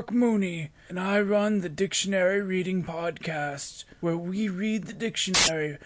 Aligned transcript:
Mark 0.00 0.12
Mooney, 0.12 0.70
and 0.88 0.98
I 0.98 1.20
run 1.20 1.60
the 1.60 1.68
Dictionary 1.68 2.40
Reading 2.40 2.82
Podcast, 2.82 3.84
where 4.00 4.16
we 4.16 4.48
read 4.48 4.84
the 4.84 4.94
dictionary. 4.94 5.76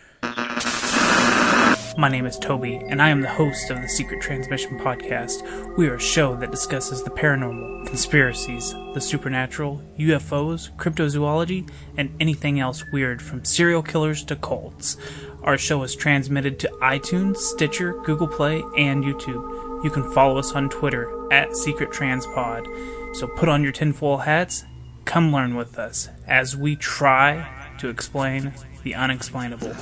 My 1.98 2.09
name 2.09 2.24
is 2.24 2.38
Toby, 2.38 2.77
and 2.77 3.02
I 3.02 3.09
am 3.09 3.23
the 3.23 3.29
host 3.29 3.71
of 3.71 3.83
the 3.83 3.88
Secret 3.88 4.21
Transmission 4.21 4.79
Podcast. 4.79 5.77
We 5.77 5.88
are 5.88 5.97
a 5.97 6.01
show 6.01 6.37
that 6.37 6.52
discusses 6.52 7.02
the 7.02 7.11
paranormal, 7.11 7.88
conspiracies, 7.88 8.73
the 8.95 9.01
supernatural, 9.01 9.83
UFOs, 9.98 10.71
cryptozoology, 10.77 11.69
and 11.96 12.15
anything 12.21 12.60
else 12.60 12.85
weird 12.93 13.21
from 13.21 13.45
serial 13.45 13.83
killers 13.83 14.23
to 14.27 14.37
cults. 14.37 14.96
Our 15.43 15.59
show 15.59 15.83
is 15.83 15.96
transmitted 15.96 16.60
to 16.60 16.69
iTunes, 16.80 17.38
Stitcher, 17.38 18.01
Google 18.05 18.29
Play, 18.29 18.62
and 18.79 19.02
YouTube. 19.02 19.83
You 19.83 19.91
can 19.91 20.09
follow 20.12 20.38
us 20.38 20.52
on 20.52 20.71
Twitter 20.71 21.33
at 21.33 21.57
Secret 21.57 21.91
Transpod. 21.91 22.65
So 23.14 23.28
put 23.28 23.48
on 23.48 23.62
your 23.62 23.70
tinfoil 23.70 24.18
hats, 24.18 24.64
come 25.04 25.32
learn 25.32 25.54
with 25.54 25.78
us 25.78 26.09
as 26.27 26.56
we 26.56 26.74
try 26.74 27.48
to 27.78 27.88
explain 27.88 28.52
the 28.82 28.95
unexplainable. 28.96 29.73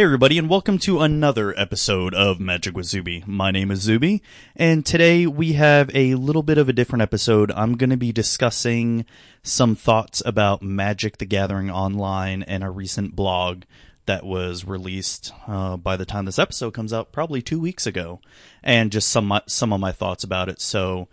Hey 0.00 0.04
everybody 0.04 0.38
and 0.38 0.48
welcome 0.48 0.78
to 0.78 1.00
another 1.00 1.52
episode 1.60 2.14
of 2.14 2.40
Magic 2.40 2.74
with 2.74 2.86
Zuby. 2.86 3.22
My 3.26 3.50
name 3.50 3.70
is 3.70 3.80
Zuby 3.80 4.22
and 4.56 4.86
today 4.86 5.26
we 5.26 5.52
have 5.52 5.94
a 5.94 6.14
little 6.14 6.42
bit 6.42 6.56
of 6.56 6.70
a 6.70 6.72
different 6.72 7.02
episode. 7.02 7.52
I'm 7.52 7.76
going 7.76 7.90
to 7.90 7.98
be 7.98 8.10
discussing 8.10 9.04
some 9.42 9.76
thoughts 9.76 10.22
about 10.24 10.62
Magic 10.62 11.18
the 11.18 11.26
Gathering 11.26 11.70
Online 11.70 12.42
and 12.44 12.64
a 12.64 12.70
recent 12.70 13.14
blog 13.14 13.64
that 14.06 14.24
was 14.24 14.64
released 14.64 15.34
uh, 15.46 15.76
by 15.76 15.98
the 15.98 16.06
time 16.06 16.24
this 16.24 16.38
episode 16.38 16.72
comes 16.72 16.94
out 16.94 17.12
probably 17.12 17.42
2 17.42 17.60
weeks 17.60 17.86
ago 17.86 18.22
and 18.62 18.90
just 18.90 19.10
some 19.10 19.38
some 19.46 19.70
of 19.70 19.80
my 19.80 19.92
thoughts 19.92 20.24
about 20.24 20.48
it. 20.48 20.62
So 20.62 21.08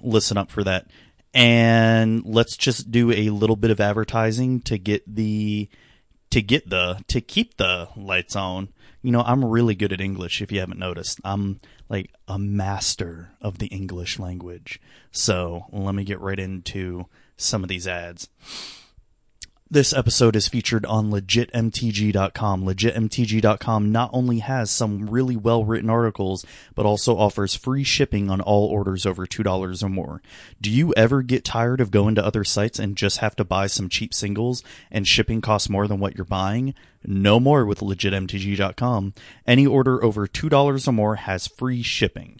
listen 0.00 0.36
up 0.36 0.50
for 0.50 0.64
that. 0.64 0.88
And 1.32 2.24
let's 2.26 2.56
just 2.56 2.90
do 2.90 3.12
a 3.12 3.30
little 3.30 3.54
bit 3.54 3.70
of 3.70 3.78
advertising 3.78 4.60
to 4.62 4.76
get 4.76 5.04
the 5.06 5.68
to 6.34 6.42
get 6.42 6.68
the 6.68 6.98
to 7.06 7.20
keep 7.20 7.58
the 7.58 7.88
lights 7.94 8.34
on. 8.34 8.68
You 9.02 9.12
know, 9.12 9.22
I'm 9.22 9.44
really 9.44 9.76
good 9.76 9.92
at 9.92 10.00
English 10.00 10.42
if 10.42 10.50
you 10.50 10.58
haven't 10.58 10.80
noticed. 10.80 11.20
I'm 11.22 11.60
like 11.88 12.10
a 12.26 12.40
master 12.40 13.30
of 13.40 13.58
the 13.58 13.66
English 13.66 14.18
language. 14.18 14.80
So, 15.12 15.66
let 15.70 15.94
me 15.94 16.02
get 16.02 16.18
right 16.18 16.40
into 16.40 17.06
some 17.36 17.62
of 17.62 17.68
these 17.68 17.86
ads. 17.86 18.28
This 19.74 19.92
episode 19.92 20.36
is 20.36 20.46
featured 20.46 20.86
on 20.86 21.10
legitmtg.com. 21.10 22.64
Legitmtg.com 22.64 23.90
not 23.90 24.10
only 24.12 24.38
has 24.38 24.70
some 24.70 25.10
really 25.10 25.34
well 25.34 25.64
written 25.64 25.90
articles, 25.90 26.46
but 26.76 26.86
also 26.86 27.18
offers 27.18 27.56
free 27.56 27.82
shipping 27.82 28.30
on 28.30 28.40
all 28.40 28.68
orders 28.68 29.04
over 29.04 29.26
$2 29.26 29.82
or 29.82 29.88
more. 29.88 30.22
Do 30.60 30.70
you 30.70 30.94
ever 30.96 31.22
get 31.22 31.44
tired 31.44 31.80
of 31.80 31.90
going 31.90 32.14
to 32.14 32.24
other 32.24 32.44
sites 32.44 32.78
and 32.78 32.96
just 32.96 33.18
have 33.18 33.34
to 33.34 33.44
buy 33.44 33.66
some 33.66 33.88
cheap 33.88 34.14
singles 34.14 34.62
and 34.92 35.08
shipping 35.08 35.40
costs 35.40 35.68
more 35.68 35.88
than 35.88 35.98
what 35.98 36.14
you're 36.16 36.24
buying? 36.24 36.76
No 37.04 37.40
more 37.40 37.66
with 37.66 37.80
legitmtg.com. 37.80 39.12
Any 39.44 39.66
order 39.66 40.04
over 40.04 40.28
$2 40.28 40.86
or 40.86 40.92
more 40.92 41.16
has 41.16 41.48
free 41.48 41.82
shipping. 41.82 42.38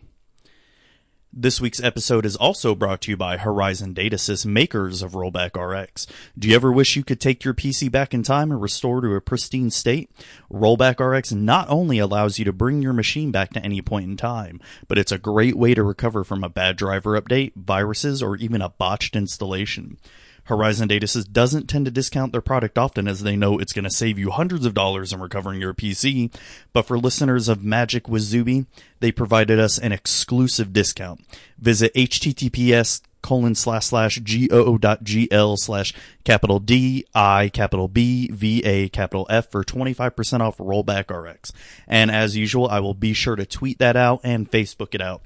This 1.37 1.61
week's 1.61 1.83
episode 1.83 2.25
is 2.25 2.37
also 2.37 2.77
brought 2.77 3.01
to 3.01 3.11
you 3.11 3.17
by 3.17 3.39
Horizon 3.39 3.93
Datasys, 3.93 4.47
makers 4.47 5.03
of 5.03 5.15
Rollback 5.15 5.57
RX. 5.61 6.07
Do 6.39 6.49
you 6.49 6.55
ever 6.55 6.71
wish 6.71 6.95
you 6.95 7.03
could 7.03 7.21
take 7.21 7.43
your 7.43 7.55
PC 7.55 7.91
back 7.91 8.15
in 8.15 8.23
time 8.23 8.53
and 8.53 8.63
restore 8.63 9.01
to 9.01 9.17
a 9.17 9.21
pristine 9.21 9.73
state? 9.73 10.13
Rollback 10.49 11.05
RX 11.05 11.33
not 11.33 11.69
only 11.69 11.99
allows 11.99 12.39
you 12.39 12.45
to 12.45 12.53
bring 12.53 12.83
your 12.83 12.93
machine 12.93 13.33
back 13.33 13.53
to 13.55 13.65
any 13.65 13.83
point 13.83 14.09
in 14.09 14.17
time, 14.17 14.61
but 14.87 14.97
it's 14.97 15.11
a 15.11 15.19
great 15.19 15.57
way 15.57 15.75
to 15.75 15.83
recover 15.83 16.23
from 16.23 16.45
a 16.45 16.49
bad 16.49 16.77
driver 16.77 17.21
update, 17.21 17.53
viruses, 17.57 18.23
or 18.23 18.37
even 18.37 18.63
a 18.63 18.69
botched 18.69 19.17
installation. 19.17 19.99
Horizon 20.45 20.89
Datasys 20.89 21.31
doesn't 21.31 21.69
tend 21.69 21.87
to 21.87 21.91
discount 21.91 22.33
their 22.33 22.41
product 22.41 22.77
often 22.77 23.09
as 23.09 23.23
they 23.23 23.37
know 23.37 23.59
it's 23.59 23.73
going 23.73 23.85
to 23.85 23.91
save 23.91 24.19
you 24.19 24.31
hundreds 24.31 24.67
of 24.67 24.75
dollars 24.75 25.13
in 25.13 25.21
recovering 25.21 25.61
your 25.61 25.75
PC, 25.75 26.35
but 26.73 26.87
for 26.87 26.99
listeners 26.99 27.49
of 27.49 27.65
Magic 27.65 28.09
with 28.09 28.23
Zuby, 28.23 28.67
they 29.01 29.11
provided 29.11 29.59
us 29.59 29.79
an 29.79 29.93
exclusive 29.93 30.73
discount. 30.73 31.25
Visit 31.59 31.95
https 31.95 33.01
colon 33.23 33.55
slash 33.55 33.87
slash 33.87 34.19
goo.gl 34.19 35.59
slash 35.59 35.95
capital 36.25 36.61
D 36.61 37.07
I 37.15 37.49
capital 37.49 37.89
B 37.89 38.29
V 38.31 38.63
A 38.65 38.91
capital 38.91 39.27
F 39.31 39.51
for 39.51 39.65
25% 39.65 40.41
off 40.41 40.59
rollback 40.59 41.11
RX. 41.11 41.53
And 41.89 42.11
as 42.11 42.37
usual, 42.37 42.69
I 42.69 42.81
will 42.81 42.93
be 42.93 43.15
sure 43.15 43.35
to 43.35 43.47
tweet 43.47 43.79
that 43.79 43.97
out 43.97 44.21
and 44.23 44.51
Facebook 44.51 44.95
it 44.95 45.01
out 45.01 45.23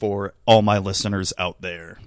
for 0.00 0.32
all 0.46 0.62
my 0.62 0.78
listeners 0.78 1.34
out 1.36 1.60
there. 1.60 1.98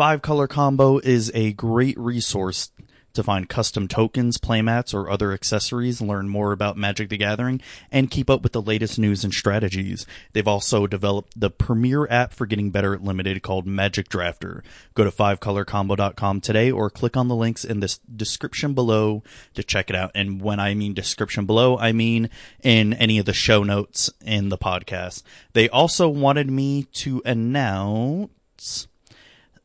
Five 0.00 0.22
Color 0.22 0.46
Combo 0.46 0.96
is 0.96 1.30
a 1.34 1.52
great 1.52 1.98
resource 1.98 2.70
to 3.12 3.22
find 3.22 3.50
custom 3.50 3.86
tokens, 3.86 4.38
playmats, 4.38 4.94
or 4.94 5.10
other 5.10 5.30
accessories, 5.34 6.00
learn 6.00 6.26
more 6.26 6.52
about 6.52 6.78
Magic 6.78 7.10
the 7.10 7.18
Gathering, 7.18 7.60
and 7.92 8.10
keep 8.10 8.30
up 8.30 8.42
with 8.42 8.52
the 8.52 8.62
latest 8.62 8.98
news 8.98 9.24
and 9.24 9.34
strategies. 9.34 10.06
They've 10.32 10.48
also 10.48 10.86
developed 10.86 11.38
the 11.38 11.50
premier 11.50 12.08
app 12.08 12.32
for 12.32 12.46
getting 12.46 12.70
better 12.70 12.94
at 12.94 13.04
limited 13.04 13.42
called 13.42 13.66
Magic 13.66 14.08
Drafter. 14.08 14.62
Go 14.94 15.04
to 15.04 15.10
fivecolorcombo.com 15.10 16.40
today 16.40 16.70
or 16.70 16.88
click 16.88 17.14
on 17.14 17.28
the 17.28 17.36
links 17.36 17.62
in 17.62 17.80
this 17.80 17.98
description 17.98 18.72
below 18.72 19.22
to 19.52 19.62
check 19.62 19.90
it 19.90 19.96
out. 19.96 20.12
And 20.14 20.40
when 20.40 20.60
I 20.60 20.72
mean 20.72 20.94
description 20.94 21.44
below, 21.44 21.76
I 21.76 21.92
mean 21.92 22.30
in 22.62 22.94
any 22.94 23.18
of 23.18 23.26
the 23.26 23.34
show 23.34 23.64
notes 23.64 24.08
in 24.24 24.48
the 24.48 24.56
podcast. 24.56 25.24
They 25.52 25.68
also 25.68 26.08
wanted 26.08 26.50
me 26.50 26.84
to 26.84 27.20
announce 27.26 28.86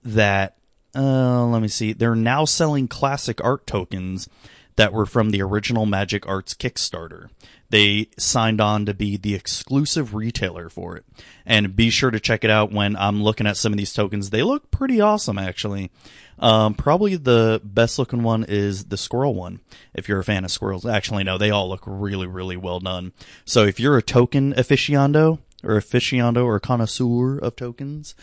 that 0.05 0.55
uh, 0.95 1.45
let 1.45 1.61
me 1.61 1.67
see. 1.67 1.91
They're 1.91 2.15
now 2.15 2.45
selling 2.45 2.87
classic 2.87 3.43
art 3.43 3.67
tokens 3.67 4.29
that 4.77 4.93
were 4.93 5.05
from 5.05 5.31
the 5.31 5.41
original 5.41 5.85
Magic 5.85 6.27
Arts 6.27 6.53
Kickstarter. 6.53 7.29
They 7.69 8.09
signed 8.17 8.61
on 8.61 8.85
to 8.85 8.93
be 8.93 9.17
the 9.17 9.35
exclusive 9.35 10.13
retailer 10.13 10.69
for 10.69 10.95
it. 10.95 11.05
And 11.45 11.75
be 11.75 11.89
sure 11.89 12.11
to 12.11 12.19
check 12.19 12.43
it 12.43 12.49
out 12.49 12.71
when 12.71 12.95
I'm 12.95 13.23
looking 13.23 13.47
at 13.47 13.57
some 13.57 13.73
of 13.73 13.77
these 13.77 13.93
tokens. 13.93 14.29
They 14.29 14.43
look 14.43 14.71
pretty 14.71 15.01
awesome, 15.01 15.37
actually. 15.37 15.91
Um, 16.37 16.73
probably 16.75 17.15
the 17.15 17.61
best 17.63 17.97
looking 17.97 18.23
one 18.23 18.45
is 18.47 18.85
the 18.85 18.97
squirrel 18.97 19.33
one, 19.33 19.61
if 19.93 20.07
you're 20.07 20.19
a 20.19 20.23
fan 20.23 20.45
of 20.45 20.51
squirrels. 20.51 20.85
Actually, 20.85 21.23
no, 21.23 21.37
they 21.37 21.49
all 21.49 21.67
look 21.67 21.83
really, 21.85 22.27
really 22.27 22.57
well 22.57 22.79
done. 22.79 23.13
So 23.45 23.63
if 23.63 23.79
you're 23.79 23.97
a 23.97 24.03
token 24.03 24.53
aficionado, 24.53 25.39
or 25.65 25.79
aficionado 25.79 26.45
or 26.45 26.59
connoisseur 26.59 27.37
of 27.37 27.55
tokens, 27.55 28.15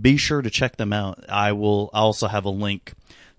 be 0.00 0.16
sure 0.16 0.42
to 0.42 0.50
check 0.50 0.76
them 0.76 0.92
out. 0.92 1.24
I 1.28 1.52
will 1.52 1.90
also 1.92 2.28
have 2.28 2.44
a 2.44 2.50
link 2.50 2.92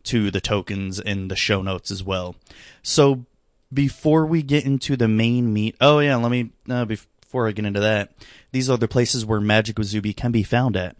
to 0.03 0.31
the 0.31 0.41
tokens 0.41 0.99
in 0.99 1.29
the 1.29 1.35
show 1.35 1.61
notes 1.61 1.91
as 1.91 2.03
well. 2.03 2.35
So 2.81 3.25
before 3.73 4.25
we 4.25 4.43
get 4.43 4.65
into 4.65 4.95
the 4.95 5.07
main 5.07 5.53
meat, 5.53 5.75
oh 5.79 5.99
yeah, 5.99 6.15
let 6.17 6.31
me 6.31 6.51
uh, 6.69 6.85
before 6.85 7.47
I 7.47 7.51
get 7.51 7.65
into 7.65 7.79
that, 7.79 8.11
these 8.51 8.69
are 8.69 8.77
the 8.77 8.87
places 8.87 9.25
where 9.25 9.41
Magic 9.41 9.77
with 9.77 9.87
Zuby 9.87 10.13
can 10.13 10.31
be 10.31 10.43
found 10.43 10.75
at. 10.75 10.95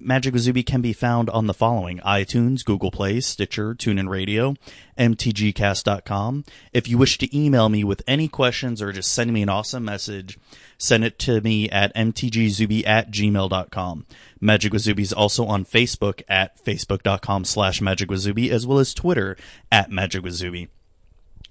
Magic 0.00 0.32
with 0.32 0.42
Zuby 0.42 0.62
can 0.62 0.80
be 0.80 0.92
found 0.92 1.28
on 1.30 1.46
the 1.46 1.54
following 1.54 1.98
iTunes, 1.98 2.64
Google 2.64 2.90
Play, 2.90 3.20
Stitcher, 3.20 3.74
TuneIn 3.74 4.08
Radio, 4.08 4.54
MTGcast.com. 4.96 6.44
If 6.72 6.88
you 6.88 6.96
wish 6.96 7.18
to 7.18 7.36
email 7.36 7.68
me 7.68 7.82
with 7.82 8.02
any 8.06 8.28
questions 8.28 8.80
or 8.80 8.92
just 8.92 9.12
send 9.12 9.32
me 9.32 9.42
an 9.42 9.48
awesome 9.48 9.84
message, 9.84 10.38
send 10.78 11.04
it 11.04 11.18
to 11.20 11.40
me 11.40 11.68
at 11.70 11.94
mtgzuby 11.96 12.86
at 12.86 13.10
gmail.com. 13.10 14.06
Magic 14.40 14.72
with 14.72 14.82
Zuby 14.82 15.02
is 15.02 15.12
also 15.12 15.44
on 15.46 15.64
Facebook 15.64 16.22
at 16.28 16.62
facebook.com 16.64 17.44
slash 17.44 17.80
magic 17.80 18.08
with 18.10 18.20
Zuby, 18.20 18.50
as 18.52 18.66
well 18.66 18.78
as 18.78 18.94
Twitter 18.94 19.36
at 19.72 19.90
magic 19.90 20.22
with 20.22 20.34
Zuby. 20.34 20.68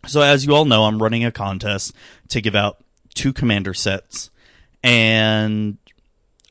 So 0.05 0.21
as 0.21 0.45
you 0.45 0.55
all 0.55 0.65
know, 0.65 0.85
I'm 0.85 1.03
running 1.03 1.25
a 1.25 1.31
contest 1.31 1.93
to 2.29 2.39
give 2.39 2.55
out 2.55 2.77
two 3.13 3.33
commander 3.33 3.73
sets 3.73 4.29
and 4.83 5.77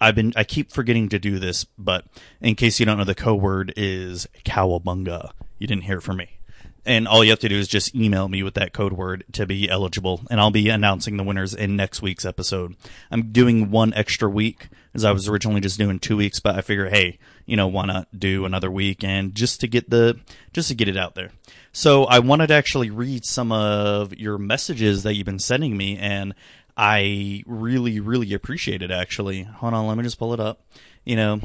I've 0.01 0.15
been 0.15 0.33
I 0.37 0.45
keep 0.45 0.73
forgetting 0.73 1.09
to 1.11 1.19
do 1.19 1.39
this, 1.39 1.65
but 1.79 2.05
in 2.41 2.55
case 2.55 2.79
you 2.79 2.87
don't 2.87 2.99
know, 2.99 3.05
the 3.05 3.15
code 3.15 3.41
word 3.41 3.73
is 3.77 4.27
cowabunga. 4.45 5.31
You 5.59 5.67
didn't 5.67 5.85
hear 5.85 5.99
it 5.99 6.03
from 6.03 6.19
me. 6.19 6.39
and 6.87 7.09
all 7.09 7.25
you 7.25 7.31
have 7.31 7.41
to 7.41 7.49
do 7.49 7.59
is 7.59 7.69
just 7.69 7.95
email 7.95 8.29
me 8.29 8.43
with 8.43 8.55
that 8.55 8.73
code 8.73 8.93
word 8.93 9.25
to 9.33 9.45
be 9.45 9.69
eligible, 9.69 10.23
and 10.31 10.41
I'll 10.41 10.53
be 10.53 10.69
announcing 10.69 11.17
the 11.17 11.25
winners 11.25 11.53
in 11.53 11.77
next 11.77 12.01
week's 12.01 12.25
episode. 12.25 12.77
I'm 13.11 13.33
doing 13.33 13.71
one 13.71 13.93
extra 13.95 14.31
week 14.31 14.69
as 14.95 15.05
I 15.05 15.11
was 15.11 15.29
originally 15.29 15.61
just 15.61 15.79
doing 15.79 15.99
two 15.99 16.17
weeks, 16.17 16.41
but 16.41 16.55
I 16.55 16.61
figure, 16.61 16.89
hey, 16.89 17.19
you 17.45 17.57
know, 17.57 17.67
why 17.67 17.87
not 17.87 18.09
do 18.17 18.45
another 18.45 18.71
week 18.71 19.05
and 19.05 19.35
just 19.35 19.61
to 19.61 19.67
get 19.67 19.91
the 19.91 20.19
just 20.53 20.69
to 20.69 20.75
get 20.75 20.89
it 20.89 20.97
out 20.97 21.15
there. 21.15 21.33
So 21.73 22.05
I 22.05 22.21
wanted 22.21 22.47
to 22.47 22.55
actually 22.55 22.91
read 22.91 23.25
some 23.25 23.53
of 23.53 24.15
your 24.15 24.39
messages 24.39 25.03
that 25.03 25.15
you've 25.15 25.27
been 25.27 25.39
sending 25.39 25.77
me, 25.77 25.99
and 25.99 26.35
I 26.77 27.43
really, 27.47 28.01
really 28.01 28.35
appreciate 28.35 28.83
it. 28.83 28.91
Actually, 28.91 29.43
hold 29.45 29.75
on, 29.75 29.87
let 29.87 29.97
me 29.97 30.03
just 30.03 30.19
pull 30.19 30.35
it 30.35 30.41
up. 30.41 30.61
You 31.05 31.17
know, 31.17 31.41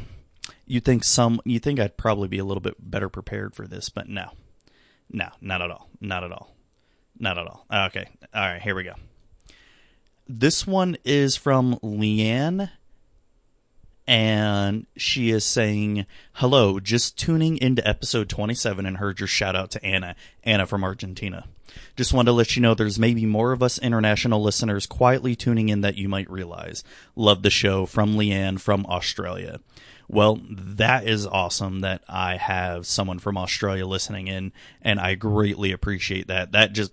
you 0.66 0.80
think 0.80 1.04
some 1.04 1.40
you 1.46 1.60
think 1.60 1.80
I'd 1.80 1.98
probably 1.98 2.28
be 2.28 2.40
a 2.40 2.46
little 2.46 2.62
bit 2.62 2.76
better 2.80 3.10
prepared 3.10 3.56
for 3.56 3.68
this, 3.68 3.90
but 3.90 4.10
no, 4.10 4.32
no, 5.12 5.28
not 5.40 5.62
at 5.62 5.72
all, 5.72 5.90
not 6.00 6.24
at 6.24 6.32
all, 6.32 6.56
not 7.20 7.38
at 7.38 7.48
all. 7.48 7.66
Okay, 7.72 8.08
all 8.34 8.42
right, 8.42 8.62
here 8.62 8.76
we 8.76 8.84
go. 8.84 8.94
This 10.28 10.66
one 10.66 10.98
is 11.04 11.36
from 11.36 11.78
Leanne 11.78 12.70
and 14.08 14.88
she 14.98 15.30
is 15.30 15.46
saying, 15.46 16.06
Hello, 16.34 16.80
just 16.80 17.18
tuning 17.18 17.58
into 17.58 17.88
episode 17.88 18.30
27 18.30 18.86
and 18.86 18.98
heard 18.98 19.20
your 19.20 19.28
shout 19.28 19.56
out 19.56 19.72
to 19.72 19.86
Anna, 19.86 20.16
Anna 20.44 20.66
from 20.66 20.84
Argentina. 20.84 21.46
Just 21.96 22.14
wanted 22.14 22.28
to 22.28 22.34
let 22.34 22.56
you 22.56 22.62
know 22.62 22.74
there's 22.74 23.00
maybe 23.00 23.26
more 23.26 23.52
of 23.52 23.64
us 23.64 23.80
international 23.80 24.42
listeners 24.42 24.86
quietly 24.86 25.36
tuning 25.36 25.70
in 25.70 25.82
that 25.82 25.98
you 25.98 26.08
might 26.08 26.30
realize. 26.30 26.84
Love 27.16 27.44
the 27.44 27.50
show 27.50 27.86
from 27.86 28.16
Leanne 28.16 28.60
from 28.60 28.86
Australia. 28.88 29.60
Well, 30.08 30.42
that 30.50 31.08
is 31.08 31.26
awesome 31.26 31.80
that 31.82 32.04
I 32.10 32.38
have 32.38 32.86
someone 32.86 33.20
from 33.20 33.38
Australia 33.38 33.86
listening 33.86 34.28
in, 34.28 34.52
and 34.82 35.00
I 35.00 35.16
greatly 35.16 35.72
appreciate 35.72 36.28
that. 36.28 36.52
That 36.52 36.74
just 36.74 36.92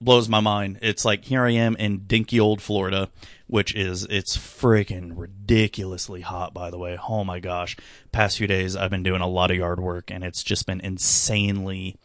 blows 0.00 0.28
my 0.28 0.40
mind. 0.40 0.78
It's 0.82 1.04
like 1.04 1.24
here 1.24 1.44
I 1.44 1.52
am 1.52 1.76
in 1.76 2.06
dinky 2.06 2.38
old 2.38 2.60
Florida, 2.60 3.10
which 3.46 3.74
is 3.74 4.04
it's 4.04 4.36
freaking 4.36 5.12
ridiculously 5.16 6.20
hot 6.20 6.54
by 6.54 6.70
the 6.70 6.78
way. 6.78 6.98
Oh 7.08 7.24
my 7.24 7.40
gosh. 7.40 7.76
Past 8.12 8.38
few 8.38 8.46
days 8.46 8.76
I've 8.76 8.90
been 8.90 9.02
doing 9.02 9.22
a 9.22 9.28
lot 9.28 9.50
of 9.50 9.56
yard 9.56 9.80
work 9.80 10.10
and 10.10 10.22
it's 10.22 10.42
just 10.42 10.66
been 10.66 10.80
insanely 10.80 11.96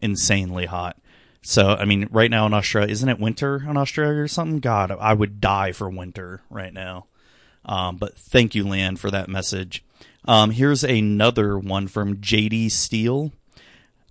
insanely 0.00 0.66
hot. 0.66 0.96
So, 1.48 1.68
I 1.68 1.86
mean, 1.86 2.08
right 2.10 2.30
now 2.30 2.44
in 2.44 2.52
Australia, 2.52 2.92
isn't 2.92 3.08
it 3.08 3.18
winter 3.18 3.64
in 3.66 3.78
Australia 3.78 4.20
or 4.20 4.28
something? 4.28 4.58
God, 4.58 4.90
I 4.90 5.14
would 5.14 5.40
die 5.40 5.72
for 5.72 5.88
winter 5.88 6.42
right 6.50 6.74
now. 6.74 7.06
Um, 7.64 7.96
but 7.96 8.18
thank 8.18 8.54
you, 8.54 8.66
Leanne, 8.66 8.98
for 8.98 9.10
that 9.10 9.30
message. 9.30 9.82
Um, 10.26 10.50
here's 10.50 10.84
another 10.84 11.58
one 11.58 11.88
from 11.88 12.18
JD 12.18 12.70
Steele. 12.70 13.32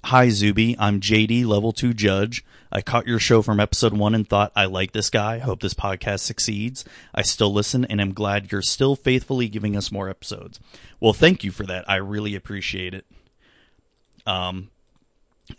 Hi, 0.06 0.30
Zuby. 0.30 0.76
I'm 0.80 1.00
JD, 1.00 1.46
level 1.46 1.72
2 1.72 1.94
judge. 1.94 2.44
I 2.72 2.82
caught 2.82 3.06
your 3.06 3.20
show 3.20 3.44
from 3.44 3.60
episode 3.60 3.94
1 3.94 4.16
and 4.16 4.28
thought, 4.28 4.52
I 4.56 4.66
like 4.66 4.94
this 4.94 5.12
guy. 5.12 5.38
Hope 5.38 5.62
this 5.62 5.76
podcast 5.76 6.22
succeeds. 6.22 6.86
I 7.14 7.22
still 7.22 7.54
listen 7.54 7.86
and 7.86 8.02
am 8.02 8.16
glad 8.16 8.52
you're 8.52 8.64
still 8.64 8.96
faithfully 8.96 9.48
giving 9.48 9.78
us 9.78 9.92
more 9.92 10.10
episodes. 10.10 10.60
Well, 11.00 11.14
thank 11.14 11.44
you 11.44 11.52
for 11.52 11.68
that. 11.68 11.88
I 11.88 11.98
really 11.98 12.34
appreciate 12.34 12.96
it. 12.96 13.06
Um, 14.26 14.72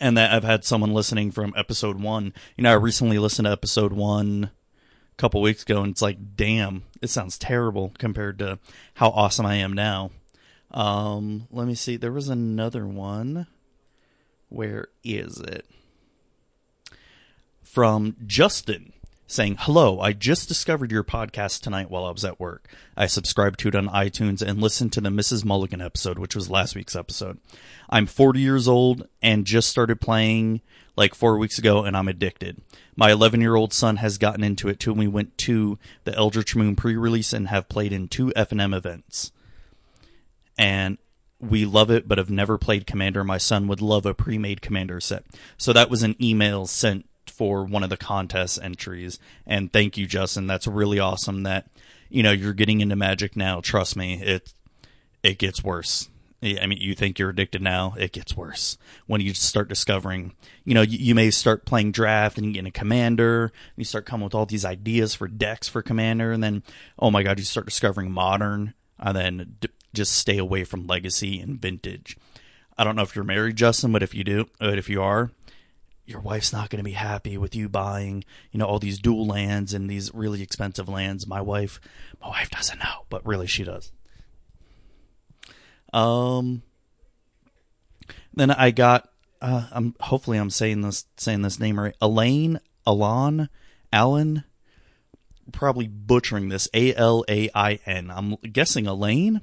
and 0.01 0.17
that 0.17 0.33
I've 0.33 0.45
had 0.45 0.65
someone 0.65 0.93
listening 0.93 1.31
from 1.31 1.55
episode 1.57 2.01
1. 2.01 2.33
You 2.57 2.63
know, 2.63 2.71
I 2.71 2.75
recently 2.75 3.19
listened 3.19 3.47
to 3.47 3.53
episode 3.53 3.93
1 3.93 4.45
a 4.45 5.17
couple 5.17 5.41
weeks 5.41 5.63
ago 5.63 5.83
and 5.83 5.93
it's 5.93 6.03
like, 6.03 6.37
damn, 6.37 6.85
it 7.01 7.11
sounds 7.11 7.39
terrible 7.39 7.93
compared 7.99 8.39
to 8.41 8.59
how 8.95 9.09
awesome 9.11 9.47
I 9.47 9.57
am 9.57 9.73
now. 9.73 10.11
Um, 10.71 11.47
let 11.51 11.67
me 11.67 11.75
see. 11.75 11.97
There 11.97 12.13
was 12.13 12.29
another 12.29 12.87
one. 12.87 13.47
Where 14.49 14.89
is 15.05 15.41
it? 15.41 15.67
From 17.63 18.17
Justin 18.27 18.93
saying, 19.29 19.59
Hello, 19.61 20.01
I 20.01 20.15
just 20.15 20.49
discovered 20.49 20.91
your 20.91 21.05
podcast 21.05 21.61
tonight 21.61 21.91
while 21.91 22.05
I 22.05 22.11
was 22.11 22.25
at 22.25 22.41
work. 22.41 22.67
I 22.97 23.07
subscribed 23.07 23.61
to 23.61 23.69
it 23.69 23.75
on 23.75 23.87
iTunes 23.89 24.43
and 24.43 24.61
listened 24.61 24.93
to 24.95 25.03
the 25.03 25.11
Mrs. 25.11 25.45
Mulligan 25.45 25.83
episode, 25.83 26.19
which 26.19 26.35
was 26.35 26.51
last 26.51 26.75
week's 26.75 26.97
episode. 26.97 27.39
I'm 27.91 28.07
40 28.07 28.41
years 28.41 28.67
old 28.67 29.07
and 29.23 29.45
just 29.45 29.69
started 29.69 30.01
playing 30.01 30.63
like 30.97 31.15
four 31.15 31.37
weeks 31.37 31.59
ago 31.59 31.85
and 31.85 31.97
I'm 31.97 32.09
addicted. 32.09 32.63
My 32.97 33.13
11 33.13 33.43
year 33.43 33.55
old 33.55 33.73
son 33.73 33.97
has 33.97 34.19
gotten 34.19 34.43
into 34.43 34.69
it 34.69 34.81
too 34.81 34.91
and 34.91 34.99
we 34.99 35.07
went 35.07 35.37
to 35.39 35.79
the 36.05 36.17
Eldritch 36.17 36.57
Moon 36.57 36.75
pre-release 36.75 37.35
and 37.35 37.49
have 37.49 37.69
played 37.69 37.93
in 37.93 38.09
two 38.09 38.33
FNM 38.35 38.75
events. 38.75 39.31
And 40.57 40.97
we 41.39 41.67
love 41.67 41.91
it, 41.91 42.09
but 42.09 42.19
have 42.19 42.31
never 42.31 42.59
played 42.59 42.87
Commander. 42.87 43.23
My 43.23 43.39
son 43.39 43.69
would 43.69 43.81
love 43.81 44.07
a 44.07 44.15
pre-made 44.15 44.63
Commander 44.63 45.01
set. 45.01 45.25
So 45.57 45.73
that 45.73 45.91
was 45.91 46.03
an 46.03 46.17
email 46.21 46.67
sent 46.67 47.08
for 47.39 47.65
one 47.65 47.85
of 47.85 47.89
the 47.89 47.97
contest 47.97 48.59
entries. 48.61 49.21
And 49.47 49.73
thank 49.73 49.97
you, 49.97 50.07
Justin. 50.07 50.49
That's 50.49 50.67
really 50.67 50.99
awesome 50.99 51.45
that, 51.45 51.71
you 52.11 52.23
know, 52.23 52.33
you're 52.33 52.53
getting 52.53 52.81
into 52.81 52.97
Magic 52.97 53.37
now. 53.37 53.61
Trust 53.61 53.97
me, 53.97 54.21
it, 54.21 54.53
it 55.23 55.39
gets 55.39 55.63
worse. 55.63 56.11
I 56.41 56.67
mean, 56.67 56.79
you 56.81 56.95
think 56.95 57.19
you're 57.19 57.31
addicted 57.31 57.63
now, 57.63 57.95
it 57.99 58.13
gets 58.13 58.37
worse. 58.37 58.79
When 59.09 59.21
you 59.21 59.35
start 59.35 59.69
discovering, 59.69 60.35
you 60.65 60.73
know, 60.73 60.83
you, 60.83 60.99
you 60.99 61.15
may 61.15 61.31
start 61.31 61.65
playing 61.65 61.91
draft 61.93 62.39
and 62.39 62.47
you 62.47 62.53
get 62.53 62.65
a 62.67 62.71
commander, 62.71 63.45
and 63.45 63.53
you 63.77 63.85
start 63.85 64.07
coming 64.07 64.23
with 64.23 64.37
all 64.37 64.47
these 64.47 64.65
ideas 64.65 65.17
for 65.17 65.27
decks 65.27 65.67
for 65.67 65.83
commander, 65.83 66.31
and 66.31 66.43
then, 66.43 66.63
oh 66.97 67.11
my 67.11 67.25
god, 67.25 67.41
you 67.41 67.45
start 67.45 67.67
discovering 67.67 68.13
modern, 68.13 68.75
and 69.01 69.17
then 69.17 69.57
d- 69.59 69.69
just 69.93 70.15
stay 70.15 70.39
away 70.39 70.63
from 70.63 70.87
legacy 70.87 71.41
and 71.41 71.61
vintage. 71.61 72.17
I 72.77 72.85
don't 72.85 72.95
know 72.95 73.03
if 73.03 73.17
you're 73.17 73.25
married, 73.25 73.57
Justin, 73.57 73.91
but 73.91 74.05
if 74.05 74.15
you 74.15 74.23
do, 74.23 74.47
but 74.61 74.79
if 74.79 74.89
you 74.89 75.03
are, 75.03 75.33
your 76.09 76.21
wife's 76.21 76.55
not 76.55 76.71
going 76.71 76.79
to 76.79 76.85
be 76.85 76.93
happy 76.93 77.37
with 77.37 77.55
you 77.55 77.69
buying, 77.69 78.25
you 78.51 78.59
know, 78.59 78.65
all 78.65 78.79
these 78.79 78.99
dual 78.99 79.27
lands 79.27 79.75
and 79.75 79.91
these 79.91 80.13
really 80.15 80.41
expensive 80.41 80.89
lands. 80.89 81.27
My 81.27 81.43
wife, 81.43 81.79
my 82.23 82.29
wife 82.29 82.49
doesn't 82.51 82.79
know, 82.79 83.05
but 83.11 83.27
really 83.27 83.47
she 83.47 83.63
does. 83.63 83.93
Um, 85.93 86.63
then 88.33 88.51
I 88.51 88.71
got, 88.71 89.11
uh, 89.43 89.69
I'm 89.71 89.95
hopefully 90.01 90.39
I'm 90.39 90.49
saying 90.49 90.81
this 90.81 91.05
saying 91.19 91.43
this 91.43 91.61
name 91.61 91.79
right. 91.79 91.95
Elaine, 92.01 92.59
Alon, 92.87 93.51
Allen, 93.93 94.45
probably 95.53 95.89
butchering 95.89 96.49
this. 96.49 96.69
A 96.73 96.95
L 96.95 97.23
A 97.29 97.51
I 97.55 97.81
N. 97.85 98.11
I'm 98.11 98.37
guessing 98.37 98.87
Elaine 98.87 99.43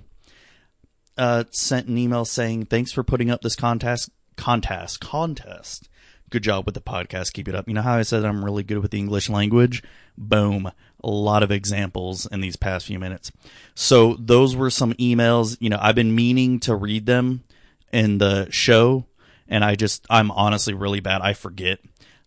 uh, 1.15 1.43
sent 1.51 1.87
an 1.87 1.97
email 1.97 2.25
saying, 2.25 2.65
"Thanks 2.65 2.91
for 2.91 3.03
putting 3.03 3.29
up 3.29 3.41
this 3.41 3.55
contest, 3.55 4.09
contest, 4.35 4.99
contest. 4.99 5.89
Good 6.29 6.43
job 6.43 6.65
with 6.65 6.75
the 6.75 6.81
podcast. 6.81 7.33
Keep 7.33 7.47
it 7.47 7.55
up." 7.55 7.67
You 7.67 7.73
know 7.73 7.81
how 7.81 7.95
I 7.95 8.01
said 8.01 8.25
I'm 8.25 8.43
really 8.43 8.63
good 8.63 8.79
with 8.79 8.91
the 8.91 8.99
English 8.99 9.29
language? 9.29 9.83
Boom, 10.17 10.71
a 11.03 11.09
lot 11.09 11.43
of 11.43 11.51
examples 11.51 12.25
in 12.25 12.41
these 12.41 12.55
past 12.55 12.85
few 12.85 12.99
minutes. 12.99 13.31
So 13.73 14.15
those 14.19 14.55
were 14.55 14.69
some 14.69 14.93
emails. 14.93 15.57
You 15.59 15.69
know, 15.69 15.79
I've 15.81 15.95
been 15.95 16.15
meaning 16.15 16.59
to 16.61 16.75
read 16.75 17.05
them 17.05 17.43
in 17.91 18.17
the 18.17 18.47
show, 18.49 19.05
and 19.47 19.63
I 19.63 19.75
just 19.75 20.05
I'm 20.09 20.31
honestly 20.31 20.73
really 20.73 20.99
bad. 20.99 21.21
I 21.21 21.33
forget. 21.33 21.79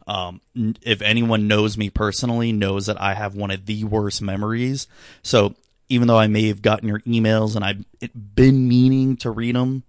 Um, 0.07 0.41
if 0.83 1.03
anyone 1.03 1.49
knows 1.49 1.77
me 1.77 1.91
personally, 1.91 2.51
knows 2.51 2.87
that 2.87 2.99
I 3.01 3.13
have 3.13 3.35
one 3.35 3.51
of 3.51 3.67
the 3.67 3.85
worst 3.85 4.23
memories. 4.23 4.87
So 5.23 5.55
even 5.91 6.09
though 6.09 6.19
I 6.19 6.27
may 6.27 6.49
have 6.49 6.63
gotten 6.63 6.89
your 6.89 7.01
emails 7.01 7.57
and 7.57 7.65
I've 7.65 7.85
been 8.15 8.69
meaning 8.69 9.17
to 9.19 9.31
read 9.31 9.55
them 9.55 9.85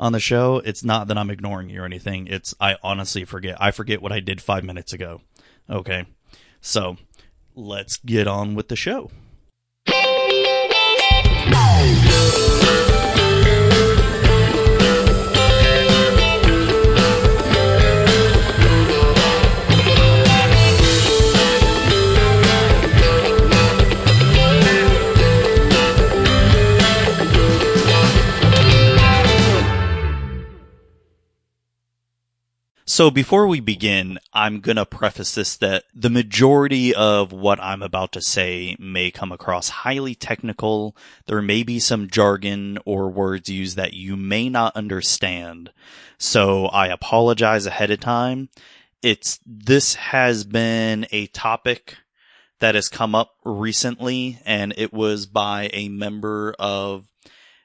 on 0.00 0.12
the 0.12 0.18
show, 0.18 0.62
it's 0.64 0.82
not 0.82 1.06
that 1.08 1.18
I'm 1.18 1.30
ignoring 1.30 1.68
you 1.68 1.82
or 1.82 1.84
anything. 1.84 2.26
It's 2.26 2.54
I 2.58 2.76
honestly 2.82 3.24
forget. 3.24 3.56
I 3.60 3.70
forget 3.70 4.00
what 4.02 4.12
I 4.12 4.20
did 4.20 4.40
five 4.40 4.64
minutes 4.64 4.92
ago. 4.92 5.20
Okay. 5.68 6.06
So 6.60 6.96
let's 7.54 7.98
get 7.98 8.26
on 8.26 8.54
with 8.54 8.68
the 8.68 8.76
show. 8.76 9.10
So 33.00 33.10
before 33.10 33.46
we 33.46 33.60
begin, 33.60 34.18
I'm 34.34 34.60
gonna 34.60 34.84
preface 34.84 35.34
this 35.34 35.56
that 35.56 35.84
the 35.94 36.10
majority 36.10 36.94
of 36.94 37.32
what 37.32 37.58
I'm 37.58 37.80
about 37.80 38.12
to 38.12 38.20
say 38.20 38.76
may 38.78 39.10
come 39.10 39.32
across 39.32 39.70
highly 39.70 40.14
technical. 40.14 40.94
There 41.24 41.40
may 41.40 41.62
be 41.62 41.78
some 41.78 42.10
jargon 42.10 42.78
or 42.84 43.08
words 43.08 43.48
used 43.48 43.78
that 43.78 43.94
you 43.94 44.18
may 44.18 44.50
not 44.50 44.76
understand. 44.76 45.72
So 46.18 46.66
I 46.66 46.88
apologize 46.88 47.64
ahead 47.64 47.90
of 47.90 48.00
time. 48.00 48.50
It's, 49.00 49.40
this 49.46 49.94
has 49.94 50.44
been 50.44 51.06
a 51.10 51.28
topic 51.28 51.96
that 52.58 52.74
has 52.74 52.90
come 52.90 53.14
up 53.14 53.36
recently 53.46 54.40
and 54.44 54.74
it 54.76 54.92
was 54.92 55.24
by 55.24 55.70
a 55.72 55.88
member 55.88 56.54
of 56.58 57.08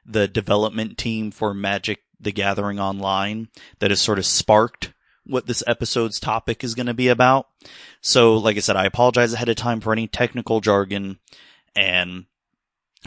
the 0.05 0.29
development 0.29 0.97
team 0.97 1.29
for 1.29 1.53
Magic 1.53 2.03
the 2.17 2.31
Gathering 2.31 2.79
Online 2.79 3.49
that 3.79 3.91
has 3.91 3.99
sort 3.99 4.17
of 4.17 4.25
sparked 4.25 4.93
what 5.25 5.47
this 5.47 5.63
episode's 5.67 6.19
topic 6.19 6.63
is 6.63 6.75
going 6.75 6.85
to 6.87 6.93
be 6.93 7.07
about. 7.07 7.47
So, 8.01 8.35
like 8.35 8.57
I 8.57 8.59
said, 8.59 8.75
I 8.75 8.85
apologize 8.85 9.33
ahead 9.33 9.49
of 9.49 9.55
time 9.55 9.81
for 9.81 9.91
any 9.91 10.07
technical 10.07 10.61
jargon. 10.61 11.19
And 11.75 12.25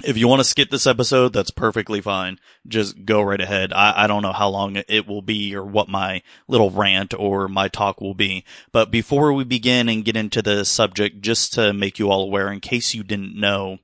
if 0.05 0.17
you 0.17 0.29
want 0.29 0.41
to 0.41 0.45
skip 0.45 0.71
this 0.71 0.87
episode, 0.87 1.33
that's 1.33 1.51
perfectly 1.51 2.01
fine. 2.01 2.39
Just 2.67 3.05
go 3.05 3.23
right 3.23 3.41
ahead. 3.41 3.73
I, 3.73 4.05
I 4.05 4.07
don't 4.07 4.23
know 4.23 4.33
how 4.33 4.49
long 4.49 4.83
it 4.89 5.07
will 5.07 5.23
be 5.23 5.55
or 5.55 5.65
what 5.65 5.89
my 5.89 6.23
little 6.47 6.71
rant 6.71 7.15
or 7.15 7.49
my 7.49 7.69
talk 7.69 8.01
will 8.01 8.15
be. 8.15 8.45
But 8.73 8.91
before 8.91 9.33
we 9.33 9.45
begin 9.45 9.89
and 9.89 10.05
get 10.05 10.17
into 10.17 10.43
the 10.43 10.65
subject, 10.65 11.21
just 11.21 11.53
to 11.55 11.73
make 11.73 11.99
you 11.99 12.11
all 12.11 12.23
aware, 12.23 12.53
in 12.53 12.61
case 12.61 12.95
you 12.95 13.03
didn't 13.03 13.39
know, 13.39 13.79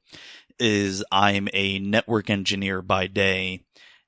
is 0.59 1.05
I'm 1.11 1.49
a 1.53 1.79
network 1.81 2.31
engineer 2.31 2.81
by 2.81 3.07
day 3.09 3.65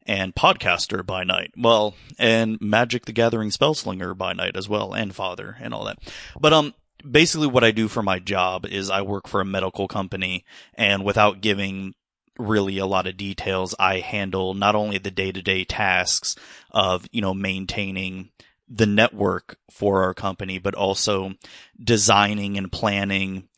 and 0.06 0.34
podcaster 0.34 1.04
by 1.04 1.24
night. 1.24 1.52
Well, 1.56 1.94
and 2.18 2.60
Magic 2.60 3.04
the 3.04 3.12
Gathering 3.12 3.50
spellslinger 3.50 4.16
by 4.16 4.32
night 4.32 4.56
as 4.56 4.68
well, 4.68 4.92
and 4.92 5.14
father 5.14 5.56
and 5.60 5.74
all 5.74 5.84
that. 5.84 5.98
But 6.40 6.52
um, 6.52 6.74
basically 7.08 7.48
what 7.48 7.64
I 7.64 7.70
do 7.70 7.88
for 7.88 8.02
my 8.02 8.18
job 8.18 8.66
is 8.66 8.90
I 8.90 9.02
work 9.02 9.28
for 9.28 9.40
a 9.40 9.44
medical 9.44 9.88
company, 9.88 10.44
and 10.74 11.04
without 11.04 11.40
giving 11.40 11.94
really 12.38 12.78
a 12.78 12.86
lot 12.86 13.06
of 13.06 13.16
details, 13.16 13.74
I 13.78 14.00
handle 14.00 14.54
not 14.54 14.74
only 14.74 14.98
the 14.98 15.10
day 15.10 15.32
to 15.32 15.42
day 15.42 15.64
tasks 15.64 16.36
of 16.70 17.06
you 17.12 17.20
know 17.20 17.34
maintaining 17.34 18.30
the 18.68 18.86
network 18.86 19.58
for 19.70 20.02
our 20.02 20.14
company, 20.14 20.58
but 20.58 20.74
also 20.74 21.34
designing 21.82 22.56
and 22.58 22.70
planning 22.70 23.48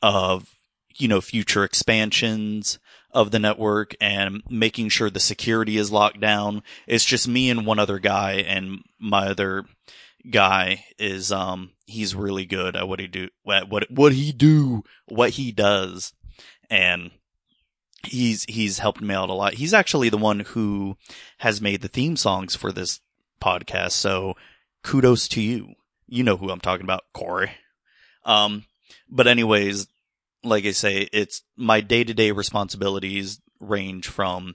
of 0.00 0.58
you 0.96 1.08
know 1.08 1.20
future 1.20 1.64
expansions 1.64 2.78
of 3.12 3.30
the 3.30 3.38
network 3.38 3.94
and 4.00 4.42
making 4.48 4.88
sure 4.88 5.10
the 5.10 5.20
security 5.20 5.76
is 5.76 5.92
locked 5.92 6.20
down. 6.20 6.62
It's 6.86 7.04
just 7.04 7.28
me 7.28 7.50
and 7.50 7.66
one 7.66 7.78
other 7.78 7.98
guy 7.98 8.34
and 8.34 8.82
my 8.98 9.28
other 9.28 9.64
guy 10.30 10.84
is 10.98 11.32
um 11.32 11.72
he's 11.84 12.14
really 12.14 12.46
good 12.46 12.76
at 12.76 12.86
what 12.86 13.00
he 13.00 13.08
do 13.08 13.28
what 13.42 13.68
what 13.90 14.12
he 14.12 14.30
do 14.30 14.84
what 15.06 15.30
he 15.30 15.50
does 15.50 16.12
and 16.70 17.10
he's 18.06 18.44
he's 18.44 18.78
helped 18.78 19.00
me 19.00 19.14
out 19.14 19.30
a 19.30 19.34
lot. 19.34 19.54
He's 19.54 19.74
actually 19.74 20.08
the 20.08 20.16
one 20.18 20.40
who 20.40 20.96
has 21.38 21.60
made 21.60 21.82
the 21.82 21.88
theme 21.88 22.16
songs 22.16 22.54
for 22.54 22.72
this 22.72 23.00
podcast. 23.40 23.92
So 23.92 24.34
kudos 24.84 25.28
to 25.28 25.42
you. 25.42 25.74
You 26.06 26.22
know 26.22 26.36
who 26.36 26.50
I'm 26.50 26.60
talking 26.60 26.84
about, 26.84 27.04
Corey. 27.12 27.50
Um 28.24 28.64
but 29.08 29.26
anyways, 29.26 29.88
like 30.44 30.64
I 30.64 30.72
say, 30.72 31.08
it's 31.12 31.42
my 31.56 31.80
day 31.80 32.04
to 32.04 32.14
day 32.14 32.32
responsibilities 32.32 33.40
range 33.60 34.08
from, 34.08 34.54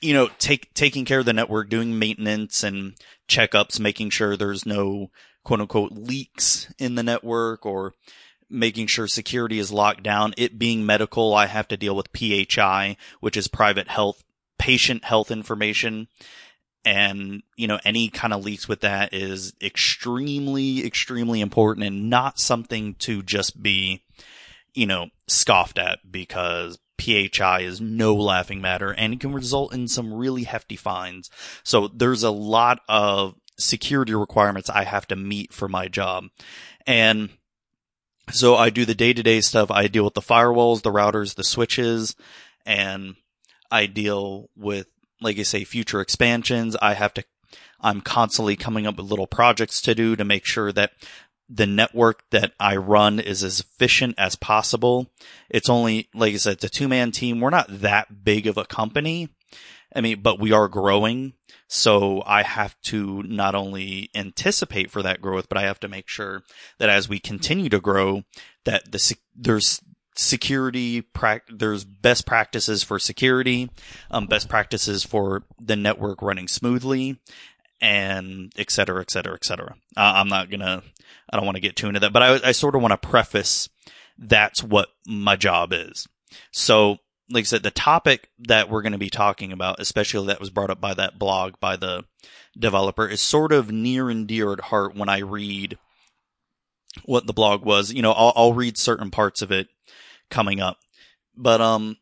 you 0.00 0.14
know, 0.14 0.30
take, 0.38 0.72
taking 0.74 1.04
care 1.04 1.20
of 1.20 1.26
the 1.26 1.32
network, 1.32 1.68
doing 1.68 1.98
maintenance 1.98 2.62
and 2.62 2.94
checkups, 3.28 3.78
making 3.78 4.10
sure 4.10 4.36
there's 4.36 4.64
no 4.64 5.10
quote 5.44 5.60
unquote 5.60 5.92
leaks 5.92 6.72
in 6.78 6.94
the 6.94 7.02
network 7.02 7.64
or 7.66 7.94
making 8.48 8.86
sure 8.86 9.06
security 9.06 9.58
is 9.58 9.72
locked 9.72 10.02
down. 10.02 10.34
It 10.36 10.58
being 10.58 10.84
medical, 10.84 11.34
I 11.34 11.46
have 11.46 11.68
to 11.68 11.76
deal 11.76 11.94
with 11.94 12.08
PHI, 12.16 12.96
which 13.20 13.36
is 13.36 13.48
private 13.48 13.88
health, 13.88 14.24
patient 14.58 15.04
health 15.04 15.30
information. 15.30 16.08
And, 16.84 17.42
you 17.56 17.68
know, 17.68 17.78
any 17.84 18.08
kind 18.08 18.32
of 18.32 18.42
leaks 18.42 18.66
with 18.66 18.80
that 18.80 19.12
is 19.12 19.52
extremely, 19.62 20.84
extremely 20.84 21.40
important 21.40 21.86
and 21.86 22.08
not 22.08 22.38
something 22.38 22.94
to 23.00 23.22
just 23.22 23.62
be, 23.62 24.02
you 24.74 24.86
know, 24.86 25.08
scoffed 25.26 25.78
at 25.78 25.98
because 26.10 26.78
PHI 27.00 27.60
is 27.60 27.80
no 27.80 28.14
laughing 28.14 28.60
matter 28.60 28.92
and 28.92 29.12
it 29.12 29.20
can 29.20 29.32
result 29.32 29.72
in 29.72 29.88
some 29.88 30.12
really 30.12 30.44
hefty 30.44 30.76
fines. 30.76 31.30
So 31.62 31.88
there's 31.88 32.22
a 32.22 32.30
lot 32.30 32.80
of 32.88 33.34
security 33.58 34.14
requirements 34.14 34.70
I 34.70 34.84
have 34.84 35.06
to 35.08 35.16
meet 35.16 35.52
for 35.52 35.68
my 35.68 35.88
job. 35.88 36.24
And 36.86 37.30
so 38.30 38.56
I 38.56 38.70
do 38.70 38.84
the 38.84 38.94
day 38.94 39.12
to 39.12 39.22
day 39.22 39.40
stuff. 39.40 39.70
I 39.70 39.86
deal 39.88 40.04
with 40.04 40.14
the 40.14 40.20
firewalls, 40.20 40.82
the 40.82 40.92
routers, 40.92 41.34
the 41.34 41.44
switches, 41.44 42.14
and 42.64 43.16
I 43.70 43.86
deal 43.86 44.48
with, 44.56 44.86
like 45.20 45.38
I 45.38 45.42
say, 45.42 45.64
future 45.64 46.00
expansions. 46.00 46.76
I 46.80 46.94
have 46.94 47.14
to, 47.14 47.24
I'm 47.80 48.00
constantly 48.00 48.56
coming 48.56 48.86
up 48.86 48.96
with 48.96 49.06
little 49.06 49.26
projects 49.26 49.80
to 49.82 49.94
do 49.94 50.16
to 50.16 50.24
make 50.24 50.44
sure 50.44 50.72
that 50.72 50.92
the 51.52 51.66
network 51.66 52.22
that 52.30 52.52
I 52.60 52.76
run 52.76 53.18
is 53.18 53.42
as 53.42 53.60
efficient 53.60 54.14
as 54.16 54.36
possible. 54.36 55.10
It's 55.48 55.68
only, 55.68 56.08
like 56.14 56.32
I 56.32 56.36
said, 56.36 56.54
it's 56.54 56.64
a 56.64 56.68
two 56.68 56.88
man 56.88 57.10
team. 57.10 57.40
We're 57.40 57.50
not 57.50 57.80
that 57.80 58.24
big 58.24 58.46
of 58.46 58.56
a 58.56 58.64
company. 58.64 59.28
I 59.94 60.00
mean, 60.00 60.20
but 60.22 60.38
we 60.38 60.52
are 60.52 60.68
growing. 60.68 61.32
So 61.66 62.22
I 62.24 62.42
have 62.42 62.80
to 62.82 63.22
not 63.24 63.56
only 63.56 64.10
anticipate 64.14 64.90
for 64.90 65.02
that 65.02 65.20
growth, 65.20 65.48
but 65.48 65.58
I 65.58 65.62
have 65.62 65.80
to 65.80 65.88
make 65.88 66.08
sure 66.08 66.44
that 66.78 66.88
as 66.88 67.08
we 67.08 67.18
continue 67.18 67.68
to 67.68 67.80
grow, 67.80 68.22
that 68.64 68.92
the, 68.92 69.16
there's 69.34 69.80
security, 70.16 71.00
pra- 71.00 71.42
there's 71.48 71.84
best 71.84 72.26
practices 72.26 72.82
for 72.82 72.98
security, 72.98 73.70
um, 74.10 74.26
best 74.26 74.48
practices 74.48 75.04
for 75.04 75.44
the 75.58 75.76
network 75.76 76.22
running 76.22 76.48
smoothly, 76.48 77.20
and 77.80 78.52
et 78.56 78.70
cetera, 78.70 79.00
et 79.00 79.10
cetera, 79.10 79.34
et 79.34 79.44
cetera. 79.44 79.74
Uh, 79.96 80.12
I'm 80.16 80.28
not 80.28 80.50
gonna, 80.50 80.82
I 81.30 81.36
don't 81.36 81.46
want 81.46 81.56
to 81.56 81.62
get 81.62 81.76
too 81.76 81.88
into 81.88 82.00
that, 82.00 82.12
but 82.12 82.22
I, 82.22 82.48
I 82.48 82.52
sort 82.52 82.74
of 82.74 82.82
want 82.82 82.92
to 82.92 83.08
preface 83.08 83.68
that's 84.18 84.62
what 84.62 84.90
my 85.06 85.36
job 85.36 85.72
is. 85.72 86.06
So, 86.52 86.98
like 87.30 87.42
I 87.42 87.44
said, 87.44 87.62
the 87.62 87.70
topic 87.70 88.28
that 88.40 88.68
we're 88.68 88.82
going 88.82 88.92
to 88.92 88.98
be 88.98 89.10
talking 89.10 89.52
about, 89.52 89.80
especially 89.80 90.26
that 90.26 90.40
was 90.40 90.50
brought 90.50 90.70
up 90.70 90.80
by 90.80 90.94
that 90.94 91.18
blog 91.18 91.54
by 91.60 91.76
the 91.76 92.04
developer, 92.58 93.06
is 93.06 93.20
sort 93.20 93.52
of 93.52 93.72
near 93.72 94.10
and 94.10 94.26
dear 94.26 94.52
at 94.52 94.60
heart 94.60 94.94
when 94.94 95.08
I 95.08 95.20
read 95.20 95.78
what 97.04 97.26
the 97.26 97.32
blog 97.32 97.64
was. 97.64 97.92
You 97.92 98.02
know, 98.02 98.12
I'll, 98.12 98.32
I'll 98.36 98.52
read 98.52 98.76
certain 98.76 99.10
parts 99.10 99.42
of 99.42 99.50
it 99.50 99.68
coming 100.28 100.60
up, 100.60 100.78
but 101.36 101.60
um, 101.60 101.96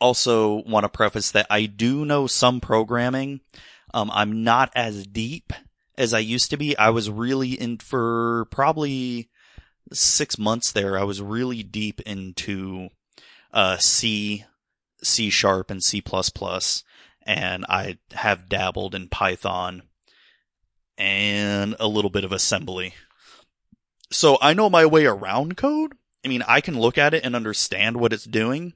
also 0.00 0.62
want 0.64 0.84
to 0.84 0.88
preface 0.88 1.30
that 1.30 1.46
I 1.50 1.66
do 1.66 2.04
know 2.04 2.26
some 2.26 2.60
programming. 2.60 3.40
Um, 3.92 4.10
I'm 4.12 4.44
not 4.44 4.70
as 4.74 5.06
deep 5.06 5.52
as 5.98 6.14
I 6.14 6.18
used 6.20 6.50
to 6.50 6.56
be. 6.56 6.76
I 6.78 6.90
was 6.90 7.10
really 7.10 7.52
in 7.52 7.78
for 7.78 8.46
probably 8.50 9.28
six 9.92 10.38
months 10.38 10.72
there. 10.72 10.98
I 10.98 11.04
was 11.04 11.20
really 11.20 11.62
deep 11.62 12.00
into 12.02 12.88
uh, 13.52 13.76
C, 13.78 14.44
C 15.02 15.30
sharp, 15.30 15.70
and 15.70 15.82
C 15.82 16.00
plus 16.00 16.84
and 17.22 17.64
I 17.68 17.98
have 18.12 18.48
dabbled 18.48 18.94
in 18.94 19.08
Python 19.08 19.82
and 20.96 21.76
a 21.78 21.86
little 21.86 22.10
bit 22.10 22.24
of 22.24 22.32
assembly. 22.32 22.94
So 24.10 24.38
I 24.40 24.54
know 24.54 24.70
my 24.70 24.86
way 24.86 25.06
around 25.06 25.56
code. 25.56 25.92
I 26.24 26.28
mean, 26.28 26.42
I 26.46 26.60
can 26.60 26.78
look 26.78 26.98
at 26.98 27.14
it 27.14 27.24
and 27.24 27.36
understand 27.36 27.98
what 27.98 28.12
it's 28.12 28.24
doing. 28.24 28.74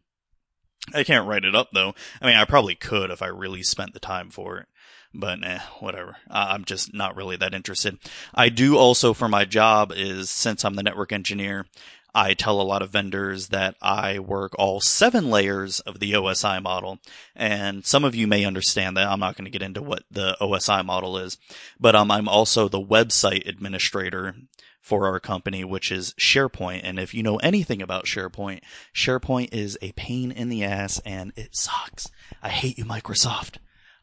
I 0.95 1.05
can't 1.05 1.27
write 1.27 1.45
it 1.45 1.55
up 1.55 1.71
though. 1.73 1.95
I 2.21 2.27
mean, 2.27 2.37
I 2.37 2.45
probably 2.45 2.75
could 2.75 3.11
if 3.11 3.23
I 3.23 3.27
really 3.27 3.63
spent 3.63 3.95
the 3.95 4.01
time 4.01 4.31
for 4.31 4.59
it 4.59 4.69
but 5.15 5.45
eh, 5.45 5.61
whatever. 5.81 6.17
I'm 6.29 6.65
just 6.65 6.93
not 6.93 7.17
really 7.17 7.37
that 7.37 7.55
interested. 7.55 7.99
I 8.35 8.49
do 8.49 8.77
also 8.77 9.15
for 9.15 9.29
my 9.29 9.45
job 9.45 9.93
is 9.95 10.31
since 10.31 10.65
I'm 10.65 10.75
the 10.75 10.83
network 10.83 11.13
engineer, 11.13 11.67
I 12.15 12.35
tell 12.35 12.61
a 12.61 12.63
lot 12.63 12.83
of 12.83 12.91
vendors 12.91 13.49
that 13.49 13.75
I 13.83 14.21
work 14.21 14.53
all 14.57 14.81
seven 14.81 15.31
layers 15.31 15.81
of 15.81 15.99
the 15.99 16.13
OSI 16.13 16.63
model. 16.63 17.01
And 17.35 17.85
some 17.85 18.05
of 18.05 18.15
you 18.15 18.29
may 18.29 18.45
understand 18.45 18.97
that. 18.97 19.09
I'm 19.09 19.19
not 19.19 19.37
going 19.37 19.47
to 19.47 19.51
get 19.51 19.63
into 19.63 19.83
what 19.83 20.05
the 20.11 20.37
OSI 20.41 20.85
model 20.85 21.19
is, 21.19 21.39
but 21.81 21.97
um, 21.97 22.13
I'm 22.13 22.29
also 22.29 22.69
the 22.69 22.81
website 22.81 23.49
administrator 23.49 24.37
for 24.81 25.07
our 25.09 25.19
company, 25.19 25.65
which 25.65 25.91
is 25.91 26.15
SharePoint. 26.21 26.83
And 26.85 27.01
if 27.01 27.15
you 27.15 27.23
know 27.23 27.37
anything 27.39 27.83
about 27.83 28.05
SharePoint, 28.05 28.61
SharePoint 28.95 29.53
is 29.53 29.77
a 29.83 29.93
pain 29.93 30.31
in 30.31 30.51
the 30.51 30.63
ass 30.63 31.01
and 31.05 31.33
it 31.37 31.57
sucks. 31.57 32.11
I 32.43 32.51
hate 32.51 32.79
you, 32.79 32.85
Microsoft. 32.85 33.57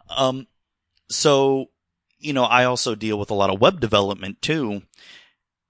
Um, 0.09 0.47
so, 1.11 1.67
you 2.19 2.33
know, 2.33 2.43
I 2.43 2.65
also 2.65 2.95
deal 2.95 3.19
with 3.19 3.29
a 3.31 3.35
lot 3.35 3.49
of 3.49 3.61
web 3.61 3.79
development 3.79 4.41
too, 4.41 4.83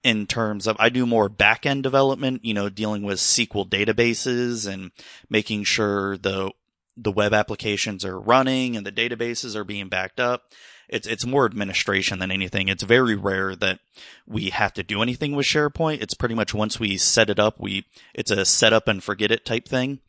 in 0.02 0.26
terms 0.26 0.66
of 0.66 0.76
I 0.78 0.88
do 0.88 1.06
more 1.06 1.28
back 1.28 1.66
end 1.66 1.82
development, 1.82 2.44
you 2.44 2.54
know, 2.54 2.68
dealing 2.68 3.02
with 3.02 3.18
SQL 3.18 3.68
databases 3.68 4.70
and 4.70 4.90
making 5.28 5.64
sure 5.64 6.16
the 6.16 6.52
the 6.96 7.12
web 7.12 7.32
applications 7.32 8.04
are 8.04 8.20
running 8.20 8.76
and 8.76 8.84
the 8.86 8.92
databases 8.92 9.56
are 9.56 9.64
being 9.64 9.88
backed 9.88 10.20
up. 10.20 10.52
It's 10.88 11.06
it's 11.06 11.24
more 11.24 11.46
administration 11.46 12.18
than 12.18 12.30
anything. 12.30 12.68
It's 12.68 12.82
very 12.82 13.14
rare 13.14 13.56
that 13.56 13.80
we 14.26 14.50
have 14.50 14.74
to 14.74 14.82
do 14.82 15.00
anything 15.00 15.34
with 15.34 15.46
SharePoint. 15.46 16.02
It's 16.02 16.14
pretty 16.14 16.34
much 16.34 16.52
once 16.52 16.78
we 16.78 16.98
set 16.98 17.30
it 17.30 17.38
up, 17.38 17.58
we 17.58 17.86
it's 18.14 18.30
a 18.30 18.44
set 18.44 18.72
up 18.72 18.88
and 18.88 19.02
forget 19.02 19.30
it 19.30 19.46
type 19.46 19.66
thing. 19.66 20.00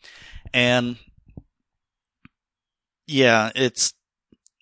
And 0.53 0.97
yeah, 3.07 3.51
it's 3.55 3.93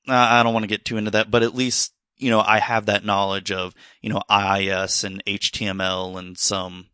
I 0.08 0.44
don't 0.44 0.54
want 0.54 0.64
to 0.64 0.68
get 0.70 0.86
too 0.86 0.98
into 0.98 1.12
that, 1.12 1.32
but 1.32 1.44
at 1.44 1.56
least, 1.56 1.94
you 2.18 2.30
know, 2.30 2.42
I 2.42 2.60
have 2.60 2.86
that 2.86 3.06
knowledge 3.06 3.52
of, 3.52 3.74
you 4.02 4.10
know, 4.10 4.22
IIS 4.30 5.04
and 5.04 5.24
HTML 5.26 6.18
and 6.18 6.38
some, 6.38 6.88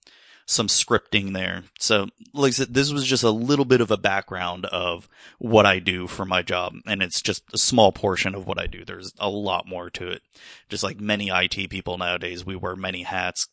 some 0.46 0.68
scripting 0.68 1.34
there. 1.34 1.64
So, 1.80 2.08
like 2.34 2.50
I 2.50 2.52
said, 2.52 2.74
this 2.74 2.92
was 2.92 3.06
just 3.06 3.24
a 3.24 3.30
little 3.30 3.66
bit 3.66 3.82
of 3.82 3.92
a 3.92 3.98
background 3.98 4.66
of 4.66 5.08
what 5.40 5.66
I 5.66 5.80
do 5.80 6.08
for 6.08 6.26
my 6.26 6.42
job, 6.42 6.74
and 6.86 7.04
it's 7.04 7.22
just 7.22 7.44
a 7.54 7.58
small 7.58 7.92
portion 7.92 8.34
of 8.34 8.48
what 8.48 8.60
I 8.60 8.68
do. 8.68 8.86
There's 8.86 9.14
a 9.20 9.30
lot 9.30 9.68
more 9.68 9.90
to 9.92 10.08
it. 10.10 10.22
Just 10.70 10.84
like 10.84 11.00
many 11.00 11.30
IT 11.30 11.70
people 11.70 11.98
nowadays, 11.98 12.46
we 12.46 12.56
wear 12.56 12.76
many 12.76 13.04
hats, 13.04 13.50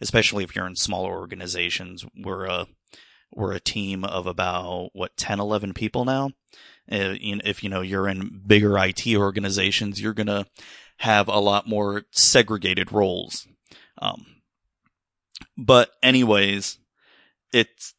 especially 0.00 0.44
if 0.44 0.54
you're 0.54 0.66
in 0.66 0.76
smaller 0.76 1.10
organizations. 1.10 2.04
We're 2.14 2.44
a 2.44 2.66
we're 3.34 3.52
a 3.52 3.60
team 3.60 4.04
of 4.04 4.26
about 4.26 4.90
what 4.92 5.16
10, 5.16 5.40
11 5.40 5.74
people 5.74 6.04
now. 6.04 6.30
Uh, 6.90 7.16
if 7.20 7.62
you 7.62 7.70
know 7.70 7.80
you're 7.80 8.08
in 8.08 8.42
bigger 8.46 8.76
IT 8.78 9.06
organizations, 9.16 10.00
you're 10.00 10.12
gonna 10.12 10.46
have 10.98 11.28
a 11.28 11.38
lot 11.38 11.68
more 11.68 12.04
segregated 12.10 12.92
roles. 12.92 13.46
Um, 13.98 14.26
but 15.56 15.90
anyways, 16.02 16.78
it's, 17.52 17.94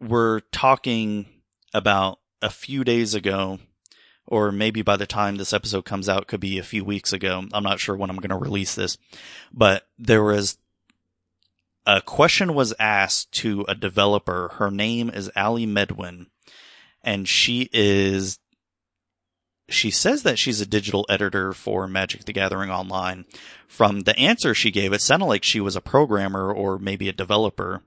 we're 0.00 0.40
talking 0.40 1.26
about 1.72 2.18
a 2.42 2.50
few 2.50 2.84
days 2.84 3.14
ago, 3.14 3.58
or 4.26 4.52
maybe 4.52 4.82
by 4.82 4.96
the 4.96 5.06
time 5.06 5.36
this 5.36 5.52
episode 5.52 5.84
comes 5.84 6.08
out, 6.08 6.26
could 6.26 6.40
be 6.40 6.58
a 6.58 6.64
few 6.64 6.84
weeks 6.84 7.12
ago. 7.12 7.44
I'm 7.52 7.62
not 7.62 7.80
sure 7.80 7.96
when 7.96 8.10
I'm 8.10 8.16
going 8.16 8.30
to 8.30 8.36
release 8.36 8.74
this, 8.74 8.98
but 9.52 9.86
there 9.98 10.22
was 10.22 10.58
a 11.86 12.00
question 12.00 12.54
was 12.54 12.74
asked 12.78 13.32
to 13.32 13.64
a 13.68 13.74
developer. 13.74 14.52
Her 14.54 14.70
name 14.70 15.10
is 15.10 15.30
Ali 15.36 15.66
Medwin, 15.66 16.26
and 17.04 17.28
she 17.28 17.68
is 17.72 18.38
she 19.68 19.90
says 19.90 20.22
that 20.24 20.38
she's 20.38 20.60
a 20.60 20.66
digital 20.66 21.06
editor 21.08 21.52
for 21.52 21.88
Magic 21.88 22.24
the 22.24 22.32
Gathering 22.32 22.70
Online. 22.70 23.24
From 23.66 24.00
the 24.00 24.18
answer 24.18 24.54
she 24.54 24.70
gave, 24.70 24.92
it 24.92 25.00
sounded 25.00 25.26
like 25.26 25.42
she 25.42 25.60
was 25.60 25.74
a 25.74 25.80
programmer 25.80 26.52
or 26.52 26.78
maybe 26.78 27.08
a 27.08 27.12
developer 27.14 27.82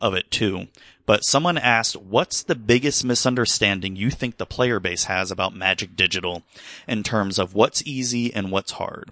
of 0.00 0.14
it 0.14 0.30
too. 0.30 0.66
But 1.06 1.24
someone 1.24 1.58
asked, 1.58 1.96
what's 1.96 2.42
the 2.42 2.54
biggest 2.54 3.04
misunderstanding 3.04 3.96
you 3.96 4.10
think 4.10 4.36
the 4.36 4.46
player 4.46 4.80
base 4.80 5.04
has 5.04 5.30
about 5.30 5.54
Magic 5.54 5.94
Digital 5.94 6.42
in 6.88 7.02
terms 7.02 7.38
of 7.38 7.54
what's 7.54 7.86
easy 7.86 8.32
and 8.32 8.50
what's 8.50 8.72
hard? 8.72 9.10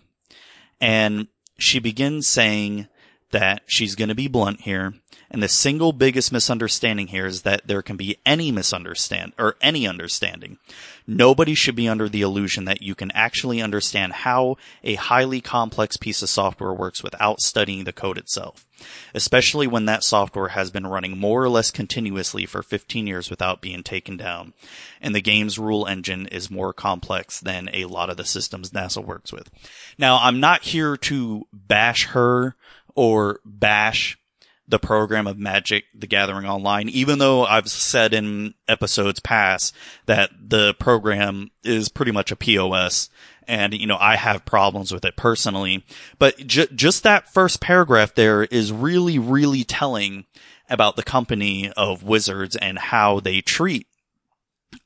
And 0.80 1.28
she 1.58 1.78
begins 1.78 2.26
saying 2.26 2.88
that 3.30 3.62
she's 3.66 3.94
going 3.94 4.08
to 4.08 4.14
be 4.14 4.28
blunt 4.28 4.62
here. 4.62 4.94
And 5.30 5.42
the 5.42 5.48
single 5.48 5.92
biggest 5.92 6.32
misunderstanding 6.32 7.08
here 7.08 7.26
is 7.26 7.42
that 7.42 7.66
there 7.66 7.82
can 7.82 7.96
be 7.96 8.16
any 8.24 8.50
misunderstand 8.50 9.34
or 9.38 9.56
any 9.60 9.86
understanding. 9.86 10.58
Nobody 11.06 11.54
should 11.54 11.76
be 11.76 11.88
under 11.88 12.08
the 12.08 12.22
illusion 12.22 12.64
that 12.64 12.82
you 12.82 12.94
can 12.94 13.10
actually 13.12 13.60
understand 13.60 14.12
how 14.12 14.56
a 14.82 14.94
highly 14.94 15.40
complex 15.40 15.96
piece 15.96 16.22
of 16.22 16.30
software 16.30 16.72
works 16.72 17.02
without 17.02 17.40
studying 17.40 17.84
the 17.84 17.92
code 17.92 18.16
itself, 18.16 18.66
especially 19.14 19.66
when 19.66 19.84
that 19.86 20.04
software 20.04 20.48
has 20.48 20.70
been 20.70 20.86
running 20.86 21.18
more 21.18 21.42
or 21.42 21.48
less 21.48 21.70
continuously 21.70 22.46
for 22.46 22.62
15 22.62 23.06
years 23.06 23.28
without 23.28 23.60
being 23.60 23.82
taken 23.82 24.16
down. 24.16 24.54
And 25.00 25.14
the 25.14 25.20
game's 25.22 25.58
rule 25.58 25.86
engine 25.86 26.26
is 26.26 26.50
more 26.50 26.72
complex 26.72 27.40
than 27.40 27.68
a 27.72 27.86
lot 27.86 28.10
of 28.10 28.16
the 28.16 28.24
systems 28.24 28.70
NASA 28.70 29.04
works 29.04 29.32
with. 29.32 29.50
Now, 29.98 30.18
I'm 30.20 30.40
not 30.40 30.62
here 30.62 30.96
to 30.96 31.46
bash 31.52 32.06
her 32.08 32.54
or 32.98 33.38
bash 33.44 34.18
the 34.66 34.80
program 34.80 35.28
of 35.28 35.38
Magic 35.38 35.84
the 35.94 36.08
Gathering 36.08 36.46
Online, 36.46 36.88
even 36.88 37.20
though 37.20 37.44
I've 37.44 37.70
said 37.70 38.12
in 38.12 38.54
episodes 38.66 39.20
past 39.20 39.72
that 40.06 40.30
the 40.36 40.74
program 40.80 41.52
is 41.62 41.88
pretty 41.88 42.10
much 42.10 42.32
a 42.32 42.36
POS 42.36 43.08
and, 43.46 43.72
you 43.72 43.86
know, 43.86 43.96
I 44.00 44.16
have 44.16 44.44
problems 44.44 44.90
with 44.90 45.04
it 45.04 45.14
personally. 45.14 45.86
But 46.18 46.38
ju- 46.38 46.66
just 46.74 47.04
that 47.04 47.32
first 47.32 47.60
paragraph 47.60 48.16
there 48.16 48.42
is 48.42 48.72
really, 48.72 49.16
really 49.16 49.62
telling 49.62 50.26
about 50.68 50.96
the 50.96 51.04
company 51.04 51.70
of 51.76 52.02
Wizards 52.02 52.56
and 52.56 52.80
how 52.80 53.20
they 53.20 53.40
treat 53.40 53.86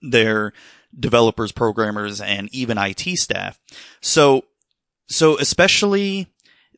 their 0.02 0.52
developers, 1.00 1.50
programmers, 1.50 2.21
and 2.21 2.50
even 2.52 2.76
IT 2.76 3.00
staff. 3.17 3.58
So, 4.02 4.45
so 5.08 5.39
especially 5.39 6.28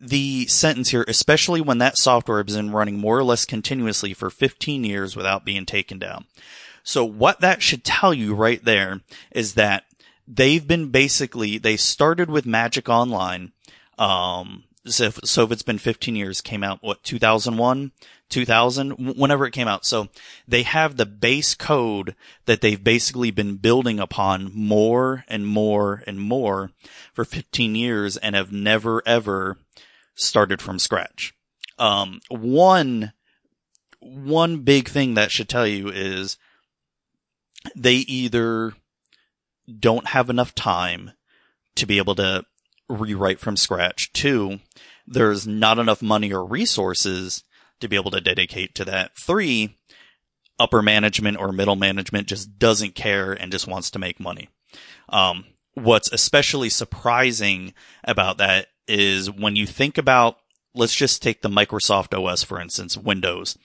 the 0.00 0.46
sentence 0.46 0.90
here, 0.90 1.04
especially 1.08 1.60
when 1.60 1.78
that 1.78 1.96
software 1.96 2.42
has 2.42 2.56
been 2.56 2.72
running 2.72 2.98
more 2.98 3.18
or 3.18 3.24
less 3.24 3.44
continuously 3.44 4.12
for 4.12 4.30
15 4.30 4.84
years 4.84 5.16
without 5.16 5.44
being 5.44 5.64
taken 5.66 5.98
down. 5.98 6.26
So 6.82 7.04
what 7.04 7.40
that 7.40 7.62
should 7.62 7.84
tell 7.84 8.12
you 8.12 8.34
right 8.34 8.62
there 8.62 9.00
is 9.30 9.54
that 9.54 9.84
they've 10.28 10.66
been 10.66 10.90
basically, 10.90 11.58
they 11.58 11.76
started 11.76 12.30
with 12.30 12.44
Magic 12.44 12.88
Online. 12.88 13.52
Um, 13.98 14.64
so 14.86 15.10
so 15.24 15.44
if 15.44 15.52
it's 15.52 15.62
been 15.62 15.78
15 15.78 16.16
years, 16.16 16.40
came 16.40 16.62
out, 16.62 16.78
what, 16.82 17.02
2001, 17.02 17.92
2000, 18.28 19.16
whenever 19.16 19.46
it 19.46 19.52
came 19.52 19.68
out. 19.68 19.84
So 19.86 20.08
they 20.46 20.62
have 20.62 20.96
the 20.96 21.06
base 21.06 21.54
code 21.54 22.14
that 22.46 22.60
they've 22.60 22.82
basically 22.82 23.30
been 23.30 23.56
building 23.56 23.98
upon 23.98 24.50
more 24.54 25.24
and 25.28 25.46
more 25.46 26.02
and 26.06 26.20
more 26.20 26.70
for 27.12 27.24
15 27.24 27.74
years 27.74 28.16
and 28.16 28.34
have 28.34 28.52
never 28.52 29.02
ever 29.06 29.58
started 30.14 30.60
from 30.60 30.78
scratch. 30.78 31.34
Um, 31.78 32.20
one, 32.28 33.12
one 34.00 34.58
big 34.58 34.88
thing 34.88 35.14
that 35.14 35.30
should 35.30 35.48
tell 35.48 35.66
you 35.66 35.88
is 35.88 36.36
they 37.74 37.94
either 37.94 38.74
don't 39.80 40.08
have 40.08 40.28
enough 40.28 40.54
time 40.54 41.12
to 41.74 41.86
be 41.86 41.98
able 41.98 42.14
to 42.16 42.44
rewrite 42.88 43.40
from 43.40 43.56
scratch. 43.56 44.12
Two, 44.12 44.60
there's 45.06 45.46
not 45.46 45.78
enough 45.78 46.02
money 46.02 46.32
or 46.32 46.44
resources 46.44 47.44
to 47.80 47.88
be 47.88 47.96
able 47.96 48.10
to 48.10 48.20
dedicate 48.20 48.74
to 48.74 48.84
that. 48.84 49.16
Three, 49.16 49.76
upper 50.58 50.82
management 50.82 51.38
or 51.38 51.52
middle 51.52 51.76
management 51.76 52.28
just 52.28 52.58
doesn't 52.58 52.94
care 52.94 53.32
and 53.32 53.52
just 53.52 53.66
wants 53.66 53.90
to 53.90 53.98
make 53.98 54.20
money. 54.20 54.48
Um, 55.08 55.46
what's 55.74 56.10
especially 56.12 56.70
surprising 56.70 57.74
about 58.04 58.38
that 58.38 58.68
is 58.86 59.30
when 59.30 59.56
you 59.56 59.66
think 59.66 59.98
about, 59.98 60.38
let's 60.74 60.94
just 60.94 61.22
take 61.22 61.42
the 61.42 61.48
Microsoft 61.48 62.16
OS, 62.16 62.42
for 62.42 62.60
instance, 62.60 62.96
Windows. 62.96 63.58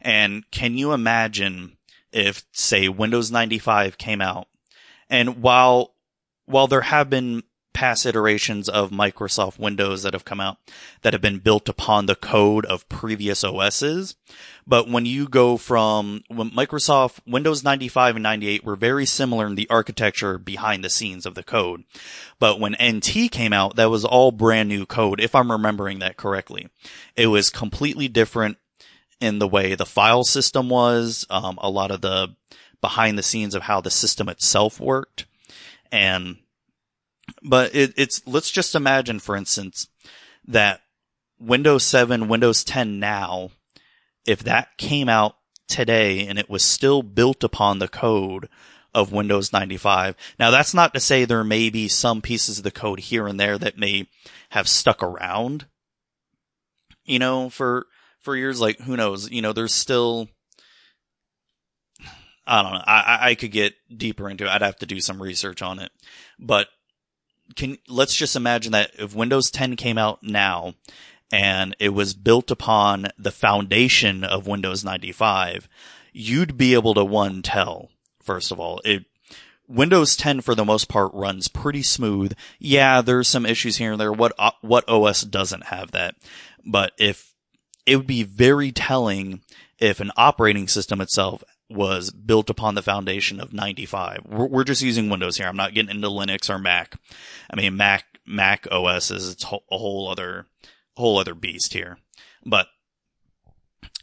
And 0.00 0.48
can 0.50 0.76
you 0.76 0.92
imagine 0.92 1.76
if, 2.12 2.44
say, 2.52 2.88
Windows 2.88 3.30
95 3.30 3.98
came 3.98 4.20
out 4.20 4.48
and 5.08 5.42
while, 5.42 5.94
while 6.46 6.66
there 6.66 6.82
have 6.82 7.10
been 7.10 7.42
past 7.76 8.06
iterations 8.06 8.70
of 8.70 8.90
Microsoft 8.90 9.58
Windows 9.58 10.02
that 10.02 10.14
have 10.14 10.24
come 10.24 10.40
out 10.40 10.56
that 11.02 11.12
have 11.12 11.20
been 11.20 11.40
built 11.40 11.68
upon 11.68 12.06
the 12.06 12.14
code 12.14 12.64
of 12.64 12.88
previous 12.88 13.44
OSs. 13.44 14.14
But 14.66 14.88
when 14.88 15.04
you 15.04 15.28
go 15.28 15.58
from 15.58 16.22
when 16.28 16.50
Microsoft 16.52 17.18
Windows 17.26 17.62
95 17.62 18.16
and 18.16 18.22
98 18.22 18.64
were 18.64 18.76
very 18.76 19.04
similar 19.04 19.46
in 19.46 19.56
the 19.56 19.68
architecture 19.68 20.38
behind 20.38 20.82
the 20.82 20.88
scenes 20.88 21.26
of 21.26 21.34
the 21.34 21.42
code. 21.42 21.84
But 22.38 22.58
when 22.58 22.76
NT 22.82 23.30
came 23.30 23.52
out, 23.52 23.76
that 23.76 23.90
was 23.90 24.06
all 24.06 24.32
brand 24.32 24.70
new 24.70 24.86
code, 24.86 25.20
if 25.20 25.34
I'm 25.34 25.52
remembering 25.52 25.98
that 25.98 26.16
correctly. 26.16 26.70
It 27.14 27.26
was 27.26 27.50
completely 27.50 28.08
different 28.08 28.56
in 29.20 29.38
the 29.38 29.46
way 29.46 29.74
the 29.74 29.84
file 29.84 30.24
system 30.24 30.70
was, 30.70 31.26
um, 31.28 31.58
a 31.60 31.68
lot 31.68 31.90
of 31.90 32.00
the 32.00 32.34
behind 32.80 33.18
the 33.18 33.22
scenes 33.22 33.54
of 33.54 33.64
how 33.64 33.82
the 33.82 33.90
system 33.90 34.30
itself 34.30 34.80
worked. 34.80 35.26
And 35.92 36.38
but 37.42 37.74
it, 37.74 37.92
it's, 37.96 38.26
let's 38.26 38.50
just 38.50 38.74
imagine, 38.74 39.20
for 39.20 39.36
instance, 39.36 39.88
that 40.46 40.80
Windows 41.38 41.84
7, 41.84 42.28
Windows 42.28 42.64
10 42.64 42.98
now, 42.98 43.50
if 44.24 44.40
that 44.40 44.76
came 44.78 45.08
out 45.08 45.36
today 45.68 46.26
and 46.26 46.38
it 46.38 46.48
was 46.48 46.62
still 46.62 47.02
built 47.02 47.42
upon 47.44 47.78
the 47.78 47.88
code 47.88 48.48
of 48.94 49.12
Windows 49.12 49.52
95. 49.52 50.16
Now 50.38 50.50
that's 50.50 50.72
not 50.72 50.94
to 50.94 51.00
say 51.00 51.24
there 51.24 51.44
may 51.44 51.68
be 51.70 51.88
some 51.88 52.22
pieces 52.22 52.58
of 52.58 52.64
the 52.64 52.70
code 52.70 53.00
here 53.00 53.26
and 53.26 53.38
there 53.38 53.58
that 53.58 53.78
may 53.78 54.08
have 54.50 54.68
stuck 54.68 55.02
around, 55.02 55.66
you 57.04 57.18
know, 57.18 57.50
for, 57.50 57.86
for 58.20 58.36
years. 58.36 58.60
Like 58.60 58.80
who 58.80 58.96
knows, 58.96 59.30
you 59.30 59.42
know, 59.42 59.52
there's 59.52 59.74
still, 59.74 60.28
I 62.46 62.62
don't 62.62 62.72
know. 62.72 62.84
I, 62.86 63.18
I 63.30 63.34
could 63.34 63.50
get 63.50 63.74
deeper 63.94 64.30
into 64.30 64.44
it. 64.44 64.50
I'd 64.50 64.62
have 64.62 64.78
to 64.78 64.86
do 64.86 65.00
some 65.00 65.20
research 65.20 65.60
on 65.62 65.78
it, 65.78 65.90
but 66.38 66.68
can 67.54 67.78
let's 67.88 68.14
just 68.14 68.36
imagine 68.36 68.72
that 68.72 68.90
if 68.98 69.14
Windows 69.14 69.50
10 69.50 69.76
came 69.76 69.98
out 69.98 70.22
now 70.22 70.74
and 71.30 71.74
it 71.78 71.90
was 71.90 72.14
built 72.14 72.50
upon 72.50 73.08
the 73.18 73.30
foundation 73.30 74.24
of 74.24 74.46
Windows 74.46 74.84
95, 74.84 75.68
you'd 76.12 76.56
be 76.56 76.74
able 76.74 76.94
to 76.94 77.04
one 77.04 77.42
tell. 77.42 77.90
First 78.22 78.50
of 78.50 78.58
all, 78.58 78.80
it 78.84 79.04
Windows 79.68 80.16
10 80.16 80.40
for 80.40 80.54
the 80.54 80.64
most 80.64 80.88
part 80.88 81.12
runs 81.12 81.48
pretty 81.48 81.82
smooth. 81.82 82.32
Yeah, 82.58 83.00
there's 83.00 83.28
some 83.28 83.46
issues 83.46 83.76
here 83.76 83.92
and 83.92 84.00
there. 84.00 84.12
What 84.12 84.32
uh, 84.38 84.52
what 84.60 84.88
OS 84.88 85.22
doesn't 85.22 85.66
have 85.66 85.92
that? 85.92 86.14
But 86.64 86.92
if 86.98 87.34
it 87.84 87.96
would 87.96 88.06
be 88.06 88.22
very 88.22 88.72
telling 88.72 89.42
if 89.78 90.00
an 90.00 90.10
operating 90.16 90.68
system 90.68 91.00
itself 91.00 91.44
was 91.68 92.10
built 92.10 92.48
upon 92.48 92.74
the 92.74 92.82
foundation 92.82 93.40
of 93.40 93.52
95. 93.52 94.20
We're, 94.28 94.46
we're, 94.46 94.64
just 94.64 94.82
using 94.82 95.08
Windows 95.08 95.36
here. 95.36 95.48
I'm 95.48 95.56
not 95.56 95.74
getting 95.74 95.94
into 95.94 96.08
Linux 96.08 96.48
or 96.48 96.58
Mac. 96.58 96.94
I 97.50 97.56
mean, 97.56 97.76
Mac, 97.76 98.04
Mac 98.24 98.68
OS 98.70 99.10
is 99.10 99.36
a 99.42 99.76
whole 99.76 100.08
other, 100.08 100.46
whole 100.96 101.18
other 101.18 101.34
beast 101.34 101.72
here. 101.72 101.98
But 102.44 102.68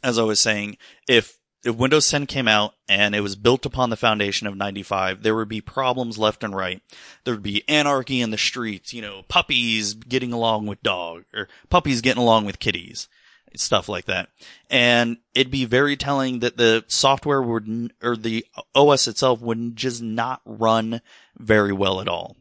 as 0.04 0.20
I 0.20 0.24
was 0.24 0.40
saying, 0.40 0.78
if 1.08 1.38
if 1.64 1.78
Windows 1.78 2.10
10 2.10 2.26
came 2.26 2.48
out 2.48 2.74
and 2.90 3.16
it 3.16 3.22
was 3.22 3.38
built 3.38 3.66
upon 3.66 3.90
the 3.90 3.96
foundation 3.96 4.48
of 4.48 4.58
95, 4.58 5.24
there 5.24 5.36
would 5.36 5.48
be 5.48 5.62
problems 5.62 6.18
left 6.18 6.44
and 6.44 6.54
right. 6.54 6.82
There 7.24 7.34
would 7.34 7.44
be 7.44 7.68
anarchy 7.70 8.20
in 8.20 8.32
the 8.32 8.38
streets, 8.38 8.94
you 8.94 9.02
know, 9.02 9.24
puppies 9.30 9.94
getting 9.94 10.34
along 10.34 10.68
with 10.68 10.84
dog 10.84 11.24
or 11.34 11.48
puppies 11.70 12.02
getting 12.02 12.22
along 12.22 12.46
with 12.46 12.60
kitties, 12.60 13.08
stuff 13.56 13.90
like 13.90 14.06
that. 14.06 14.30
And 14.70 15.18
it'd 15.34 15.52
be 15.52 15.66
very 15.66 15.96
telling 15.98 16.40
that 16.40 16.58
the 16.58 16.84
software 16.88 17.42
would, 17.42 17.94
or 18.02 18.16
the 18.16 18.46
OS 18.74 19.08
itself 19.08 19.42
would 19.42 19.76
just 19.76 20.02
not 20.02 20.42
run 20.46 21.02
very 21.38 21.74
well 21.74 22.02
at 22.02 22.08
all. 22.08 22.38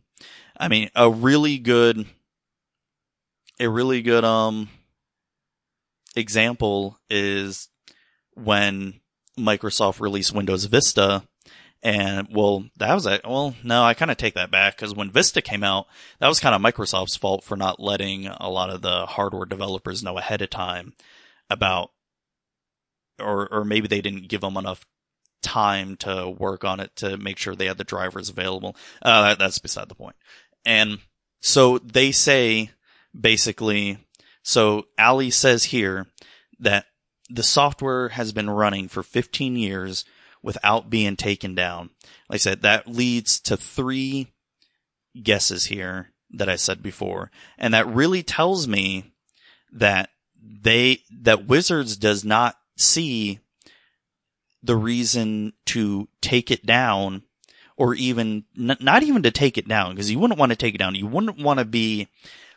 I 0.57 0.69
mean, 0.69 0.91
a 0.95 1.11
really 1.11 1.59
good, 1.59 2.07
a 3.59 3.69
really 3.69 4.03
good, 4.03 4.25
um, 4.25 4.69
example 6.17 6.99
is 7.09 7.69
when 8.35 9.01
Microsoft 9.39 10.01
released 10.01 10.35
Windows 10.35 10.65
Vista. 10.65 11.23
And 11.83 12.29
well, 12.31 12.65
that 12.77 12.95
was 12.95 13.07
it. 13.07 13.23
Well, 13.25 13.57
no, 13.65 13.83
I 13.83 13.95
kind 13.95 14.11
of 14.11 14.17
take 14.17 14.35
that 14.35 14.53
back 14.53 14.77
because 14.77 14.95
when 14.95 15.11
Vista 15.11 15.43
came 15.43 15.65
out, 15.65 15.87
that 16.21 16.29
was 16.29 16.39
kind 16.39 16.55
of 16.55 16.63
Microsoft's 16.63 17.17
fault 17.17 17.43
for 17.43 17.57
not 17.57 17.81
letting 17.81 18.29
a 18.29 18.49
lot 18.49 18.71
of 18.71 18.83
the 18.83 19.07
hardware 19.07 19.47
developers 19.47 20.03
know 20.03 20.17
ahead 20.17 20.43
of 20.43 20.51
time 20.51 20.95
about, 21.51 21.91
or, 23.19 23.49
or 23.53 23.65
maybe 23.65 23.89
they 23.89 24.01
didn't 24.01 24.29
give 24.29 24.43
them 24.43 24.57
enough 24.57 24.87
time 25.43 25.97
to 25.97 26.31
work 26.31 26.65
on 26.65 26.79
it 26.79 26.95
to 26.97 27.17
make 27.17 27.37
sure 27.37 27.57
they 27.57 27.67
had 27.67 27.79
the 27.79 27.85
drivers 27.85 28.29
available. 28.29 28.77
Uh, 29.03 29.23
that, 29.23 29.39
that's 29.41 29.59
beside 29.59 29.89
the 29.89 29.95
point. 29.97 30.15
And 30.65 31.01
so 31.41 31.79
they 31.79 32.13
say 32.13 32.71
basically, 33.19 33.99
so 34.45 34.87
Ali 34.99 35.31
says 35.31 35.65
here 35.65 36.07
that 36.61 36.87
the 37.29 37.43
software 37.43 38.11
has 38.11 38.33
been 38.33 38.49
running 38.49 38.87
for 38.87 39.03
15 39.03 39.57
years 39.57 40.05
without 40.43 40.91
being 40.91 41.17
taken 41.17 41.55
down. 41.55 41.91
Like 42.29 42.37
I 42.37 42.39
said, 42.39 42.63
that 42.63 42.89
leads 42.89 43.41
to 43.41 43.57
three 43.57 44.33
guesses 45.21 45.67
here 45.67 46.11
that 46.31 46.49
I 46.49 46.57
said 46.57 46.83
before. 46.83 47.31
And 47.59 47.75
that 47.75 47.87
really 47.87 48.23
tells 48.23 48.67
me 48.67 49.13
that 49.73 50.11
they, 50.43 51.01
that 51.21 51.47
Wizards 51.47 51.97
does 51.97 52.25
not 52.25 52.57
see 52.77 53.39
the 54.63 54.77
reason 54.77 55.53
to 55.67 56.09
take 56.21 56.51
it 56.51 56.65
down 56.65 57.23
or 57.77 57.95
even, 57.95 58.45
n- 58.59 58.77
not 58.81 59.03
even 59.03 59.23
to 59.23 59.31
take 59.31 59.59
it 59.59 59.69
down 59.69 59.91
because 59.91 60.11
you 60.11 60.19
wouldn't 60.19 60.39
want 60.39 60.51
to 60.51 60.57
take 60.57 60.75
it 60.75 60.79
down. 60.79 60.95
You 60.95 61.07
wouldn't 61.07 61.39
want 61.39 61.59
to 61.59 61.65
be 61.65 62.09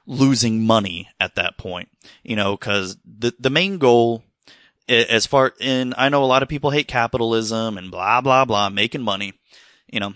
losing 0.08 0.63
money 0.63 1.10
at 1.19 1.36
that 1.36 1.58
point, 1.58 1.89
you 2.24 2.36
know, 2.36 2.56
cause 2.58 2.98
the, 3.06 3.34
the 3.39 3.50
main 3.50 3.78
goal 3.78 4.24
as 4.88 5.26
far 5.26 5.54
and 5.60 5.93
I 5.98 6.10
know 6.10 6.24
a 6.24 6.26
lot 6.26 6.43
of 6.43 6.50
people 6.50 6.71
hate 6.71 6.88
capitalism 6.88 7.78
and 7.78 7.91
blah 7.91 8.21
blah 8.21 8.45
blah 8.45 8.69
making 8.69 9.02
money, 9.02 9.34
you 9.88 10.00
know. 10.00 10.13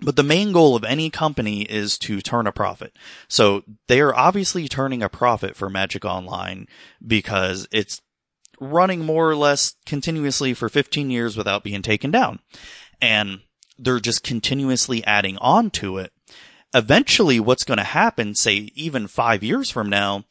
But 0.00 0.16
the 0.16 0.24
main 0.24 0.50
goal 0.50 0.74
of 0.74 0.82
any 0.84 1.10
company 1.10 1.62
is 1.62 1.96
to 1.98 2.20
turn 2.20 2.48
a 2.48 2.52
profit. 2.52 2.96
So 3.28 3.62
they 3.86 4.00
are 4.00 4.14
obviously 4.14 4.66
turning 4.66 5.00
a 5.02 5.08
profit 5.08 5.54
for 5.54 5.70
Magic 5.70 6.04
Online 6.04 6.66
because 7.06 7.68
it's 7.70 8.02
running 8.58 9.04
more 9.04 9.30
or 9.30 9.36
less 9.36 9.76
continuously 9.86 10.54
for 10.54 10.68
15 10.68 11.10
years 11.10 11.36
without 11.36 11.62
being 11.62 11.82
taken 11.82 12.10
down. 12.10 12.40
And 13.00 13.42
they're 13.78 14.00
just 14.00 14.22
continuously 14.24 15.04
adding 15.04 15.38
on 15.38 15.70
to 15.70 15.98
it. 15.98 16.12
Eventually 16.74 17.38
what's 17.38 17.64
going 17.64 17.78
to 17.78 17.84
happen, 17.84 18.34
say 18.34 18.70
even 18.74 19.06
five 19.06 19.42
years 19.42 19.70
from 19.70 19.88
now, 19.88 20.24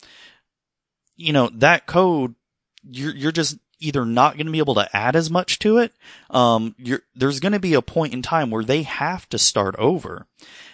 you 1.15 1.31
know, 1.31 1.49
that 1.53 1.85
code 1.85 2.35
you're 2.83 3.15
you're 3.15 3.31
just 3.31 3.57
either 3.81 4.05
not 4.05 4.35
going 4.35 4.45
to 4.45 4.51
be 4.51 4.59
able 4.59 4.75
to 4.75 4.95
add 4.95 5.15
as 5.15 5.29
much 5.29 5.59
to 5.59 5.79
it. 5.79 5.91
Um, 6.29 6.75
there's 7.15 7.39
going 7.39 7.51
to 7.51 7.59
be 7.59 7.73
a 7.73 7.81
point 7.81 8.13
in 8.13 8.21
time 8.21 8.51
where 8.51 8.63
they 8.63 8.83
have 8.83 9.27
to 9.29 9.39
start 9.39 9.75
over. 9.77 10.27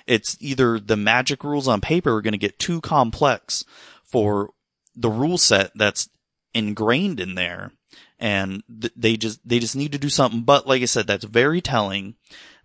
It's 0.06 0.38
either 0.39 0.80
the 0.80 0.98
magic 0.98 1.43
rules 1.43 1.67
on 1.67 1.82
paper 1.82 2.15
are 2.15 2.22
going 2.22 2.34
to 2.34 2.38
get 2.38 2.60
too 2.60 2.82
complex 2.82 3.63
for 4.04 4.52
the 4.96 5.10
rule 5.10 5.38
set 5.38 5.72
that's 5.76 6.10
ingrained 6.54 7.20
in 7.20 7.36
there. 7.36 7.72
And 8.20 8.63
th- 8.82 8.93
they 8.96 9.15
just, 9.15 9.48
they 9.48 9.60
just 9.60 9.76
need 9.76 9.93
to 9.93 9.98
do 9.98 10.10
something. 10.10 10.41
But 10.41 10.67
like 10.67 10.82
I 10.82 10.86
said, 10.86 11.08
that's 11.08 11.24
very 11.24 11.62
telling 11.62 12.15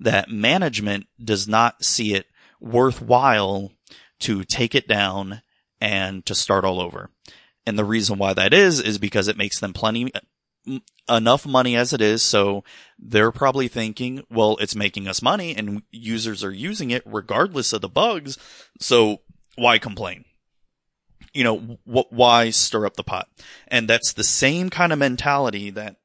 that 0.00 0.31
management 0.31 1.07
does 1.22 1.46
not 1.46 1.85
see 1.85 2.14
it 2.14 2.26
worthwhile 2.61 3.70
to 4.20 4.44
take 4.44 4.74
it 4.74 4.88
down 4.88 5.42
and 5.81 6.24
to 6.26 6.35
start 6.35 6.64
all 6.64 6.81
over. 6.81 7.11
And 7.66 7.79
the 7.79 7.85
reason 7.85 8.18
why 8.18 8.35
that 8.35 8.53
is, 8.53 8.81
is 8.81 8.98
because 8.98 9.29
it 9.29 9.37
makes 9.37 9.61
them 9.61 9.72
plenty, 9.72 10.11
enough 11.09 11.46
money 11.46 11.77
as 11.77 11.92
it 11.92 12.01
is. 12.01 12.22
So 12.22 12.64
they're 12.98 13.33
probably 13.33 13.68
thinking, 13.68 14.22
well, 14.31 14.57
it's 14.61 14.75
making 14.77 15.09
us 15.09 15.22
money 15.22 15.57
and 15.57 15.83
users 15.90 16.44
are 16.44 16.53
using 16.53 16.90
it 16.90 17.03
regardless 17.05 17.72
of 17.72 17.81
the 17.81 17.88
bugs. 17.88 18.38
So 18.81 19.20
why 19.57 19.79
complain? 19.79 20.25
You 21.35 21.44
know, 21.44 21.59
wh- 21.85 22.12
why 22.12 22.51
stir 22.51 22.87
up 22.87 22.96
the 22.96 23.05
pot? 23.05 23.29
And 23.68 23.88
that's 23.88 24.12
the 24.12 24.25
same 24.25 24.70
kind 24.70 24.92
of 24.92 24.98
mentality 24.98 25.70
that 25.70 25.96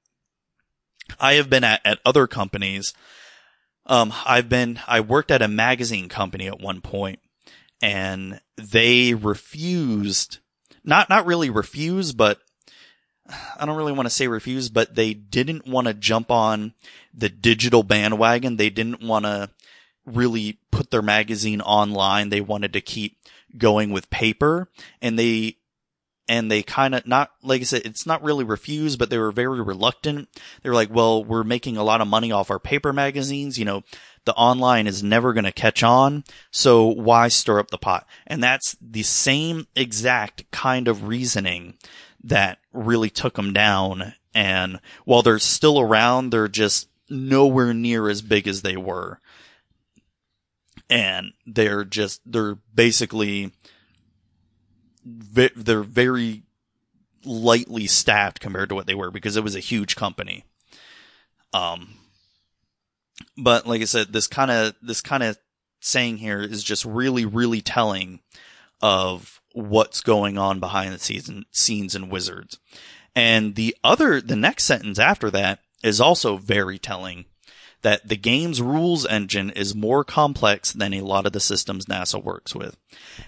I 1.19 1.33
have 1.33 1.49
been 1.49 1.63
at 1.63 1.81
at 1.85 1.99
other 2.05 2.27
companies. 2.27 2.93
Um, 3.85 4.13
I've 4.25 4.49
been, 4.49 4.79
I 4.87 4.99
worked 4.99 5.31
at 5.31 5.41
a 5.41 5.47
magazine 5.47 6.09
company 6.09 6.47
at 6.47 6.59
one 6.59 6.81
point 6.81 7.19
and 7.81 8.41
they 8.57 9.13
refused 9.13 10.39
not 10.87 11.09
not 11.09 11.25
really 11.27 11.49
refuse, 11.49 12.13
but 12.13 12.39
I 13.59 13.65
don't 13.65 13.77
really 13.77 13.91
want 13.91 14.07
to 14.07 14.13
say 14.13 14.27
refuse, 14.27 14.69
but 14.69 14.95
they 14.95 15.13
didn't 15.13 15.67
want 15.67 15.87
to 15.87 15.93
jump 15.93 16.31
on 16.31 16.73
the 17.13 17.29
digital 17.29 17.83
bandwagon. 17.83 18.57
They 18.57 18.69
didn't 18.69 19.03
want 19.03 19.25
to 19.25 19.49
really 20.05 20.59
put 20.71 20.89
their 20.89 21.01
magazine 21.01 21.61
online. 21.61 22.29
They 22.29 22.41
wanted 22.41 22.73
to 22.73 22.81
keep 22.81 23.17
going 23.57 23.91
with 23.91 24.09
paper 24.09 24.69
and 25.01 25.17
they 25.19 25.57
and 26.29 26.51
they 26.51 26.61
kind 26.61 26.93
of 26.93 27.07
not 27.07 27.31
like 27.41 27.61
I 27.61 27.65
said, 27.65 27.83
it's 27.85 28.05
not 28.05 28.23
really 28.23 28.43
refused, 28.43 28.99
but 28.99 29.09
they 29.09 29.17
were 29.17 29.31
very 29.31 29.61
reluctant. 29.61 30.29
They 30.61 30.69
were 30.69 30.75
like, 30.75 30.93
"Well, 30.93 31.23
we're 31.23 31.43
making 31.43 31.77
a 31.77 31.83
lot 31.83 32.01
of 32.01 32.07
money 32.07 32.31
off 32.31 32.51
our 32.51 32.59
paper 32.59 32.91
magazines. 32.91 33.57
You 33.57 33.65
know, 33.65 33.83
the 34.27 34.35
online 34.35 34.85
is 34.85 35.01
never 35.01 35.33
going 35.33 35.45
to 35.45 35.51
catch 35.51 35.81
on, 35.81 36.23
so 36.51 36.85
why 36.85 37.29
stir 37.29 37.57
up 37.57 37.71
the 37.71 37.79
pot?" 37.79 38.05
And 38.27 38.43
that's 38.43 38.77
the 38.79 39.01
same 39.01 39.65
exact 39.75 40.49
kind 40.51 40.87
of 40.87 41.07
reasoning 41.07 41.79
that 42.23 42.59
really 42.71 43.09
took 43.09 43.33
them 43.35 43.53
down. 43.53 44.13
And 44.35 44.79
while 45.05 45.23
they're 45.23 45.39
still 45.39 45.79
around, 45.79 46.29
they're 46.29 46.47
just 46.47 46.89
nowhere 47.09 47.73
near 47.73 48.07
as 48.07 48.21
big 48.21 48.47
as 48.47 48.61
they 48.61 48.77
were. 48.77 49.19
And 50.89 51.33
they're 51.45 51.83
just, 51.83 52.21
they're 52.25 52.59
basically 52.73 53.51
they're 55.03 55.83
very 55.83 56.43
lightly 57.23 57.87
staffed 57.87 58.39
compared 58.39 58.69
to 58.69 58.75
what 58.75 58.87
they 58.87 58.95
were 58.95 59.11
because 59.11 59.37
it 59.37 59.43
was 59.43 59.55
a 59.55 59.59
huge 59.59 59.95
company. 59.95 60.43
Um, 61.53 61.96
but 63.37 63.67
like 63.67 63.81
I 63.81 63.85
said, 63.85 64.13
this 64.13 64.27
kind 64.27 64.51
of 64.51 64.75
this 64.81 65.01
kind 65.01 65.23
of 65.23 65.37
saying 65.79 66.17
here 66.17 66.41
is 66.41 66.63
just 66.63 66.85
really, 66.85 67.25
really 67.25 67.61
telling 67.61 68.19
of 68.81 69.41
what's 69.53 70.01
going 70.01 70.37
on 70.37 70.59
behind 70.59 70.93
the 70.93 70.99
scenes, 70.99 71.29
scenes 71.51 71.95
in 71.95 72.09
Wizards. 72.09 72.59
And 73.15 73.55
the 73.55 73.75
other, 73.83 74.21
the 74.21 74.35
next 74.35 74.65
sentence 74.65 74.99
after 74.99 75.31
that 75.31 75.59
is 75.83 75.99
also 75.99 76.37
very 76.37 76.77
telling 76.77 77.25
that 77.87 78.05
the 78.05 78.17
game's 78.17 78.61
rules 78.61 79.05
engine 79.05 79.49
is 79.51 79.73
more 79.73 80.03
complex 80.03 80.73
than 80.73 80.93
a 80.93 80.99
lot 80.99 81.25
of 81.25 81.31
the 81.31 81.39
systems 81.39 81.85
NASA 81.85 82.21
works 82.21 82.53
with. 82.53 82.75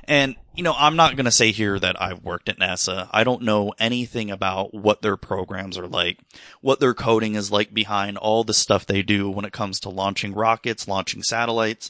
And, 0.03 0.35
you 0.53 0.63
know, 0.63 0.75
I'm 0.77 0.97
not 0.97 1.15
going 1.15 1.23
to 1.23 1.31
say 1.31 1.53
here 1.53 1.79
that 1.79 2.01
I've 2.01 2.25
worked 2.25 2.49
at 2.49 2.59
NASA. 2.59 3.07
I 3.11 3.23
don't 3.23 3.43
know 3.43 3.71
anything 3.79 4.29
about 4.29 4.73
what 4.73 5.01
their 5.01 5.15
programs 5.15 5.77
are 5.77 5.87
like, 5.87 6.19
what 6.59 6.81
their 6.81 6.93
coding 6.93 7.35
is 7.35 7.53
like 7.53 7.73
behind 7.73 8.17
all 8.17 8.43
the 8.43 8.53
stuff 8.53 8.85
they 8.85 9.01
do 9.01 9.29
when 9.29 9.45
it 9.45 9.53
comes 9.53 9.79
to 9.79 9.89
launching 9.89 10.33
rockets, 10.33 10.89
launching 10.89 11.23
satellites, 11.23 11.89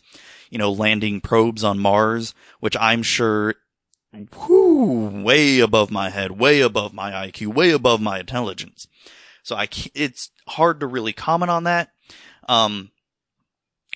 you 0.51 0.59
know, 0.59 0.71
landing 0.71 1.21
probes 1.21 1.63
on 1.63 1.79
Mars, 1.79 2.35
which 2.59 2.77
I'm 2.79 3.01
sure 3.01 3.55
way 4.13 5.59
above 5.59 5.89
my 5.89 6.11
head, 6.11 6.33
way 6.33 6.61
above 6.61 6.93
my 6.93 7.09
IQ, 7.13 7.47
way 7.47 7.71
above 7.71 7.99
my 7.99 8.19
intelligence. 8.19 8.87
So 9.41 9.55
I, 9.55 9.69
it's 9.95 10.29
hard 10.49 10.81
to 10.81 10.85
really 10.85 11.13
comment 11.13 11.49
on 11.49 11.63
that. 11.63 11.89
Um, 12.49 12.89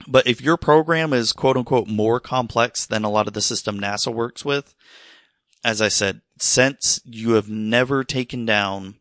but 0.08 0.28
if 0.28 0.42
your 0.42 0.58
program 0.58 1.12
is 1.12 1.34
quote 1.34 1.58
unquote 1.58 1.88
more 1.88 2.20
complex 2.20 2.86
than 2.86 3.04
a 3.04 3.10
lot 3.10 3.28
of 3.28 3.34
the 3.34 3.42
system 3.42 3.80
NASA 3.80 4.14
works 4.14 4.46
with, 4.46 4.76
as 5.66 5.82
I 5.82 5.88
said, 5.88 6.22
since 6.38 7.02
you 7.04 7.32
have 7.32 7.50
never 7.50 8.04
taken 8.04 8.46
down 8.46 8.96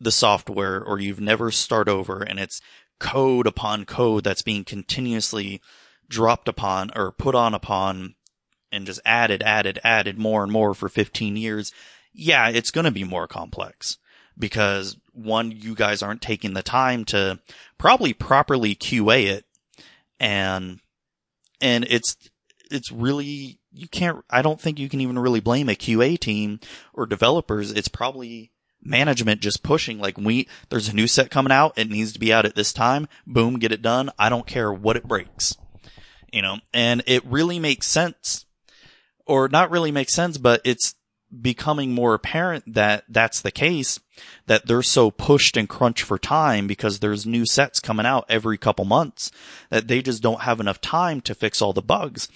the 0.00 0.10
software 0.10 0.82
or 0.82 0.98
you've 0.98 1.20
never 1.20 1.50
start 1.50 1.86
over 1.86 2.22
and 2.22 2.40
it's 2.40 2.62
code 2.98 3.46
upon 3.46 3.84
code 3.84 4.24
that's 4.24 4.42
being 4.42 4.64
continuously 4.64 5.60
dropped 6.08 6.48
upon 6.48 6.90
or 6.96 7.12
put 7.12 7.34
on 7.34 7.52
upon 7.52 8.14
and 8.72 8.86
just 8.86 9.00
added, 9.04 9.42
added, 9.42 9.78
added 9.84 10.18
more 10.18 10.42
and 10.42 10.52
more 10.52 10.72
for 10.74 10.88
15 10.88 11.36
years, 11.36 11.72
yeah, 12.14 12.48
it's 12.48 12.70
going 12.70 12.84
to 12.84 12.90
be 12.90 13.04
more 13.04 13.26
complex 13.26 13.98
because 14.40 14.96
one, 15.12 15.52
you 15.52 15.74
guys 15.74 16.02
aren't 16.02 16.22
taking 16.22 16.54
the 16.54 16.62
time 16.62 17.04
to 17.06 17.38
probably 17.78 18.12
properly 18.12 18.74
QA 18.74 19.26
it 19.26 19.44
and, 20.18 20.80
and 21.60 21.86
it's, 21.88 22.16
it's 22.70 22.90
really, 22.90 23.58
you 23.72 23.88
can't, 23.88 24.24
I 24.30 24.42
don't 24.42 24.60
think 24.60 24.78
you 24.78 24.88
can 24.88 25.00
even 25.00 25.18
really 25.18 25.40
blame 25.40 25.68
a 25.68 25.74
QA 25.74 26.18
team 26.18 26.60
or 26.94 27.06
developers. 27.06 27.70
It's 27.70 27.88
probably 27.88 28.50
management 28.82 29.40
just 29.40 29.62
pushing 29.62 29.98
like 29.98 30.16
we, 30.16 30.48
there's 30.70 30.88
a 30.88 30.94
new 30.94 31.06
set 31.06 31.30
coming 31.30 31.52
out. 31.52 31.78
It 31.78 31.90
needs 31.90 32.12
to 32.14 32.18
be 32.18 32.32
out 32.32 32.46
at 32.46 32.54
this 32.54 32.72
time. 32.72 33.08
Boom, 33.26 33.58
get 33.58 33.72
it 33.72 33.82
done. 33.82 34.10
I 34.18 34.28
don't 34.28 34.46
care 34.46 34.72
what 34.72 34.96
it 34.96 35.06
breaks, 35.06 35.56
you 36.32 36.42
know, 36.42 36.58
and 36.72 37.02
it 37.06 37.24
really 37.26 37.58
makes 37.58 37.86
sense 37.86 38.46
or 39.30 39.48
not 39.48 39.70
really 39.70 39.92
makes 39.92 40.12
sense, 40.12 40.38
but 40.38 40.60
it's 40.64 40.96
becoming 41.38 41.92
more 41.92 42.14
apparent 42.14 42.74
that 42.74 43.04
that's 43.08 43.40
the 43.40 43.50
case, 43.50 44.00
that 44.46 44.66
they're 44.66 44.82
so 44.82 45.10
pushed 45.10 45.56
and 45.56 45.68
crunched 45.68 46.02
for 46.02 46.18
time 46.18 46.66
because 46.66 46.98
there's 46.98 47.26
new 47.26 47.46
sets 47.46 47.80
coming 47.80 48.06
out 48.06 48.24
every 48.28 48.58
couple 48.58 48.84
months 48.84 49.30
that 49.70 49.88
they 49.88 50.02
just 50.02 50.22
don't 50.22 50.42
have 50.42 50.60
enough 50.60 50.80
time 50.80 51.20
to 51.22 51.34
fix 51.34 51.62
all 51.62 51.72
the 51.72 51.82
bugs. 51.82 52.28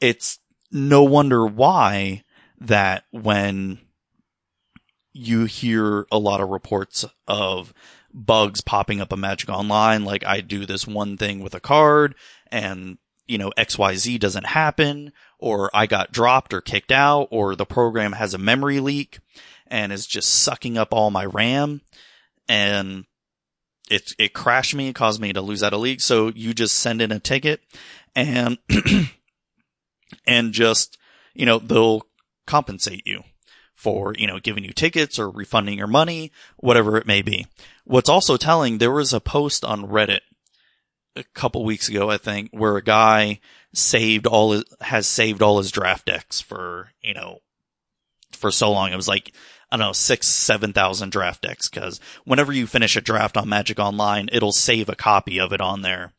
It's 0.00 0.38
no 0.70 1.02
wonder 1.02 1.46
why 1.46 2.24
that 2.60 3.04
when 3.10 3.78
you 5.12 5.44
hear 5.44 6.06
a 6.10 6.18
lot 6.18 6.40
of 6.40 6.48
reports 6.48 7.04
of 7.26 7.74
bugs 8.14 8.60
popping 8.60 9.00
up 9.00 9.12
in 9.12 9.20
Magic 9.20 9.48
Online, 9.48 10.04
like 10.04 10.24
I 10.24 10.40
do 10.40 10.66
this 10.66 10.86
one 10.86 11.16
thing 11.16 11.40
with 11.40 11.54
a 11.54 11.60
card 11.60 12.14
and 12.50 12.98
you 13.26 13.38
know, 13.38 13.52
XYZ 13.56 14.18
doesn't 14.18 14.46
happen, 14.46 15.12
or 15.38 15.70
I 15.74 15.86
got 15.86 16.12
dropped 16.12 16.52
or 16.52 16.60
kicked 16.60 16.92
out, 16.92 17.28
or 17.30 17.54
the 17.56 17.66
program 17.66 18.12
has 18.12 18.34
a 18.34 18.38
memory 18.38 18.80
leak 18.80 19.18
and 19.66 19.92
is 19.92 20.06
just 20.06 20.28
sucking 20.28 20.76
up 20.76 20.92
all 20.92 21.10
my 21.10 21.24
RAM 21.24 21.80
and 22.48 23.04
it, 23.90 24.14
it 24.18 24.34
crashed 24.34 24.74
me, 24.74 24.92
caused 24.92 25.20
me 25.20 25.32
to 25.32 25.40
lose 25.40 25.62
out 25.62 25.72
a 25.72 25.78
league. 25.78 26.00
So 26.00 26.28
you 26.28 26.54
just 26.54 26.76
send 26.76 27.02
in 27.02 27.12
a 27.12 27.18
ticket 27.18 27.60
and, 28.14 28.58
and 30.26 30.52
just, 30.52 30.98
you 31.34 31.46
know, 31.46 31.58
they'll 31.58 32.02
compensate 32.46 33.06
you 33.06 33.22
for, 33.74 34.14
you 34.16 34.26
know, 34.26 34.38
giving 34.38 34.64
you 34.64 34.72
tickets 34.72 35.18
or 35.18 35.30
refunding 35.30 35.78
your 35.78 35.86
money, 35.86 36.30
whatever 36.56 36.96
it 36.96 37.06
may 37.06 37.22
be. 37.22 37.46
What's 37.84 38.08
also 38.08 38.36
telling, 38.36 38.78
there 38.78 38.92
was 38.92 39.12
a 39.12 39.20
post 39.20 39.64
on 39.64 39.88
Reddit 39.88 40.20
a 41.16 41.24
couple 41.34 41.64
weeks 41.64 41.88
ago, 41.88 42.10
I 42.10 42.18
think, 42.18 42.50
where 42.52 42.76
a 42.76 42.82
guy 42.82 43.40
saved 43.74 44.26
all 44.26 44.62
has 44.80 45.06
saved 45.06 45.42
all 45.42 45.58
his 45.58 45.70
draft 45.70 46.06
decks 46.06 46.40
for, 46.40 46.90
you 47.02 47.14
know, 47.14 47.38
for 48.32 48.50
so 48.50 48.70
long. 48.70 48.92
It 48.92 48.96
was 48.96 49.08
like, 49.08 49.32
I 49.70 49.76
don't 49.76 49.86
know, 49.86 49.92
six, 49.92 50.26
seven 50.26 50.72
thousand 50.72 51.10
draft 51.10 51.42
decks. 51.42 51.68
Cause 51.68 52.00
whenever 52.24 52.52
you 52.52 52.66
finish 52.66 52.96
a 52.96 53.00
draft 53.00 53.36
on 53.36 53.48
Magic 53.48 53.78
Online, 53.78 54.28
it'll 54.32 54.52
save 54.52 54.88
a 54.88 54.96
copy 54.96 55.38
of 55.38 55.52
it 55.52 55.60
on 55.60 55.82
there. 55.82 56.12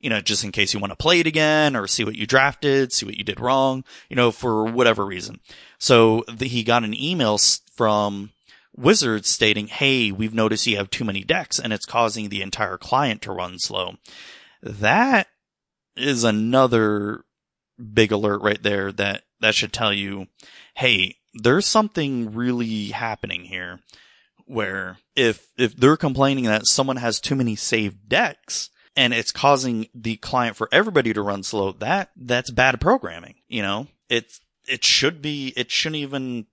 You 0.00 0.10
know, 0.10 0.20
just 0.20 0.42
in 0.42 0.50
case 0.50 0.74
you 0.74 0.80
want 0.80 0.90
to 0.90 0.96
play 0.96 1.20
it 1.20 1.28
again 1.28 1.76
or 1.76 1.86
see 1.86 2.04
what 2.04 2.16
you 2.16 2.26
drafted, 2.26 2.92
see 2.92 3.06
what 3.06 3.16
you 3.16 3.22
did 3.22 3.38
wrong, 3.38 3.84
you 4.08 4.16
know, 4.16 4.32
for 4.32 4.64
whatever 4.64 5.06
reason. 5.06 5.38
So 5.78 6.24
the, 6.28 6.48
he 6.48 6.64
got 6.64 6.82
an 6.82 7.00
email 7.00 7.38
from 7.74 8.30
Wizards 8.74 9.28
stating, 9.28 9.66
Hey, 9.66 10.10
we've 10.10 10.34
noticed 10.34 10.66
you 10.66 10.76
have 10.76 10.90
too 10.90 11.04
many 11.04 11.24
decks 11.24 11.58
and 11.58 11.72
it's 11.72 11.86
causing 11.86 12.28
the 12.28 12.42
entire 12.42 12.78
client 12.78 13.22
to 13.22 13.32
run 13.32 13.58
slow. 13.58 13.96
That 14.62 15.28
is 15.96 16.24
another 16.24 17.24
big 17.92 18.12
alert 18.12 18.42
right 18.42 18.62
there 18.62 18.92
that 18.92 19.22
that 19.40 19.54
should 19.54 19.72
tell 19.72 19.92
you, 19.92 20.28
Hey, 20.76 21.16
there's 21.34 21.66
something 21.66 22.34
really 22.34 22.86
happening 22.86 23.44
here 23.44 23.80
where 24.46 24.98
if, 25.16 25.46
if 25.56 25.76
they're 25.76 25.96
complaining 25.96 26.44
that 26.44 26.66
someone 26.66 26.96
has 26.96 27.20
too 27.20 27.34
many 27.34 27.56
saved 27.56 28.08
decks, 28.08 28.70
and 28.96 29.14
it's 29.14 29.32
causing 29.32 29.88
the 29.94 30.16
client 30.16 30.56
for 30.56 30.68
everybody 30.70 31.12
to 31.12 31.22
run 31.22 31.42
slow, 31.42 31.72
that 31.72 32.10
that's 32.16 32.50
bad 32.50 32.80
programming. 32.80 33.36
You 33.48 33.62
know, 33.62 33.86
it's 34.08 34.40
it 34.68 34.84
should 34.84 35.22
be 35.22 35.52
it 35.56 35.70
shouldn't 35.70 36.02
even 36.02 36.46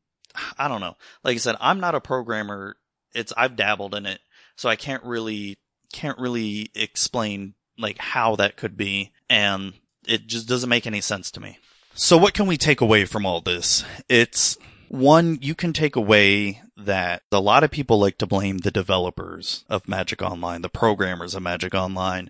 I 0.57 0.67
don't 0.67 0.81
know. 0.81 0.95
Like 1.23 1.35
I 1.35 1.39
said, 1.39 1.55
I'm 1.59 1.79
not 1.79 1.95
a 1.95 2.01
programmer. 2.01 2.77
It's 3.13 3.33
I've 3.35 3.55
dabbled 3.55 3.95
in 3.95 4.05
it, 4.05 4.19
so 4.55 4.69
I 4.69 4.75
can't 4.75 5.03
really 5.03 5.57
can't 5.91 6.19
really 6.19 6.69
explain 6.75 7.55
like 7.77 7.97
how 7.97 8.35
that 8.35 8.57
could 8.57 8.77
be, 8.77 9.11
and 9.29 9.73
it 10.07 10.27
just 10.27 10.47
doesn't 10.47 10.69
make 10.69 10.85
any 10.85 11.01
sense 11.01 11.31
to 11.31 11.39
me. 11.39 11.57
So 11.93 12.17
what 12.17 12.33
can 12.33 12.47
we 12.47 12.57
take 12.57 12.81
away 12.81 13.05
from 13.05 13.25
all 13.25 13.41
this? 13.41 13.83
It's 14.07 14.57
one, 14.89 15.37
you 15.41 15.53
can 15.53 15.73
take 15.73 15.95
away 15.95 16.61
that 16.77 17.23
a 17.31 17.39
lot 17.39 17.63
of 17.63 17.71
people 17.71 17.99
like 17.99 18.17
to 18.19 18.27
blame 18.27 18.59
the 18.59 18.71
developers 18.71 19.65
of 19.69 19.87
Magic 19.87 20.21
Online, 20.21 20.61
the 20.61 20.69
programmers 20.69 21.35
of 21.35 21.43
Magic 21.43 21.75
Online, 21.75 22.29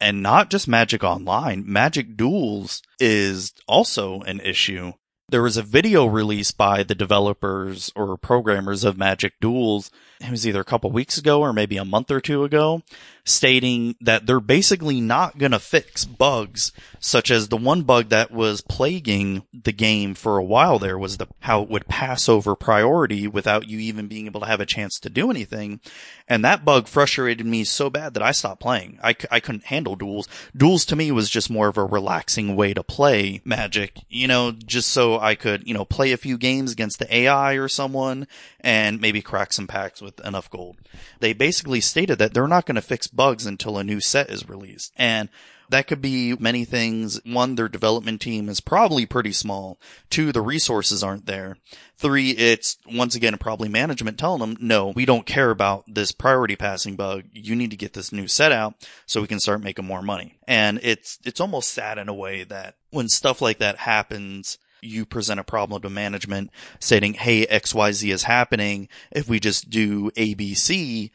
and 0.00 0.22
not 0.22 0.50
just 0.50 0.66
Magic 0.66 1.04
Online. 1.04 1.62
Magic 1.66 2.16
Duels 2.16 2.82
is 2.98 3.52
also 3.68 4.20
an 4.22 4.40
issue 4.40 4.92
there 5.30 5.42
was 5.42 5.56
a 5.56 5.62
video 5.62 6.06
released 6.06 6.56
by 6.56 6.82
the 6.82 6.94
developers 6.94 7.92
or 7.94 8.16
programmers 8.16 8.84
of 8.84 8.98
Magic 8.98 9.34
Duels. 9.40 9.90
It 10.20 10.30
was 10.30 10.46
either 10.46 10.60
a 10.60 10.64
couple 10.64 10.90
weeks 10.90 11.16
ago 11.16 11.40
or 11.40 11.52
maybe 11.52 11.76
a 11.76 11.84
month 11.84 12.10
or 12.10 12.20
two 12.20 12.44
ago 12.44 12.82
stating 13.24 13.96
that 14.00 14.26
they're 14.26 14.40
basically 14.40 15.00
not 15.00 15.38
going 15.38 15.52
to 15.52 15.58
fix 15.58 16.04
bugs 16.04 16.72
such 16.98 17.30
as 17.30 17.48
the 17.48 17.56
one 17.56 17.82
bug 17.82 18.08
that 18.08 18.30
was 18.30 18.60
plaguing 18.60 19.42
the 19.52 19.72
game 19.72 20.14
for 20.14 20.36
a 20.36 20.44
while 20.44 20.78
there 20.78 20.98
was 20.98 21.16
the 21.16 21.26
how 21.40 21.62
it 21.62 21.68
would 21.68 21.86
pass 21.86 22.28
over 22.28 22.54
priority 22.54 23.26
without 23.26 23.68
you 23.68 23.78
even 23.78 24.08
being 24.08 24.26
able 24.26 24.40
to 24.40 24.46
have 24.46 24.60
a 24.60 24.66
chance 24.66 24.98
to 24.98 25.10
do 25.10 25.30
anything. 25.30 25.80
And 26.28 26.44
that 26.44 26.64
bug 26.64 26.86
frustrated 26.86 27.46
me 27.46 27.64
so 27.64 27.90
bad 27.90 28.14
that 28.14 28.22
I 28.22 28.30
stopped 28.32 28.60
playing. 28.60 28.98
I, 29.02 29.16
I 29.30 29.40
couldn't 29.40 29.64
handle 29.64 29.96
duels. 29.96 30.28
Duels 30.56 30.84
to 30.86 30.96
me 30.96 31.10
was 31.10 31.28
just 31.28 31.50
more 31.50 31.68
of 31.68 31.76
a 31.76 31.84
relaxing 31.84 32.54
way 32.56 32.72
to 32.74 32.82
play 32.82 33.40
magic, 33.44 33.98
you 34.08 34.28
know, 34.28 34.52
just 34.52 34.90
so 34.90 35.18
I 35.18 35.34
could, 35.34 35.66
you 35.66 35.74
know, 35.74 35.84
play 35.84 36.12
a 36.12 36.16
few 36.16 36.38
games 36.38 36.72
against 36.72 36.98
the 36.98 37.14
AI 37.14 37.54
or 37.54 37.68
someone 37.68 38.28
and 38.60 39.00
maybe 39.00 39.22
crack 39.22 39.52
some 39.52 39.66
packs 39.66 40.00
with 40.00 40.09
enough 40.24 40.50
gold. 40.50 40.78
They 41.20 41.32
basically 41.32 41.80
stated 41.80 42.18
that 42.18 42.34
they're 42.34 42.48
not 42.48 42.66
going 42.66 42.76
to 42.76 42.82
fix 42.82 43.06
bugs 43.06 43.46
until 43.46 43.78
a 43.78 43.84
new 43.84 44.00
set 44.00 44.30
is 44.30 44.48
released. 44.48 44.92
And 44.96 45.28
that 45.70 45.86
could 45.86 46.02
be 46.02 46.34
many 46.36 46.64
things. 46.64 47.20
One, 47.24 47.54
their 47.54 47.68
development 47.68 48.20
team 48.20 48.48
is 48.48 48.60
probably 48.60 49.06
pretty 49.06 49.32
small. 49.32 49.78
Two, 50.10 50.32
the 50.32 50.40
resources 50.40 51.02
aren't 51.04 51.26
there. 51.26 51.58
Three, 51.96 52.30
it's 52.30 52.76
once 52.86 53.14
again 53.14 53.36
probably 53.38 53.68
management 53.68 54.18
telling 54.18 54.40
them, 54.40 54.56
no, 54.60 54.88
we 54.88 55.04
don't 55.04 55.26
care 55.26 55.50
about 55.50 55.84
this 55.86 56.10
priority 56.10 56.56
passing 56.56 56.96
bug. 56.96 57.24
You 57.32 57.54
need 57.54 57.70
to 57.70 57.76
get 57.76 57.92
this 57.92 58.12
new 58.12 58.26
set 58.26 58.50
out 58.50 58.74
so 59.06 59.20
we 59.20 59.28
can 59.28 59.38
start 59.38 59.62
making 59.62 59.84
more 59.84 60.02
money. 60.02 60.38
And 60.48 60.80
it's, 60.82 61.18
it's 61.24 61.40
almost 61.40 61.72
sad 61.72 61.98
in 61.98 62.08
a 62.08 62.14
way 62.14 62.42
that 62.44 62.74
when 62.90 63.08
stuff 63.08 63.40
like 63.40 63.58
that 63.58 63.78
happens, 63.78 64.58
you 64.82 65.06
present 65.06 65.40
a 65.40 65.44
problem 65.44 65.82
to 65.82 65.90
management 65.90 66.50
stating, 66.78 67.14
Hey, 67.14 67.46
XYZ 67.46 68.12
is 68.12 68.22
happening. 68.24 68.88
If 69.10 69.28
we 69.28 69.40
just 69.40 69.70
do 69.70 70.10
ABC, 70.12 71.10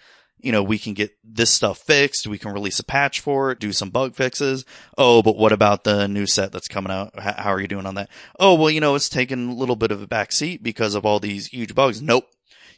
you 0.46 0.52
know, 0.52 0.62
we 0.62 0.78
can 0.78 0.94
get 0.94 1.18
this 1.24 1.50
stuff 1.50 1.80
fixed. 1.80 2.28
We 2.28 2.38
can 2.38 2.54
release 2.54 2.80
a 2.80 2.84
patch 2.84 3.20
for 3.20 3.50
it, 3.50 3.60
do 3.60 3.72
some 3.72 3.90
bug 3.90 4.16
fixes. 4.16 4.64
Oh, 4.96 5.24
but 5.24 5.38
what 5.38 5.52
about 5.52 5.84
the 5.84 6.08
new 6.08 6.28
set 6.28 6.52
that's 6.52 6.68
coming 6.68 6.92
out? 6.92 7.20
How 7.20 7.52
are 7.52 7.60
you 7.60 7.68
doing 7.68 7.88
on 7.88 7.96
that? 7.96 8.10
Oh, 8.40 8.54
well, 8.54 8.70
you 8.70 8.80
know, 8.80 8.94
it's 8.94 9.10
taking 9.10 9.50
a 9.50 9.56
little 9.56 9.76
bit 9.76 9.92
of 9.92 10.04
a 10.04 10.08
back 10.08 10.32
seat 10.32 10.62
because 10.62 10.94
of 10.94 11.04
all 11.04 11.20
these 11.20 11.48
huge 11.48 11.74
bugs. 11.74 12.00
Nope. 12.00 12.28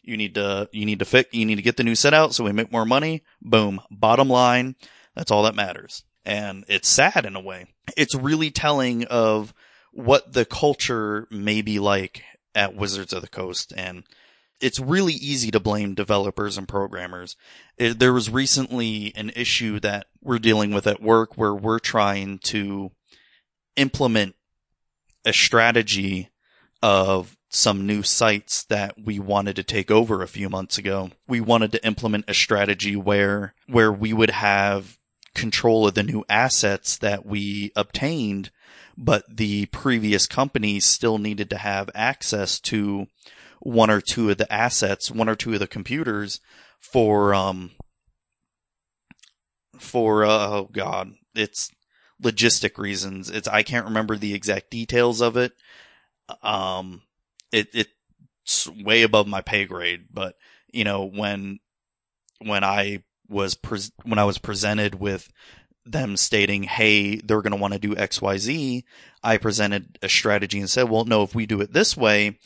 You 0.02 0.16
need 0.16 0.36
to, 0.36 0.70
you 0.72 0.86
need 0.86 1.00
to 1.00 1.06
fix, 1.06 1.34
you 1.34 1.46
need 1.46 1.58
to 1.58 1.62
get 1.62 1.76
the 1.76 1.84
new 1.84 1.96
set 1.96 2.14
out 2.14 2.34
so 2.34 2.46
we 2.46 2.54
make 2.54 2.72
more 2.72 2.86
money. 2.86 3.24
Boom. 3.42 3.82
Bottom 3.92 4.30
line. 4.30 4.76
That's 5.14 5.32
all 5.32 5.44
that 5.44 5.56
matters. 5.56 6.04
And 6.26 6.64
it's 6.70 6.88
sad 6.88 7.26
in 7.26 7.36
a 7.36 7.42
way. 7.42 7.66
It's 7.98 8.16
really 8.16 8.50
telling 8.50 9.04
of 9.06 9.54
what 9.92 10.34
the 10.34 10.46
culture 10.46 11.28
may 11.30 11.62
be 11.62 11.80
like 11.80 12.24
at 12.54 12.76
Wizards 12.76 13.14
of 13.14 13.22
the 13.22 13.28
Coast 13.28 13.74
and 13.76 14.04
it's 14.60 14.80
really 14.80 15.14
easy 15.14 15.52
to 15.52 15.60
blame 15.60 15.94
developers 15.94 16.58
and 16.58 16.68
programmers. 16.68 17.36
It, 17.78 18.00
there 18.00 18.14
was 18.14 18.30
recently 18.30 19.14
an 19.16 19.32
issue 19.36 19.80
that 19.82 20.08
we're 20.22 20.40
dealing 20.40 20.74
with 20.74 20.88
at 20.88 21.02
work 21.02 21.38
where 21.38 21.54
we're 21.54 21.80
trying 21.80 22.40
to 22.40 22.92
implement 23.76 24.36
a 25.26 25.34
strategy 25.34 26.30
of 26.82 27.38
some 27.50 27.86
new 27.86 28.04
sites 28.04 28.64
that 28.66 28.96
we 29.02 29.20
wanted 29.20 29.56
to 29.56 29.64
take 29.64 29.90
over 29.90 30.22
a 30.22 30.28
few 30.28 30.50
months 30.50 30.78
ago. 30.78 31.12
We 31.28 31.40
wanted 31.40 31.72
to 31.74 31.86
implement 31.86 32.26
a 32.28 32.34
strategy 32.34 32.96
where, 32.96 33.54
where 33.68 33.92
we 33.92 34.12
would 34.14 34.32
have 34.32 34.98
control 35.34 35.88
of 35.88 35.94
the 35.94 36.04
new 36.04 36.26
assets 36.28 36.98
that 36.98 37.26
we 37.26 37.72
obtained 37.76 38.50
but 38.98 39.24
the 39.30 39.68
previous 39.68 40.26
company 40.26 40.80
still 40.80 41.20
needed 41.20 41.50
to 41.52 41.58
have 41.58 41.90
access 41.94 42.60
to 42.60 43.06
one 43.60 43.92
or 43.92 44.02
two 44.02 44.32
of 44.32 44.38
the 44.38 44.52
assets, 44.52 45.12
one 45.12 45.30
or 45.30 45.36
two 45.36 45.54
of 45.54 45.60
the 45.60 45.68
computers 45.68 46.42
for, 46.80 47.34
um, 47.34 47.72
for, 49.78 50.26
uh, 50.26 50.48
oh 50.50 50.70
god, 50.72 51.12
it's 51.36 51.70
logistic 52.22 52.80
reasons. 52.80 53.30
It's, 53.30 53.48
I 53.48 53.62
can't 53.62 53.86
remember 53.86 54.16
the 54.16 54.34
exact 54.34 54.72
details 54.72 55.22
of 55.22 55.38
it. 55.38 55.54
Um, 56.42 57.04
it, 57.52 57.68
it's 57.74 58.68
way 58.68 59.04
above 59.04 59.28
my 59.28 59.42
pay 59.42 59.66
grade, 59.66 60.08
but 60.12 60.36
you 60.74 60.84
know, 60.84 61.06
when, 61.06 61.60
when 62.40 62.64
I 62.64 63.04
was, 63.30 63.54
pres 63.54 63.92
when 64.04 64.18
I 64.18 64.24
was 64.24 64.40
presented 64.40 64.96
with 64.96 65.30
them 65.92 66.18
stating, 66.18 66.64
Hey, 66.64 67.18
they're 67.18 67.42
going 67.42 67.52
to 67.52 67.58
want 67.58 67.74
to 67.74 67.80
do 67.80 67.96
X, 67.96 68.22
Y, 68.22 68.38
Z. 68.38 68.86
I 69.24 69.38
presented 69.38 70.00
a 70.02 70.10
strategy 70.10 70.60
and 70.60 70.70
said, 70.70 70.90
well, 70.90 71.06
no, 71.06 71.24
if 71.24 71.36
we 71.36 71.46
do 71.46 71.62
it 71.62 71.74
this 71.74 71.98
way, 71.98 72.40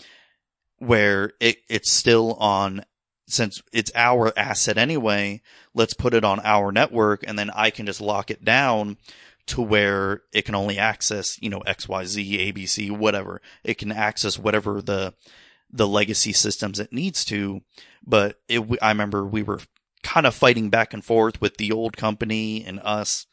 where 0.77 1.33
it, 1.39 1.57
it's 1.69 1.91
still 1.91 2.33
on 2.33 2.83
since 3.27 3.61
it's 3.71 3.91
our 3.95 4.33
asset 4.37 4.77
anyway, 4.77 5.41
let's 5.73 5.93
put 5.93 6.13
it 6.13 6.25
on 6.25 6.41
our 6.43 6.71
network 6.71 7.23
and 7.25 7.39
then 7.39 7.49
I 7.51 7.69
can 7.69 7.85
just 7.85 8.01
lock 8.01 8.29
it 8.29 8.43
down 8.43 8.97
to 9.47 9.61
where 9.61 10.23
it 10.33 10.43
can 10.43 10.55
only 10.55 10.77
access, 10.77 11.41
you 11.41 11.49
know, 11.49 11.61
XYZ, 11.61 12.53
ABC, 12.53 12.91
whatever. 12.91 13.41
It 13.63 13.77
can 13.77 13.91
access 13.91 14.37
whatever 14.37 14.81
the, 14.81 15.13
the 15.71 15.87
legacy 15.87 16.33
systems 16.33 16.79
it 16.79 16.91
needs 16.91 17.23
to. 17.25 17.61
But 18.05 18.39
it, 18.47 18.61
I 18.81 18.89
remember 18.89 19.25
we 19.25 19.43
were 19.43 19.59
kind 20.03 20.25
of 20.25 20.35
fighting 20.35 20.69
back 20.69 20.93
and 20.93 21.03
forth 21.03 21.39
with 21.39 21.57
the 21.57 21.71
old 21.71 21.97
company 21.97 22.63
and 22.65 22.79
us. 22.83 23.27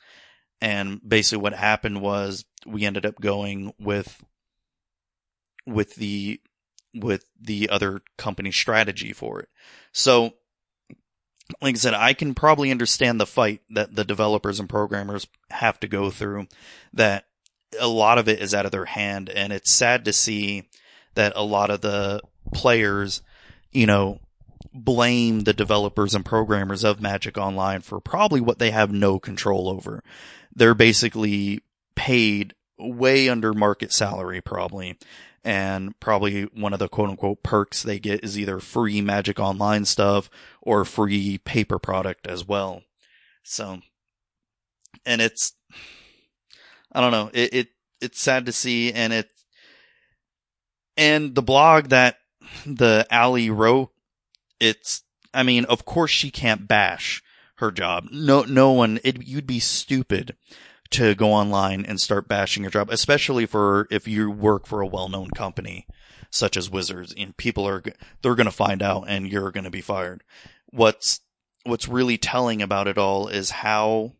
And 0.60 1.00
basically 1.06 1.42
what 1.42 1.54
happened 1.54 2.00
was 2.00 2.44
we 2.66 2.84
ended 2.84 3.06
up 3.06 3.20
going 3.20 3.72
with, 3.78 4.24
with 5.66 5.94
the 5.96 6.40
with 6.94 7.24
the 7.40 7.68
other 7.68 8.00
company 8.16 8.50
strategy 8.50 9.12
for 9.12 9.40
it. 9.40 9.48
So, 9.92 10.34
like 11.60 11.74
I 11.74 11.78
said, 11.78 11.94
I 11.94 12.12
can 12.12 12.34
probably 12.34 12.70
understand 12.70 13.20
the 13.20 13.26
fight 13.26 13.62
that 13.70 13.94
the 13.94 14.04
developers 14.04 14.60
and 14.60 14.68
programmers 14.68 15.26
have 15.50 15.80
to 15.80 15.88
go 15.88 16.10
through, 16.10 16.46
that 16.92 17.26
a 17.78 17.88
lot 17.88 18.18
of 18.18 18.28
it 18.28 18.40
is 18.40 18.54
out 18.54 18.66
of 18.66 18.72
their 18.72 18.86
hand. 18.86 19.28
And 19.28 19.52
it's 19.52 19.70
sad 19.70 20.04
to 20.04 20.12
see 20.12 20.68
that 21.14 21.32
a 21.36 21.42
lot 21.42 21.70
of 21.70 21.80
the 21.80 22.20
players, 22.52 23.22
you 23.72 23.86
know, 23.86 24.20
blame 24.74 25.40
the 25.40 25.54
developers 25.54 26.14
and 26.14 26.24
programmers 26.24 26.84
of 26.84 27.00
Magic 27.00 27.38
Online 27.38 27.80
for 27.80 28.00
probably 28.00 28.40
what 28.40 28.58
they 28.58 28.70
have 28.70 28.92
no 28.92 29.18
control 29.18 29.68
over. 29.68 30.02
They're 30.58 30.74
basically 30.74 31.62
paid 31.94 32.54
way 32.78 33.28
under 33.28 33.52
market 33.54 33.92
salary, 33.92 34.40
probably 34.40 34.98
and 35.44 35.98
probably 36.00 36.42
one 36.42 36.72
of 36.72 36.78
the 36.78 36.88
quote 36.88 37.10
unquote 37.10 37.42
perks 37.42 37.82
they 37.82 37.98
get 37.98 38.24
is 38.24 38.38
either 38.38 38.58
free 38.58 39.00
Magic 39.00 39.38
Online 39.38 39.84
stuff 39.84 40.28
or 40.60 40.84
free 40.84 41.38
paper 41.38 41.78
product 41.78 42.26
as 42.26 42.46
well. 42.46 42.82
So, 43.42 43.78
and 45.06 45.20
it's, 45.22 45.54
I 46.92 47.00
don't 47.00 47.12
know, 47.12 47.30
it, 47.32 47.54
it, 47.54 47.68
it's 48.00 48.20
sad 48.20 48.46
to 48.46 48.52
see 48.52 48.92
and 48.92 49.12
it, 49.12 49.30
and 50.96 51.34
the 51.34 51.42
blog 51.42 51.88
that 51.88 52.18
the 52.66 53.06
Allie 53.10 53.50
wrote, 53.50 53.90
it's, 54.58 55.02
I 55.32 55.44
mean, 55.44 55.64
of 55.66 55.84
course 55.84 56.10
she 56.10 56.30
can't 56.30 56.66
bash 56.66 57.22
her 57.58 57.70
job. 57.70 58.08
No, 58.10 58.42
no 58.42 58.72
one, 58.72 58.98
it, 59.04 59.26
you'd 59.26 59.46
be 59.46 59.60
stupid 59.60 60.36
to 60.90 61.14
go 61.14 61.32
online 61.32 61.84
and 61.84 62.00
start 62.00 62.28
bashing 62.28 62.62
your 62.62 62.70
job, 62.70 62.88
especially 62.90 63.46
for 63.46 63.86
if 63.90 64.08
you 64.08 64.30
work 64.30 64.66
for 64.66 64.80
a 64.80 64.86
well-known 64.86 65.30
company 65.30 65.86
such 66.30 66.56
as 66.56 66.70
Wizards 66.70 67.14
and 67.16 67.36
people 67.36 67.66
are 67.66 67.82
they're 68.22 68.34
going 68.34 68.46
to 68.46 68.52
find 68.52 68.82
out 68.82 69.04
and 69.08 69.30
you're 69.30 69.50
going 69.50 69.64
to 69.64 69.70
be 69.70 69.80
fired. 69.80 70.22
What's 70.66 71.20
what's 71.64 71.88
really 71.88 72.18
telling 72.18 72.62
about 72.62 72.88
it 72.88 72.98
all 72.98 73.28
is 73.28 73.50
how 73.50 74.12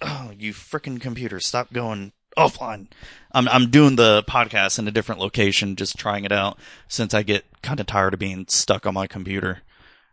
oh, 0.02 0.32
you 0.36 0.52
freaking 0.52 1.00
computer 1.00 1.40
stop 1.40 1.72
going 1.72 2.12
offline. 2.36 2.88
I'm 3.32 3.48
I'm 3.48 3.70
doing 3.70 3.96
the 3.96 4.22
podcast 4.28 4.78
in 4.78 4.88
a 4.88 4.92
different 4.92 5.20
location 5.20 5.76
just 5.76 5.98
trying 5.98 6.24
it 6.24 6.32
out 6.32 6.58
since 6.88 7.14
I 7.14 7.22
get 7.22 7.44
kind 7.62 7.80
of 7.80 7.86
tired 7.86 8.14
of 8.14 8.20
being 8.20 8.46
stuck 8.48 8.86
on 8.86 8.94
my 8.94 9.06
computer 9.06 9.62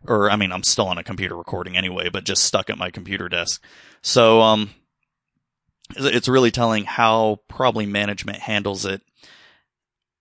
or 0.06 0.30
I 0.30 0.36
mean, 0.36 0.52
I'm 0.52 0.64
still 0.64 0.88
on 0.88 0.98
a 0.98 1.04
computer 1.04 1.36
recording 1.36 1.78
anyway, 1.78 2.10
but 2.10 2.24
just 2.24 2.44
stuck 2.44 2.70
at 2.70 2.78
my 2.78 2.92
computer 2.92 3.30
desk. 3.30 3.64
So, 4.02 4.42
um, 4.42 4.70
it's 5.96 6.28
really 6.28 6.52
telling 6.52 6.84
how 6.84 7.40
probably 7.48 7.86
management 7.86 8.40
handles 8.40 8.86
it 8.86 9.02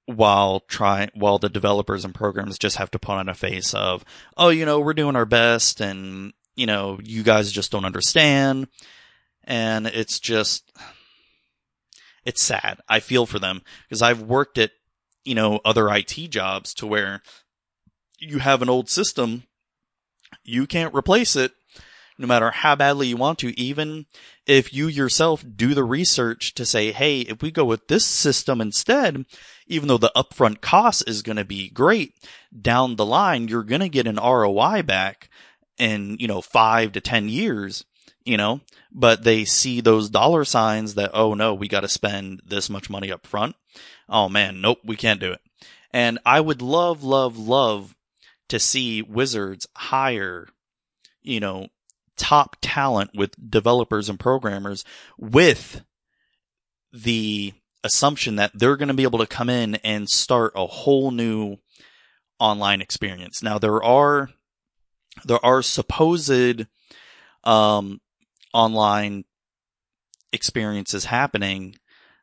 while 0.07 0.61
try 0.61 1.09
while 1.15 1.39
the 1.39 1.49
developers 1.49 2.05
and 2.05 2.15
programs 2.15 2.59
just 2.59 2.77
have 2.77 2.91
to 2.93 2.99
put 2.99 3.17
on 3.17 3.29
a 3.29 3.35
face 3.35 3.75
of, 3.75 4.05
oh, 4.37 4.49
you 4.49 4.65
know, 4.65 4.79
we're 4.81 4.95
doing 4.95 5.17
our 5.17 5.27
best 5.27 5.81
and, 5.81 6.33
you 6.55 6.67
know, 6.67 6.99
you 7.03 7.23
guys 7.23 7.51
just 7.51 7.73
don't 7.73 7.85
understand. 7.85 8.69
And 9.45 9.87
it's 9.87 10.21
just, 10.21 10.73
it's 12.25 12.43
sad. 12.43 12.81
I 12.89 13.01
feel 13.01 13.27
for 13.27 13.39
them 13.39 13.63
because 13.89 14.03
I've 14.03 14.23
worked 14.23 14.59
at, 14.59 14.71
you 15.25 15.35
know, 15.35 15.61
other 15.65 15.89
IT 15.89 16.15
jobs 16.31 16.73
to 16.75 16.87
where 16.87 17.23
you 18.19 18.39
have 18.39 18.63
an 18.63 18.69
old 18.69 18.89
system 18.89 19.43
you 20.49 20.67
can't 20.67 20.95
replace 20.95 21.37
it 21.37 21.53
no 22.19 22.27
matter 22.27 22.51
how 22.51 22.75
badly 22.75 23.09
you 23.09 23.17
want 23.17 23.39
to, 23.41 23.59
even 23.61 24.07
if 24.47 24.73
you 24.73 24.89
yourself 24.89 25.45
do 25.57 25.75
the 25.75 25.85
research 25.85 26.55
to 26.55 26.65
say, 26.65 26.93
hey, 26.93 27.21
if 27.21 27.43
we 27.43 27.51
go 27.51 27.65
with 27.65 27.89
this 27.89 28.07
system 28.07 28.61
instead, 28.61 29.27
even 29.67 29.89
though 29.89 29.99
the 29.99 30.13
upfront 30.17 30.61
cost 30.61 31.05
is 31.07 31.23
going 31.23 31.37
to 31.37 31.45
be 31.45 31.69
great, 31.69 32.15
down 32.59 32.97
the 32.97 33.07
line, 33.07 33.49
you're 33.49 33.63
going 33.63 33.81
to 33.81 33.89
get 33.89 34.07
an 34.07 34.17
ROI 34.17 34.83
back 34.83 35.29
in, 35.79 36.17
you 36.19 36.27
know, 36.27 36.41
five 36.41 36.93
to 36.93 37.01
10 37.01 37.29
years, 37.29 37.85
you 38.25 38.37
know, 38.37 38.61
but 38.91 39.25
they 39.25 39.45
see 39.45 39.81
those 39.81 40.09
dollar 40.09 40.45
signs 40.45 40.95
that, 40.95 41.11
oh 41.13 41.35
no, 41.35 41.55
we 41.55 41.69
got 41.69 41.81
to 41.81 41.89
spend 41.89 42.41
this 42.47 42.71
much 42.71 42.89
money 42.89 43.13
up 43.13 43.27
front. 43.27 43.57
Oh 44.09 44.29
man, 44.29 44.61
nope, 44.61 44.79
we 44.85 44.97
can't 44.97 45.21
do 45.21 45.33
it. 45.33 45.41
And 45.93 46.19
I 46.25 46.41
would 46.41 46.63
love, 46.63 47.03
love, 47.03 47.39
love 47.39 47.96
to 48.49 48.59
see 48.59 49.03
Wizards 49.03 49.67
hire, 49.77 50.49
you 51.23 51.41
know, 51.41 51.69
top 52.17 52.57
talent 52.61 53.11
with 53.15 53.35
developers 53.51 54.09
and 54.09 54.19
programmers 54.19 54.85
with 55.19 55.85
the 56.93 57.53
assumption 57.85 58.37
that 58.37 58.53
they're 58.55 58.77
going 58.77 58.89
to 58.89 58.95
be 58.95 59.03
able 59.03 59.19
to 59.19 59.27
come 59.27 59.51
in 59.51 59.77
and 59.77 60.09
start 60.09 60.53
a 60.57 60.67
whole 60.67 61.11
new 61.11 61.57
online 62.39 62.81
experience. 62.81 63.43
Now 63.43 63.59
there 63.59 63.83
are 63.83 64.31
there 65.25 65.45
are 65.45 65.63
supposed 65.63 66.67
um, 67.45 68.01
online 68.53 69.25
experiences 70.33 71.07
happening 71.07 71.77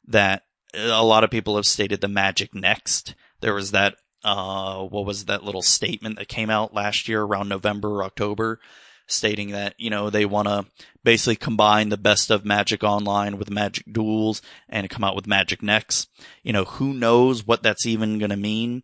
that 0.08 0.44
a 0.74 1.04
lot 1.04 1.24
of 1.24 1.32
people 1.32 1.56
have 1.56 1.66
stated 1.66 2.02
the 2.02 2.08
Magic 2.08 2.54
Next. 2.54 3.16
There 3.42 3.54
was 3.54 3.72
that 3.72 3.96
uh, 4.24 4.84
what 4.84 5.06
was 5.06 5.26
that 5.26 5.44
little 5.44 5.62
statement 5.62 6.18
that 6.18 6.28
came 6.28 6.50
out 6.50 6.74
last 6.74 7.08
year 7.08 7.22
around 7.22 7.50
November, 7.50 7.90
or 7.90 8.04
October, 8.04 8.60
stating 9.08 9.52
that, 9.52 9.76
you 9.78 9.90
know, 9.90 10.10
they 10.10 10.26
want 10.26 10.48
to 10.48 10.66
basically 11.04 11.36
combine 11.36 11.90
the 11.90 11.98
best 11.98 12.32
of 12.32 12.46
Magic 12.46 12.84
Online 12.84 13.38
with 13.38 13.50
Magic 13.50 13.86
Duels 13.92 14.42
and 14.70 14.90
come 14.90 15.04
out 15.04 15.16
with 15.16 15.28
Magic 15.28 15.62
Next. 15.62 16.10
You 16.42 16.54
know, 16.54 16.64
who 16.64 16.94
knows 16.94 17.46
what 17.46 17.64
that's 17.64 17.86
even 17.86 18.18
going 18.18 18.32
to 18.32 18.38
mean. 18.38 18.84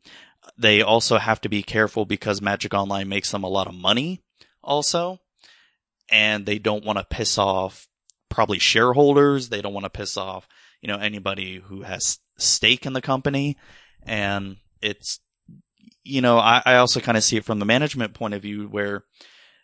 They 0.57 0.81
also 0.81 1.17
have 1.17 1.39
to 1.41 1.49
be 1.49 1.63
careful 1.63 2.05
because 2.05 2.41
Magic 2.41 2.73
Online 2.73 3.07
makes 3.07 3.31
them 3.31 3.43
a 3.43 3.49
lot 3.49 3.67
of 3.67 3.75
money 3.75 4.21
also. 4.61 5.19
And 6.11 6.45
they 6.45 6.57
don't 6.57 6.83
want 6.83 6.97
to 6.97 7.05
piss 7.05 7.37
off 7.37 7.87
probably 8.29 8.59
shareholders. 8.59 9.49
They 9.49 9.61
don't 9.61 9.73
want 9.73 9.85
to 9.85 9.89
piss 9.89 10.17
off, 10.17 10.47
you 10.81 10.87
know, 10.87 10.97
anybody 10.97 11.57
who 11.57 11.83
has 11.83 12.19
stake 12.37 12.85
in 12.85 12.93
the 12.93 13.01
company. 13.01 13.57
And 14.03 14.57
it's 14.81 15.19
you 16.09 16.21
know, 16.21 16.39
I, 16.39 16.61
I 16.65 16.75
also 16.75 16.99
kind 16.99 17.17
of 17.17 17.23
see 17.23 17.37
it 17.37 17.45
from 17.45 17.59
the 17.59 17.65
management 17.65 18.13
point 18.13 18.33
of 18.33 18.41
view 18.41 18.67
where 18.67 19.03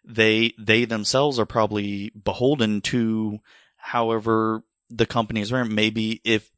they 0.05 0.53
they 0.59 0.85
themselves 0.85 1.39
are 1.39 1.45
probably 1.45 2.11
beholden 2.11 2.81
to 2.81 3.39
however 3.77 4.63
the 4.89 5.05
companies 5.05 5.51
run. 5.51 5.73
Maybe 5.73 6.21
if 6.23 6.51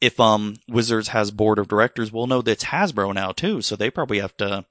if 0.00 0.20
um 0.20 0.54
Wizards 0.68 1.08
has 1.08 1.30
board 1.30 1.58
of 1.58 1.68
directors, 1.68 2.12
we'll 2.12 2.28
know 2.28 2.42
that's 2.42 2.64
Hasbro 2.64 3.14
now 3.14 3.32
too, 3.32 3.60
so 3.60 3.74
they 3.74 3.90
probably 3.90 4.20
have 4.20 4.36
to 4.38 4.64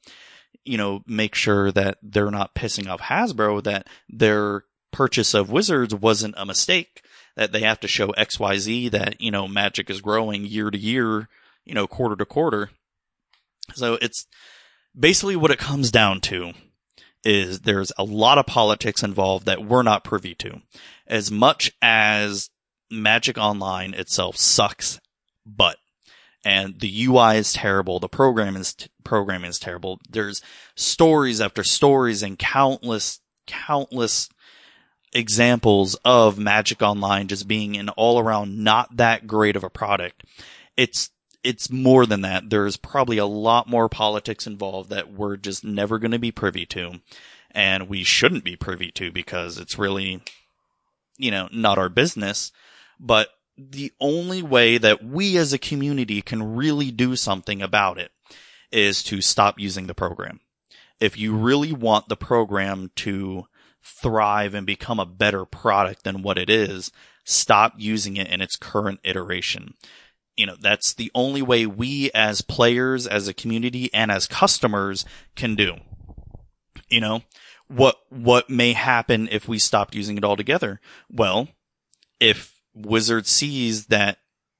you 0.64 0.78
know 0.78 1.04
make 1.06 1.36
sure 1.36 1.72
that 1.72 1.98
they're 2.02 2.32
not 2.32 2.56
pissing 2.56 2.90
off 2.90 3.02
Hasbro 3.02 3.64
that 3.64 3.88
their 4.08 4.64
purchase 4.92 5.34
of 5.34 5.52
Wizards 5.52 5.94
wasn't 5.94 6.36
a 6.38 6.46
mistake. 6.46 7.04
That 7.36 7.52
they 7.52 7.60
have 7.60 7.80
to 7.82 7.88
show 7.88 8.10
X 8.12 8.40
Y 8.40 8.58
Z 8.58 8.90
that 8.90 9.22
you 9.22 9.32
know 9.32 9.48
Magic 9.48 9.90
is 9.90 10.02
growing 10.02 10.46
year 10.46 10.72
to 10.72 10.78
year, 10.78 11.28
you 11.66 11.74
know 11.74 11.86
quarter 11.86 12.16
to 12.16 12.26
quarter 12.26 12.72
so 13.74 13.98
it's 14.02 14.28
basically 14.98 15.36
what 15.36 15.52
it 15.52 15.60
comes 15.60 15.92
down 15.92 16.22
to 16.22 16.54
is 17.24 17.62
there's 17.62 17.92
a 17.98 18.04
lot 18.04 18.38
of 18.38 18.46
politics 18.46 19.04
involved 19.04 19.46
that 19.46 19.66
we're 19.66 19.84
not 19.84 20.04
privy 20.04 20.34
to. 20.36 20.62
As 21.06 21.32
much 21.32 21.72
as 21.82 22.50
Magic 22.90 23.38
Online 23.38 23.94
itself 23.94 24.38
sucks, 24.38 25.00
but 25.46 25.78
and 26.46 26.80
the 26.80 27.06
UI 27.06 27.38
is 27.38 27.54
terrible, 27.54 28.00
the 28.00 28.08
program 28.08 28.56
is 28.56 28.74
t- 28.74 28.88
programming 29.04 29.50
is 29.50 29.60
terrible. 29.60 30.00
There's 30.10 30.42
stories 30.76 31.42
after 31.42 31.64
stories 31.64 32.24
and 32.24 32.40
countless 32.40 33.20
countless 33.48 34.30
examples 35.14 35.96
of 36.06 36.38
Magic 36.38 36.82
Online 36.82 37.28
just 37.28 37.48
being 37.48 37.76
an 37.78 37.90
all 37.90 38.20
around 38.20 38.58
not 38.58 38.98
that 38.98 39.28
great 39.28 39.56
of 39.56 39.64
a 39.64 39.70
product. 39.70 40.24
It's 40.76 41.10
it's 41.44 41.70
more 41.70 42.06
than 42.06 42.22
that. 42.22 42.50
There's 42.50 42.78
probably 42.78 43.18
a 43.18 43.26
lot 43.26 43.70
more 43.70 43.90
politics 43.90 44.48
involved 44.48 44.90
that 44.90 45.14
we're 45.14 45.38
just 45.38 45.64
never 45.64 46.00
going 46.00 46.12
to 46.12 46.20
be 46.20 46.32
privy 46.32 46.66
to 46.68 47.00
and 47.52 47.90
we 47.90 48.04
shouldn't 48.04 48.44
be 48.44 48.56
privy 48.56 48.92
to 48.92 49.12
because 49.12 49.58
it's 49.58 49.80
really, 49.80 50.22
you 51.18 51.32
know, 51.32 51.50
not 51.52 51.78
our 51.78 51.90
business. 51.90 52.52
But 53.00 53.30
the 53.58 53.92
only 54.00 54.44
way 54.44 54.78
that 54.78 55.04
we 55.04 55.38
as 55.38 55.54
a 55.54 55.58
community 55.58 56.22
can 56.22 56.56
really 56.56 56.92
do 56.92 57.16
something 57.16 57.62
about 57.62 57.98
it 57.98 58.12
is 58.72 59.02
to 59.04 59.22
stop 59.22 59.60
using 59.60 59.88
the 59.88 59.96
program. 59.96 60.40
If 61.00 61.18
you 61.18 61.36
really 61.36 61.74
want 61.74 62.10
the 62.10 62.18
program 62.18 62.92
to 62.98 63.48
thrive 63.82 64.54
and 64.54 64.68
become 64.68 65.00
a 65.00 65.06
better 65.06 65.46
product 65.46 66.04
than 66.04 66.22
what 66.22 66.38
it 66.38 66.50
is, 66.50 66.92
stop 67.24 67.74
using 67.78 68.18
it 68.18 68.28
in 68.28 68.42
its 68.42 68.56
current 68.56 69.00
iteration. 69.04 69.74
You 70.38 70.46
know, 70.46 70.56
that's 70.60 70.94
the 70.94 71.12
only 71.14 71.42
way 71.42 71.66
we 71.66 72.12
as 72.14 72.42
players, 72.42 73.06
as 73.08 73.28
a 73.28 73.34
community, 73.34 73.94
and 73.94 74.12
as 74.12 74.28
customers 74.28 75.04
can 75.36 75.56
do. 75.56 75.78
You 76.90 77.02
know, 77.02 77.24
what, 77.68 77.98
what 78.10 78.50
may 78.50 78.74
happen 78.74 79.28
if 79.32 79.48
we 79.48 79.60
stopped 79.60 79.96
using 79.96 80.18
it 80.18 80.24
altogether? 80.24 80.80
Well, 81.12 81.50
if 82.20 82.62
Wizard 82.74 83.28
sees 83.28 83.88
that 83.88 84.20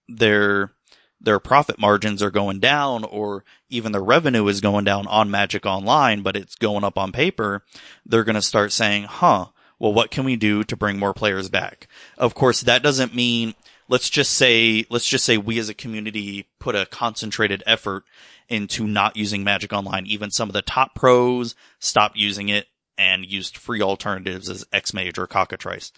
their, 0.10 0.74
their 1.22 1.40
profit 1.40 1.80
margins 1.80 2.22
are 2.22 2.32
going 2.32 2.60
down 2.60 3.04
or 3.04 3.46
even 3.70 3.92
their 3.92 4.04
revenue 4.04 4.48
is 4.48 4.62
going 4.62 4.84
down 4.84 5.08
on 5.08 5.32
Magic 5.32 5.66
Online, 5.66 6.22
but 6.22 6.36
it's 6.36 6.56
going 6.56 6.84
up 6.84 6.98
on 6.98 7.12
paper, 7.12 7.64
they're 8.06 8.24
going 8.24 8.36
to 8.36 8.42
start 8.42 8.72
saying, 8.72 9.04
huh, 9.04 9.48
well, 9.80 9.94
what 9.94 10.12
can 10.12 10.26
we 10.26 10.36
do 10.36 10.64
to 10.64 10.76
bring 10.76 10.98
more 10.98 11.14
players 11.14 11.50
back? 11.50 11.88
Of 12.18 12.34
course, 12.34 12.62
that 12.62 12.84
doesn't 12.84 13.16
mean, 13.16 13.54
let's 13.90 14.10
just 14.10 14.32
say, 14.32 14.86
let's 14.90 15.08
just 15.08 15.26
say 15.26 15.38
we 15.38 15.60
as 15.60 15.70
a 15.70 15.74
community 15.74 16.48
put 16.60 16.76
a 16.76 16.86
concentrated 16.86 17.64
effort 17.66 18.04
into 18.50 18.88
not 18.88 19.18
using 19.18 19.44
Magic 19.44 19.74
Online. 19.74 20.06
Even 20.06 20.32
some 20.32 20.50
of 20.50 20.54
the 20.54 20.62
top 20.62 20.96
pros 20.96 21.56
stopped 21.80 22.18
using 22.18 22.50
it 22.50 22.68
and 22.98 23.26
used 23.26 23.58
free 23.58 23.82
alternatives 23.82 24.50
as 24.50 24.66
X-Mage 24.74 25.18
or 25.18 25.28
Cockatrice. 25.28 25.92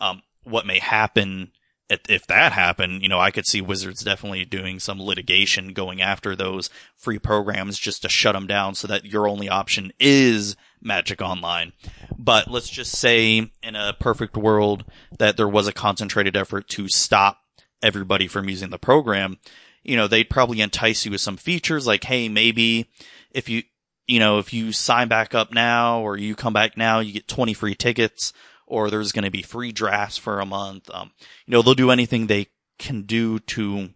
Um, 0.00 0.22
what 0.44 0.66
may 0.66 0.78
happen 0.78 1.52
if 1.88 2.26
that 2.26 2.52
happened, 2.52 3.02
you 3.02 3.08
know, 3.08 3.20
I 3.20 3.30
could 3.30 3.46
see 3.46 3.60
Wizards 3.60 4.02
definitely 4.02 4.44
doing 4.44 4.80
some 4.80 5.00
litigation 5.00 5.72
going 5.72 6.02
after 6.02 6.34
those 6.34 6.68
free 6.96 7.18
programs 7.18 7.78
just 7.78 8.02
to 8.02 8.08
shut 8.08 8.34
them 8.34 8.48
down 8.48 8.74
so 8.74 8.88
that 8.88 9.04
your 9.04 9.28
only 9.28 9.48
option 9.48 9.92
is 10.00 10.56
Magic 10.86 11.20
Online. 11.20 11.72
But 12.16 12.50
let's 12.50 12.68
just 12.68 12.92
say 12.92 13.50
in 13.62 13.76
a 13.76 13.94
perfect 13.98 14.36
world 14.36 14.84
that 15.18 15.36
there 15.36 15.48
was 15.48 15.66
a 15.66 15.72
concentrated 15.72 16.36
effort 16.36 16.68
to 16.70 16.88
stop 16.88 17.40
everybody 17.82 18.26
from 18.26 18.48
using 18.48 18.70
the 18.70 18.78
program. 18.78 19.38
You 19.82 19.96
know, 19.96 20.08
they'd 20.08 20.30
probably 20.30 20.60
entice 20.60 21.04
you 21.04 21.10
with 21.10 21.20
some 21.20 21.36
features 21.36 21.86
like, 21.86 22.04
hey, 22.04 22.28
maybe 22.28 22.90
if 23.30 23.48
you, 23.48 23.62
you 24.06 24.18
know, 24.18 24.38
if 24.38 24.52
you 24.52 24.72
sign 24.72 25.08
back 25.08 25.34
up 25.34 25.52
now 25.52 26.00
or 26.00 26.16
you 26.16 26.34
come 26.34 26.52
back 26.52 26.76
now, 26.76 27.00
you 27.00 27.12
get 27.12 27.28
20 27.28 27.54
free 27.54 27.74
tickets 27.74 28.32
or 28.66 28.90
there's 28.90 29.12
going 29.12 29.24
to 29.24 29.30
be 29.30 29.42
free 29.42 29.72
drafts 29.72 30.16
for 30.16 30.40
a 30.40 30.46
month. 30.46 30.90
Um, 30.92 31.12
you 31.46 31.52
know, 31.52 31.62
they'll 31.62 31.74
do 31.74 31.90
anything 31.90 32.26
they 32.26 32.48
can 32.78 33.02
do 33.02 33.38
to, 33.40 33.90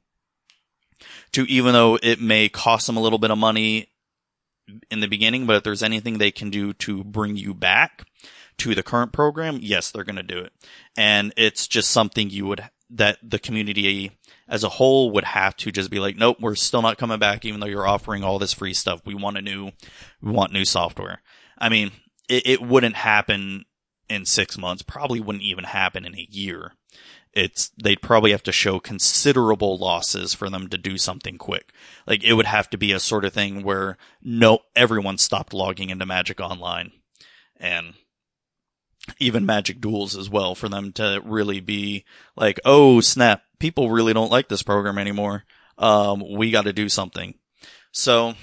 to 1.33 1.45
even 1.45 1.73
though 1.73 1.99
it 2.03 2.21
may 2.21 2.49
cost 2.49 2.87
them 2.87 2.97
a 2.97 3.01
little 3.01 3.19
bit 3.19 3.31
of 3.31 3.39
money 3.39 3.89
in 4.91 5.01
the 5.01 5.09
beginning, 5.09 5.47
but 5.47 5.57
if 5.57 5.63
there's 5.63 5.83
anything 5.83 6.19
they 6.19 6.31
can 6.31 6.51
do 6.51 6.73
to 6.75 7.05
bring 7.05 7.37
you 7.37 7.55
back 7.55 8.05
to 8.59 8.75
the 8.75 8.83
current 8.83 9.13
program, 9.13 9.59
yes, 9.61 9.91
they're 9.91 10.05
going 10.05 10.17
to 10.17 10.23
do 10.23 10.39
it. 10.39 10.53
And 10.97 11.33
it's 11.37 11.67
just 11.67 11.91
something 11.91 12.31
you 12.31 12.47
would, 12.47 12.69
that 12.91 13.19
the 13.23 13.39
community 13.39 14.13
as 14.49 14.65
a 14.65 14.69
whole 14.69 15.13
would 15.13 15.25
have 15.25 15.57
to 15.57 15.71
just 15.71 15.91
be 15.91 16.01
like, 16.01 16.17
nope, 16.17 16.39
we're 16.41 16.55
still 16.55 16.83
not 16.83 16.99
coming 16.99 17.19
back, 17.19 17.45
even 17.45 17.61
though 17.61 17.67
you're 17.67 17.87
offering 17.87 18.25
all 18.25 18.39
this 18.39 18.53
free 18.53 18.75
stuff. 18.75 19.01
We 19.07 19.15
want 19.15 19.39
a 19.39 19.43
new, 19.43 19.71
we 20.21 20.33
want 20.33 20.53
new 20.53 20.65
software. 20.65 21.23
I 21.57 21.69
mean, 21.69 21.93
it, 22.29 22.47
it 22.47 22.63
wouldn't 22.63 22.97
happen 22.97 23.65
in 24.09 24.27
six 24.27 24.59
months, 24.59 24.83
probably 24.83 25.21
wouldn't 25.21 25.45
even 25.45 25.65
happen 25.65 26.05
in 26.05 26.15
a 26.17 26.27
year. 26.31 26.73
It's, 27.33 27.71
they'd 27.81 28.03
probably 28.03 28.33
have 28.33 28.43
to 28.43 28.53
show 28.53 28.81
considerable 28.81 29.79
losses 29.79 30.35
for 30.35 30.51
them 30.51 30.69
to 30.69 30.77
do 30.77 30.99
something 30.99 31.39
quick. 31.39 31.73
Like 32.07 32.25
it 32.25 32.35
would 32.35 32.47
have 32.47 32.69
to 32.71 32.79
be 32.79 32.93
a 32.93 32.99
sort 32.99 33.25
of 33.25 33.33
thing 33.33 33.63
where 33.63 33.99
no, 34.21 34.61
everyone 34.75 35.17
stopped 35.17 35.55
logging 35.55 35.91
into 35.91 36.07
Magic 36.07 36.41
Online 36.41 36.91
and 37.59 37.95
even 39.19 39.47
Magic 39.47 39.81
Duels 39.81 40.17
as 40.17 40.29
well 40.29 40.55
for 40.55 40.69
them 40.69 40.93
to 40.95 41.23
really 41.25 41.61
be 41.61 42.05
like, 42.37 42.59
oh 42.65 43.01
snap, 43.01 43.43
people 43.61 43.91
really 43.91 44.13
don't 44.13 44.33
like 44.33 44.49
this 44.49 44.63
program 44.63 44.99
anymore. 44.99 45.45
Um, 45.79 46.25
we 46.37 46.51
got 46.51 46.65
to 46.65 46.73
do 46.73 46.89
something. 46.89 47.35
So, 47.93 48.35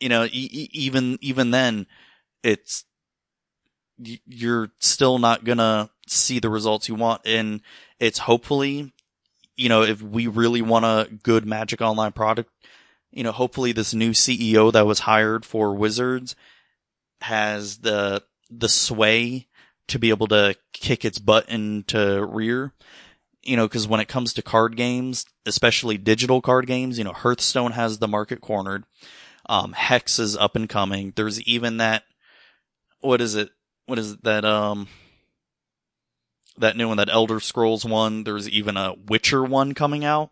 you 0.00 0.08
know, 0.08 0.24
e- 0.24 0.70
even, 0.72 1.18
even 1.20 1.52
then 1.52 1.86
it's, 2.42 2.84
you're 4.26 4.72
still 4.78 5.18
not 5.18 5.44
gonna 5.44 5.90
see 6.12 6.38
the 6.38 6.50
results 6.50 6.88
you 6.88 6.94
want. 6.94 7.22
And 7.24 7.60
it's 7.98 8.18
hopefully, 8.18 8.92
you 9.56 9.68
know, 9.68 9.82
if 9.82 10.02
we 10.02 10.26
really 10.26 10.62
want 10.62 10.84
a 10.84 11.08
good 11.22 11.46
Magic 11.46 11.80
Online 11.80 12.12
product, 12.12 12.50
you 13.10 13.24
know, 13.24 13.32
hopefully 13.32 13.72
this 13.72 13.94
new 13.94 14.10
CEO 14.10 14.72
that 14.72 14.86
was 14.86 15.00
hired 15.00 15.44
for 15.44 15.74
Wizards 15.74 16.36
has 17.22 17.78
the, 17.78 18.22
the 18.50 18.68
sway 18.68 19.48
to 19.88 19.98
be 19.98 20.10
able 20.10 20.28
to 20.28 20.54
kick 20.72 21.04
its 21.04 21.18
butt 21.18 21.48
into 21.48 22.24
rear. 22.24 22.72
You 23.42 23.56
know, 23.56 23.68
cause 23.68 23.88
when 23.88 24.00
it 24.00 24.08
comes 24.08 24.32
to 24.34 24.42
card 24.42 24.76
games, 24.76 25.24
especially 25.46 25.98
digital 25.98 26.40
card 26.40 26.66
games, 26.66 26.98
you 26.98 27.04
know, 27.04 27.12
Hearthstone 27.12 27.72
has 27.72 27.98
the 27.98 28.08
market 28.08 28.40
cornered. 28.40 28.84
Um, 29.46 29.72
Hex 29.72 30.18
is 30.18 30.36
up 30.36 30.54
and 30.54 30.68
coming. 30.68 31.12
There's 31.16 31.40
even 31.42 31.78
that, 31.78 32.04
what 33.00 33.20
is 33.20 33.34
it? 33.34 33.50
What 33.86 33.98
is 33.98 34.12
it? 34.12 34.24
That, 34.24 34.44
um, 34.44 34.86
that 36.60 36.76
new 36.76 36.88
one, 36.88 36.96
that 36.98 37.10
Elder 37.10 37.40
Scrolls 37.40 37.84
one. 37.84 38.24
There's 38.24 38.48
even 38.48 38.76
a 38.76 38.94
Witcher 39.06 39.42
one 39.42 39.74
coming 39.74 40.04
out. 40.04 40.30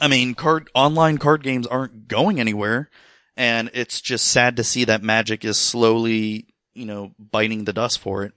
I 0.00 0.08
mean, 0.08 0.34
card, 0.34 0.68
online 0.74 1.18
card 1.18 1.42
games 1.42 1.66
aren't 1.66 2.08
going 2.08 2.40
anywhere. 2.40 2.90
And 3.36 3.70
it's 3.74 4.00
just 4.00 4.26
sad 4.28 4.56
to 4.56 4.64
see 4.64 4.84
that 4.84 5.02
Magic 5.02 5.44
is 5.44 5.58
slowly, 5.58 6.46
you 6.74 6.86
know, 6.86 7.12
biting 7.18 7.64
the 7.64 7.72
dust 7.72 7.98
for 7.98 8.24
it. 8.24 8.32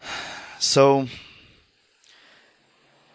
So, 0.60 1.08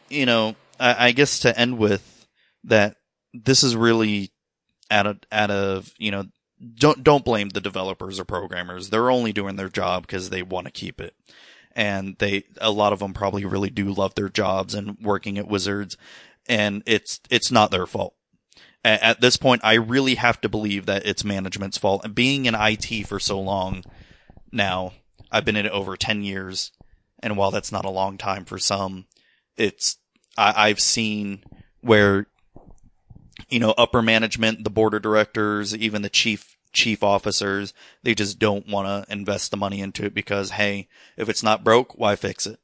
you 0.08 0.28
know, 0.28 0.56
I, 0.80 1.08
I 1.08 1.12
guess 1.14 1.40
to 1.40 1.58
end 1.58 1.80
with 1.80 2.28
that, 2.66 2.98
this 3.34 3.64
is 3.64 3.76
really 3.76 4.32
out 4.92 5.08
of, 5.08 5.20
out 5.32 5.50
of, 5.50 5.92
you 5.98 6.12
know, 6.12 6.26
don't, 6.76 7.04
don't 7.04 7.26
blame 7.26 7.50
the 7.50 7.62
developers 7.62 8.20
or 8.20 8.26
programmers. 8.26 8.90
They're 8.90 9.12
only 9.12 9.34
doing 9.34 9.56
their 9.56 9.70
job 9.70 10.04
because 10.04 10.30
they 10.30 10.42
want 10.42 10.66
to 10.66 10.72
keep 10.72 11.00
it. 11.00 11.16
And 11.76 12.18
they, 12.18 12.44
a 12.60 12.72
lot 12.72 12.94
of 12.94 13.00
them 13.00 13.14
probably 13.14 13.46
really 13.46 13.70
do 13.70 13.92
love 13.92 14.16
their 14.16 14.30
jobs 14.30 14.74
and 14.74 14.98
working 15.02 15.38
at 15.38 15.48
Wizards. 15.48 15.98
And 16.48 16.84
it's, 16.86 17.20
it's 17.30 17.52
not 17.52 17.72
their 17.72 17.86
fault 17.86 18.16
at 18.84 19.22
this 19.22 19.38
point, 19.38 19.62
I 19.64 19.74
really 19.74 20.16
have 20.16 20.40
to 20.42 20.50
believe 20.50 20.86
that 20.86 21.06
it's 21.06 21.24
management's 21.24 21.78
fault. 21.78 22.02
And 22.04 22.16
being 22.16 22.46
in 22.46 22.56
IT 22.56 23.08
for 23.08 23.20
so 23.20 23.40
long 23.40 23.84
now, 24.52 24.94
I've 25.32 25.46
been 25.46 25.58
in 25.58 25.66
it 25.66 25.72
over 25.72 25.98
10 25.98 26.24
years. 26.24 26.72
And 27.22 27.36
while 27.36 27.52
that's 27.52 27.72
not 27.72 27.86
a 27.86 27.90
long 27.90 28.18
time 28.18 28.46
for 28.46 28.58
some, 28.58 29.06
it's, 29.58 29.98
I, 30.38 30.70
I've 30.70 30.80
seen 30.80 31.44
where, 31.82 32.28
you 33.50 33.60
know, 33.60 33.74
upper 33.78 34.02
management, 34.02 34.64
the 34.64 34.70
board 34.70 34.94
of 34.94 35.02
directors, 35.02 35.76
even 35.76 36.02
the 36.02 36.10
chief, 36.10 36.58
chief 36.72 37.04
officers, 37.04 37.74
they 38.04 38.14
just 38.14 38.40
don't 38.40 38.68
want 38.68 38.88
to 38.88 39.12
invest 39.12 39.52
the 39.52 39.58
money 39.58 39.82
into 39.82 40.06
it 40.06 40.14
because, 40.14 40.52
hey, 40.52 40.88
if 41.18 41.30
it's 41.30 41.44
not 41.44 41.64
broke, 41.64 41.98
why 41.98 42.16
fix 42.16 42.46
it? 42.46 42.60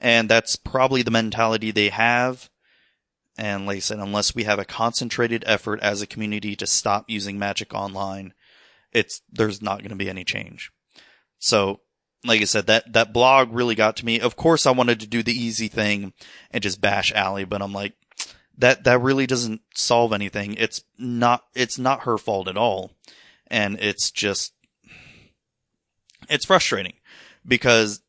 And 0.00 0.28
that's 0.28 0.56
probably 0.56 1.02
the 1.02 1.10
mentality 1.10 1.70
they 1.70 1.90
have 1.90 2.48
and 3.40 3.64
like 3.64 3.76
I 3.76 3.80
said, 3.80 3.98
unless 3.98 4.34
we 4.34 4.44
have 4.44 4.58
a 4.58 4.66
concentrated 4.66 5.44
effort 5.46 5.80
as 5.80 6.02
a 6.02 6.06
community 6.06 6.54
to 6.56 6.66
stop 6.66 7.08
using 7.08 7.38
Magic 7.38 7.72
Online, 7.72 8.34
it's 8.92 9.22
there's 9.32 9.62
not 9.62 9.78
going 9.78 9.90
to 9.90 9.96
be 9.96 10.10
any 10.10 10.24
change. 10.24 10.70
So, 11.38 11.80
like 12.22 12.42
I 12.42 12.44
said, 12.44 12.66
that 12.66 12.92
that 12.92 13.14
blog 13.14 13.50
really 13.50 13.74
got 13.74 13.96
to 13.96 14.04
me. 14.04 14.20
Of 14.20 14.36
course, 14.36 14.66
I 14.66 14.72
wanted 14.72 15.00
to 15.00 15.06
do 15.06 15.22
the 15.22 15.32
easy 15.32 15.68
thing 15.68 16.12
and 16.50 16.62
just 16.62 16.82
bash 16.82 17.12
Allie, 17.14 17.46
but 17.46 17.62
I'm 17.62 17.72
like, 17.72 17.94
that 18.58 18.84
that 18.84 19.00
really 19.00 19.26
doesn't 19.26 19.62
solve 19.74 20.12
anything. 20.12 20.54
It's 20.54 20.82
not 20.98 21.44
it's 21.54 21.78
not 21.78 22.02
her 22.02 22.18
fault 22.18 22.48
at 22.48 22.56
all, 22.56 22.92
and 23.46 23.78
it's 23.80 24.10
just 24.10 24.52
it's 26.28 26.46
frustrating 26.46 26.94
because 27.46 28.02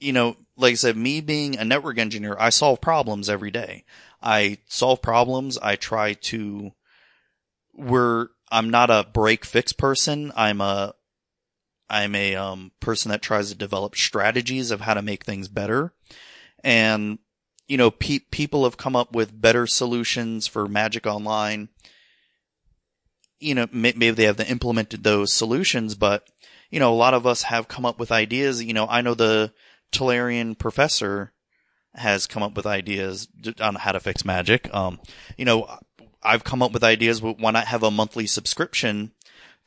you 0.00 0.12
know, 0.12 0.36
like 0.56 0.72
I 0.72 0.76
said, 0.76 0.96
me 0.96 1.20
being 1.20 1.58
a 1.58 1.64
network 1.64 1.98
engineer, 1.98 2.36
I 2.38 2.50
solve 2.50 2.80
problems 2.80 3.28
every 3.28 3.50
day. 3.50 3.84
I 4.22 4.58
solve 4.66 5.02
problems. 5.02 5.58
I 5.58 5.76
try 5.76 6.14
to, 6.14 6.72
we're, 7.74 8.28
I'm 8.50 8.70
not 8.70 8.90
a 8.90 9.06
break 9.12 9.44
fix 9.44 9.72
person. 9.72 10.32
I'm 10.36 10.60
a, 10.60 10.94
I'm 11.90 12.14
a, 12.14 12.36
um, 12.36 12.72
person 12.80 13.10
that 13.10 13.22
tries 13.22 13.50
to 13.50 13.56
develop 13.56 13.96
strategies 13.96 14.70
of 14.70 14.82
how 14.82 14.94
to 14.94 15.02
make 15.02 15.24
things 15.24 15.48
better. 15.48 15.92
And, 16.62 17.18
you 17.68 17.76
know, 17.76 17.90
pe- 17.90 18.20
people 18.30 18.64
have 18.64 18.76
come 18.76 18.96
up 18.96 19.14
with 19.14 19.40
better 19.40 19.66
solutions 19.66 20.46
for 20.46 20.66
Magic 20.66 21.06
Online. 21.06 21.68
You 23.38 23.54
know, 23.54 23.66
may- 23.70 23.92
maybe 23.94 24.10
they 24.10 24.24
have 24.24 24.40
implemented 24.40 25.04
those 25.04 25.32
solutions, 25.32 25.94
but 25.94 26.26
you 26.70 26.80
know, 26.80 26.92
a 26.92 26.96
lot 26.96 27.14
of 27.14 27.26
us 27.26 27.42
have 27.44 27.68
come 27.68 27.86
up 27.86 27.98
with 27.98 28.10
ideas. 28.10 28.62
You 28.62 28.74
know, 28.74 28.86
I 28.88 29.00
know 29.00 29.14
the 29.14 29.52
Tolarian 29.92 30.58
professor 30.58 31.32
has 31.94 32.26
come 32.26 32.42
up 32.42 32.54
with 32.54 32.66
ideas 32.66 33.28
on 33.60 33.76
how 33.76 33.92
to 33.92 34.00
fix 34.00 34.24
magic. 34.24 34.72
Um, 34.74 35.00
you 35.36 35.44
know, 35.44 35.78
I've 36.22 36.44
come 36.44 36.62
up 36.62 36.72
with 36.72 36.84
ideas. 36.84 37.22
Why 37.22 37.50
not 37.50 37.66
have 37.66 37.82
a 37.82 37.90
monthly 37.90 38.26
subscription 38.26 39.12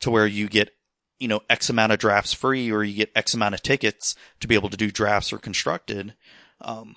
to 0.00 0.10
where 0.10 0.26
you 0.26 0.48
get, 0.48 0.74
you 1.18 1.28
know, 1.28 1.40
X 1.50 1.70
amount 1.70 1.92
of 1.92 1.98
drafts 1.98 2.32
free 2.32 2.70
or 2.70 2.84
you 2.84 2.94
get 2.94 3.12
X 3.16 3.34
amount 3.34 3.54
of 3.54 3.62
tickets 3.62 4.14
to 4.40 4.48
be 4.48 4.54
able 4.54 4.70
to 4.70 4.76
do 4.76 4.90
drafts 4.90 5.32
or 5.32 5.38
constructed. 5.38 6.14
Um, 6.60 6.94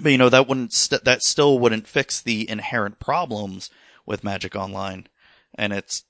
but 0.00 0.12
you 0.12 0.18
know, 0.18 0.28
that 0.28 0.48
wouldn't, 0.48 0.72
st- 0.72 1.04
that 1.04 1.22
still 1.22 1.58
wouldn't 1.58 1.86
fix 1.86 2.20
the 2.20 2.48
inherent 2.48 2.98
problems 2.98 3.70
with 4.04 4.24
Magic 4.24 4.54
Online. 4.54 5.06
And 5.56 5.72
it's, 5.72 6.04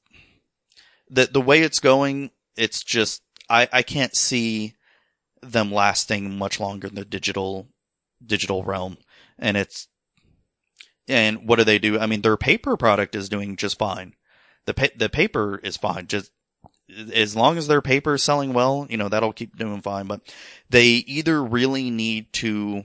the, 1.09 1.27
the 1.27 1.41
way 1.41 1.63
it's 1.63 1.79
going, 1.79 2.31
it's 2.57 2.83
just, 2.83 3.23
I, 3.49 3.69
I 3.73 3.83
can't 3.83 4.15
see 4.17 4.75
them 5.41 5.71
lasting 5.73 6.37
much 6.37 6.59
longer 6.59 6.89
in 6.89 6.95
the 6.95 7.05
digital, 7.05 7.69
digital 8.25 8.65
realm. 8.65 8.99
And 9.39 9.57
it's, 9.57 9.89
and 11.09 11.47
what 11.47 11.57
do 11.57 11.65
they 11.65 11.79
do? 11.79 11.99
I 11.99 12.07
mean, 12.07 12.23
their 12.23 12.37
paper 12.37 12.77
product 12.77 13.15
is 13.15 13.29
doing 13.29 13.57
just 13.57 13.79
fine. 13.79 14.15
The 14.65 14.75
pa- 14.75 14.97
the 14.97 15.09
paper 15.09 15.61
is 15.63 15.77
fine. 15.77 16.09
Just 16.09 16.33
as 17.15 17.37
long 17.37 17.59
as 17.59 17.69
their 17.69 17.83
paper 17.83 18.15
is 18.15 18.25
selling 18.25 18.53
well, 18.53 18.87
you 18.91 18.97
know, 18.97 19.09
that'll 19.09 19.33
keep 19.33 19.57
doing 19.57 19.81
fine. 19.81 20.07
But 20.07 20.23
they 20.69 20.87
either 20.87 21.43
really 21.45 21.91
need 21.91 22.33
to 22.35 22.85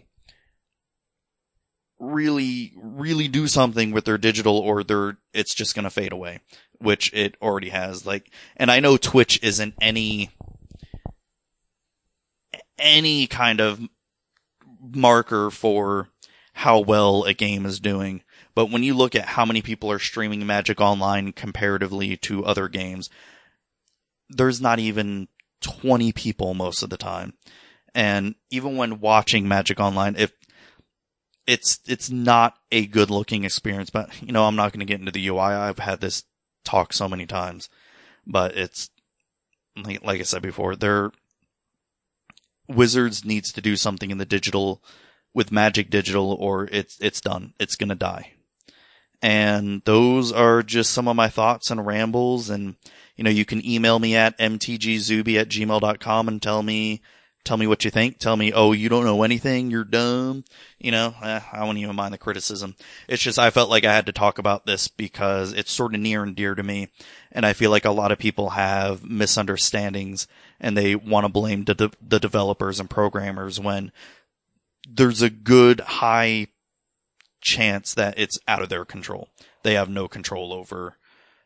really, 2.02 2.74
really 2.76 3.28
do 3.28 3.47
something 3.47 3.91
with 3.91 4.06
their 4.06 4.18
digital 4.18 4.58
or 4.58 4.84
they're, 4.84 5.18
it's 5.34 5.54
just 5.54 5.76
going 5.76 5.84
to 5.84 5.89
fade 5.89 6.12
away, 6.12 6.39
which 6.80 7.14
it 7.14 7.38
already 7.41 7.70
has. 7.70 8.06
Like, 8.06 8.32
and 8.58 8.72
I 8.72 8.80
know 8.80 8.97
Twitch 8.97 9.39
isn't 9.43 9.76
any, 9.80 10.32
any 12.80 13.28
kind 13.28 13.62
of 13.62 13.80
marker 14.82 15.52
for 15.52 16.10
how 16.54 16.80
well 16.80 17.24
a 17.24 17.34
game 17.34 17.66
is 17.66 17.80
doing. 17.80 18.24
But 18.56 18.72
when 18.72 18.84
you 18.84 18.95
look 18.95 19.16
at 19.16 19.26
how 19.26 19.45
many 19.45 19.62
people 19.62 19.91
are 19.91 19.99
streaming 19.99 20.45
Magic 20.45 20.82
Online 20.82 21.32
comparatively 21.32 22.18
to 22.18 22.43
other 22.43 22.68
games, 22.68 23.10
there's 24.28 24.60
not 24.60 24.80
even 24.80 25.28
20 25.62 26.12
people 26.12 26.54
most 26.54 26.82
of 26.82 26.89
the 26.89 26.97
time. 26.97 27.34
And 27.93 28.36
even 28.49 28.76
when 28.76 28.99
watching 28.99 29.47
Magic 29.47 29.80
Online, 29.80 30.16
if 30.18 30.32
it's 31.52 31.80
it's 31.86 32.10
not 32.10 32.56
a 32.72 32.88
good 32.88 33.10
looking 33.10 33.43
experience. 33.43 33.89
But 33.89 34.10
you 34.22 34.32
know, 34.32 34.45
I'm 34.45 34.56
not 34.56 34.72
going 34.72 34.80
to 34.80 34.86
get 34.86 35.02
into 35.02 35.12
the 35.12 35.28
UI. 35.28 35.39
I've 35.39 35.80
had 35.80 35.99
this 35.99 36.24
talk 36.64 36.93
so 36.93 37.10
many 37.10 37.26
times, 37.26 37.68
but 38.26 38.56
it's 38.56 38.89
like, 39.76 40.04
like 40.04 40.22
I 40.22 40.24
said 40.24 40.41
before, 40.41 40.78
their 40.78 41.12
Wizards 42.70 43.26
needs 43.26 43.52
to 43.52 43.62
do 43.62 43.76
something 43.76 44.12
in 44.12 44.18
the 44.18 44.26
digital 44.26 44.82
with 45.34 45.52
Magic 45.52 45.89
Digital, 45.89 46.34
or 46.39 46.70
it's 46.72 46.97
it's 47.02 47.20
done. 47.20 47.54
It's 47.60 47.76
going 47.76 47.89
to 47.89 47.95
die. 47.95 48.34
And 49.22 49.84
those 49.84 50.32
are 50.32 50.64
just 50.64 50.91
some 50.91 51.08
of 51.08 51.16
my 51.16 51.28
thoughts 51.28 51.70
and 51.70 51.86
rambles. 51.86 52.49
And, 52.49 52.76
you 53.16 53.24
know, 53.24 53.30
you 53.30 53.45
can 53.45 53.64
email 53.64 53.99
me 53.99 54.16
at 54.16 54.36
mtgzuby 54.39 55.39
at 55.39 55.47
gmail.com 55.47 56.28
and 56.28 56.41
tell 56.41 56.64
me 56.64 57.02
tell 57.44 57.58
me 57.58 57.68
what 57.68 57.84
you 57.84 57.92
think. 57.92 58.20
Tell 58.20 58.36
me, 58.36 58.54
oh, 58.54 58.72
you 58.72 58.89
don't 58.89 59.06
know 59.06 59.24
anything. 59.24 59.72
You're 59.72 59.84
dumb. 59.84 60.44
You 60.80 60.92
know, 60.92 61.16
eh, 61.24 61.39
I 61.52 61.62
wouldn't 61.62 61.80
even 61.80 61.96
mind 61.96 62.14
the 62.14 62.20
criticism. 62.20 62.76
It's 63.08 63.24
just 63.24 63.39
I 63.39 63.50
felt 63.50 63.70
like 63.70 63.84
I 63.84 63.94
had 63.94 64.06
to 64.06 64.12
talk 64.12 64.38
about 64.38 64.66
this 64.66 64.88
because 64.88 65.54
it's 65.54 65.72
sort 65.72 65.96
of 65.96 66.02
near 66.02 66.24
and 66.24 66.36
dear 66.36 66.56
to 66.56 66.64
me. 66.64 66.89
And 67.32 67.46
I 67.46 67.54
feel 67.54 67.72
like 67.72 67.86
a 67.86 67.92
lot 67.92 68.12
of 68.12 68.20
people 68.20 68.52
have 68.52 69.04
misunderstandings 69.04 70.28
and 70.60 70.78
they 70.78 70.96
want 70.96 71.26
to 71.26 71.30
blame 71.30 71.66
the, 71.66 71.92
the 72.02 72.20
developers 72.20 72.80
and 72.80 72.89
programmers 72.89 73.60
when 73.60 73.92
there's 74.88 75.22
a 75.22 75.30
good 75.30 75.80
high 75.80 76.48
chance 77.42 77.94
that 77.96 78.14
it's 78.18 78.38
out 78.48 78.62
of 78.62 78.70
their 78.70 78.86
control. 78.86 79.30
They 79.64 79.74
have 79.74 79.89
no 79.89 80.08
control 80.08 80.54
over, 80.54 80.98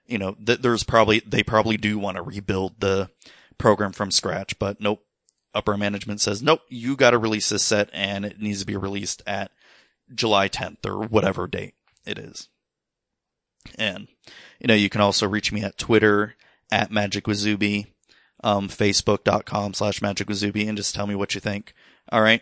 you 0.07 0.17
know, 0.17 0.35
th- 0.45 0.59
there's 0.59 0.83
probably, 0.83 1.19
they 1.19 1.43
probably 1.43 1.77
do 1.77 1.97
want 1.97 2.17
to 2.17 2.23
rebuild 2.23 2.79
the 2.79 3.09
program 3.57 3.93
from 3.93 4.11
scratch, 4.11 4.59
but 4.59 4.81
nope 4.81 5.01
upper 5.55 5.77
management 5.77 6.21
says, 6.21 6.43
nope, 6.43 6.61
you 6.69 6.95
got 6.95 7.11
to 7.11 7.17
release 7.17 7.49
this 7.49 7.63
set 7.63 7.89
and 7.93 8.25
it 8.25 8.39
needs 8.39 8.59
to 8.59 8.65
be 8.65 8.75
released 8.75 9.23
at 9.25 9.51
July 10.13 10.49
10th 10.49 10.85
or 10.85 11.07
whatever 11.07 11.47
date 11.47 11.73
it 12.05 12.19
is. 12.19 12.49
And, 13.77 14.07
you 14.59 14.67
know, 14.67 14.75
you 14.75 14.89
can 14.89 15.01
also 15.01 15.27
reach 15.27 15.51
me 15.51 15.63
at 15.63 15.77
Twitter 15.77 16.35
at 16.71 16.91
Magic 16.91 17.27
um, 17.27 18.67
Facebook.com 18.69 19.73
slash 19.73 20.01
Magic 20.01 20.29
and 20.29 20.77
just 20.77 20.93
tell 20.93 21.07
me 21.07 21.15
what 21.15 21.33
you 21.33 21.41
think. 21.41 21.73
All 22.11 22.21
right. 22.21 22.41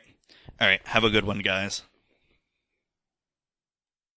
All 0.60 0.68
right. 0.68 0.82
Have 0.88 1.06
a 1.06 1.10
good 1.10 1.26
one, 1.26 1.40
guys. 1.40 1.84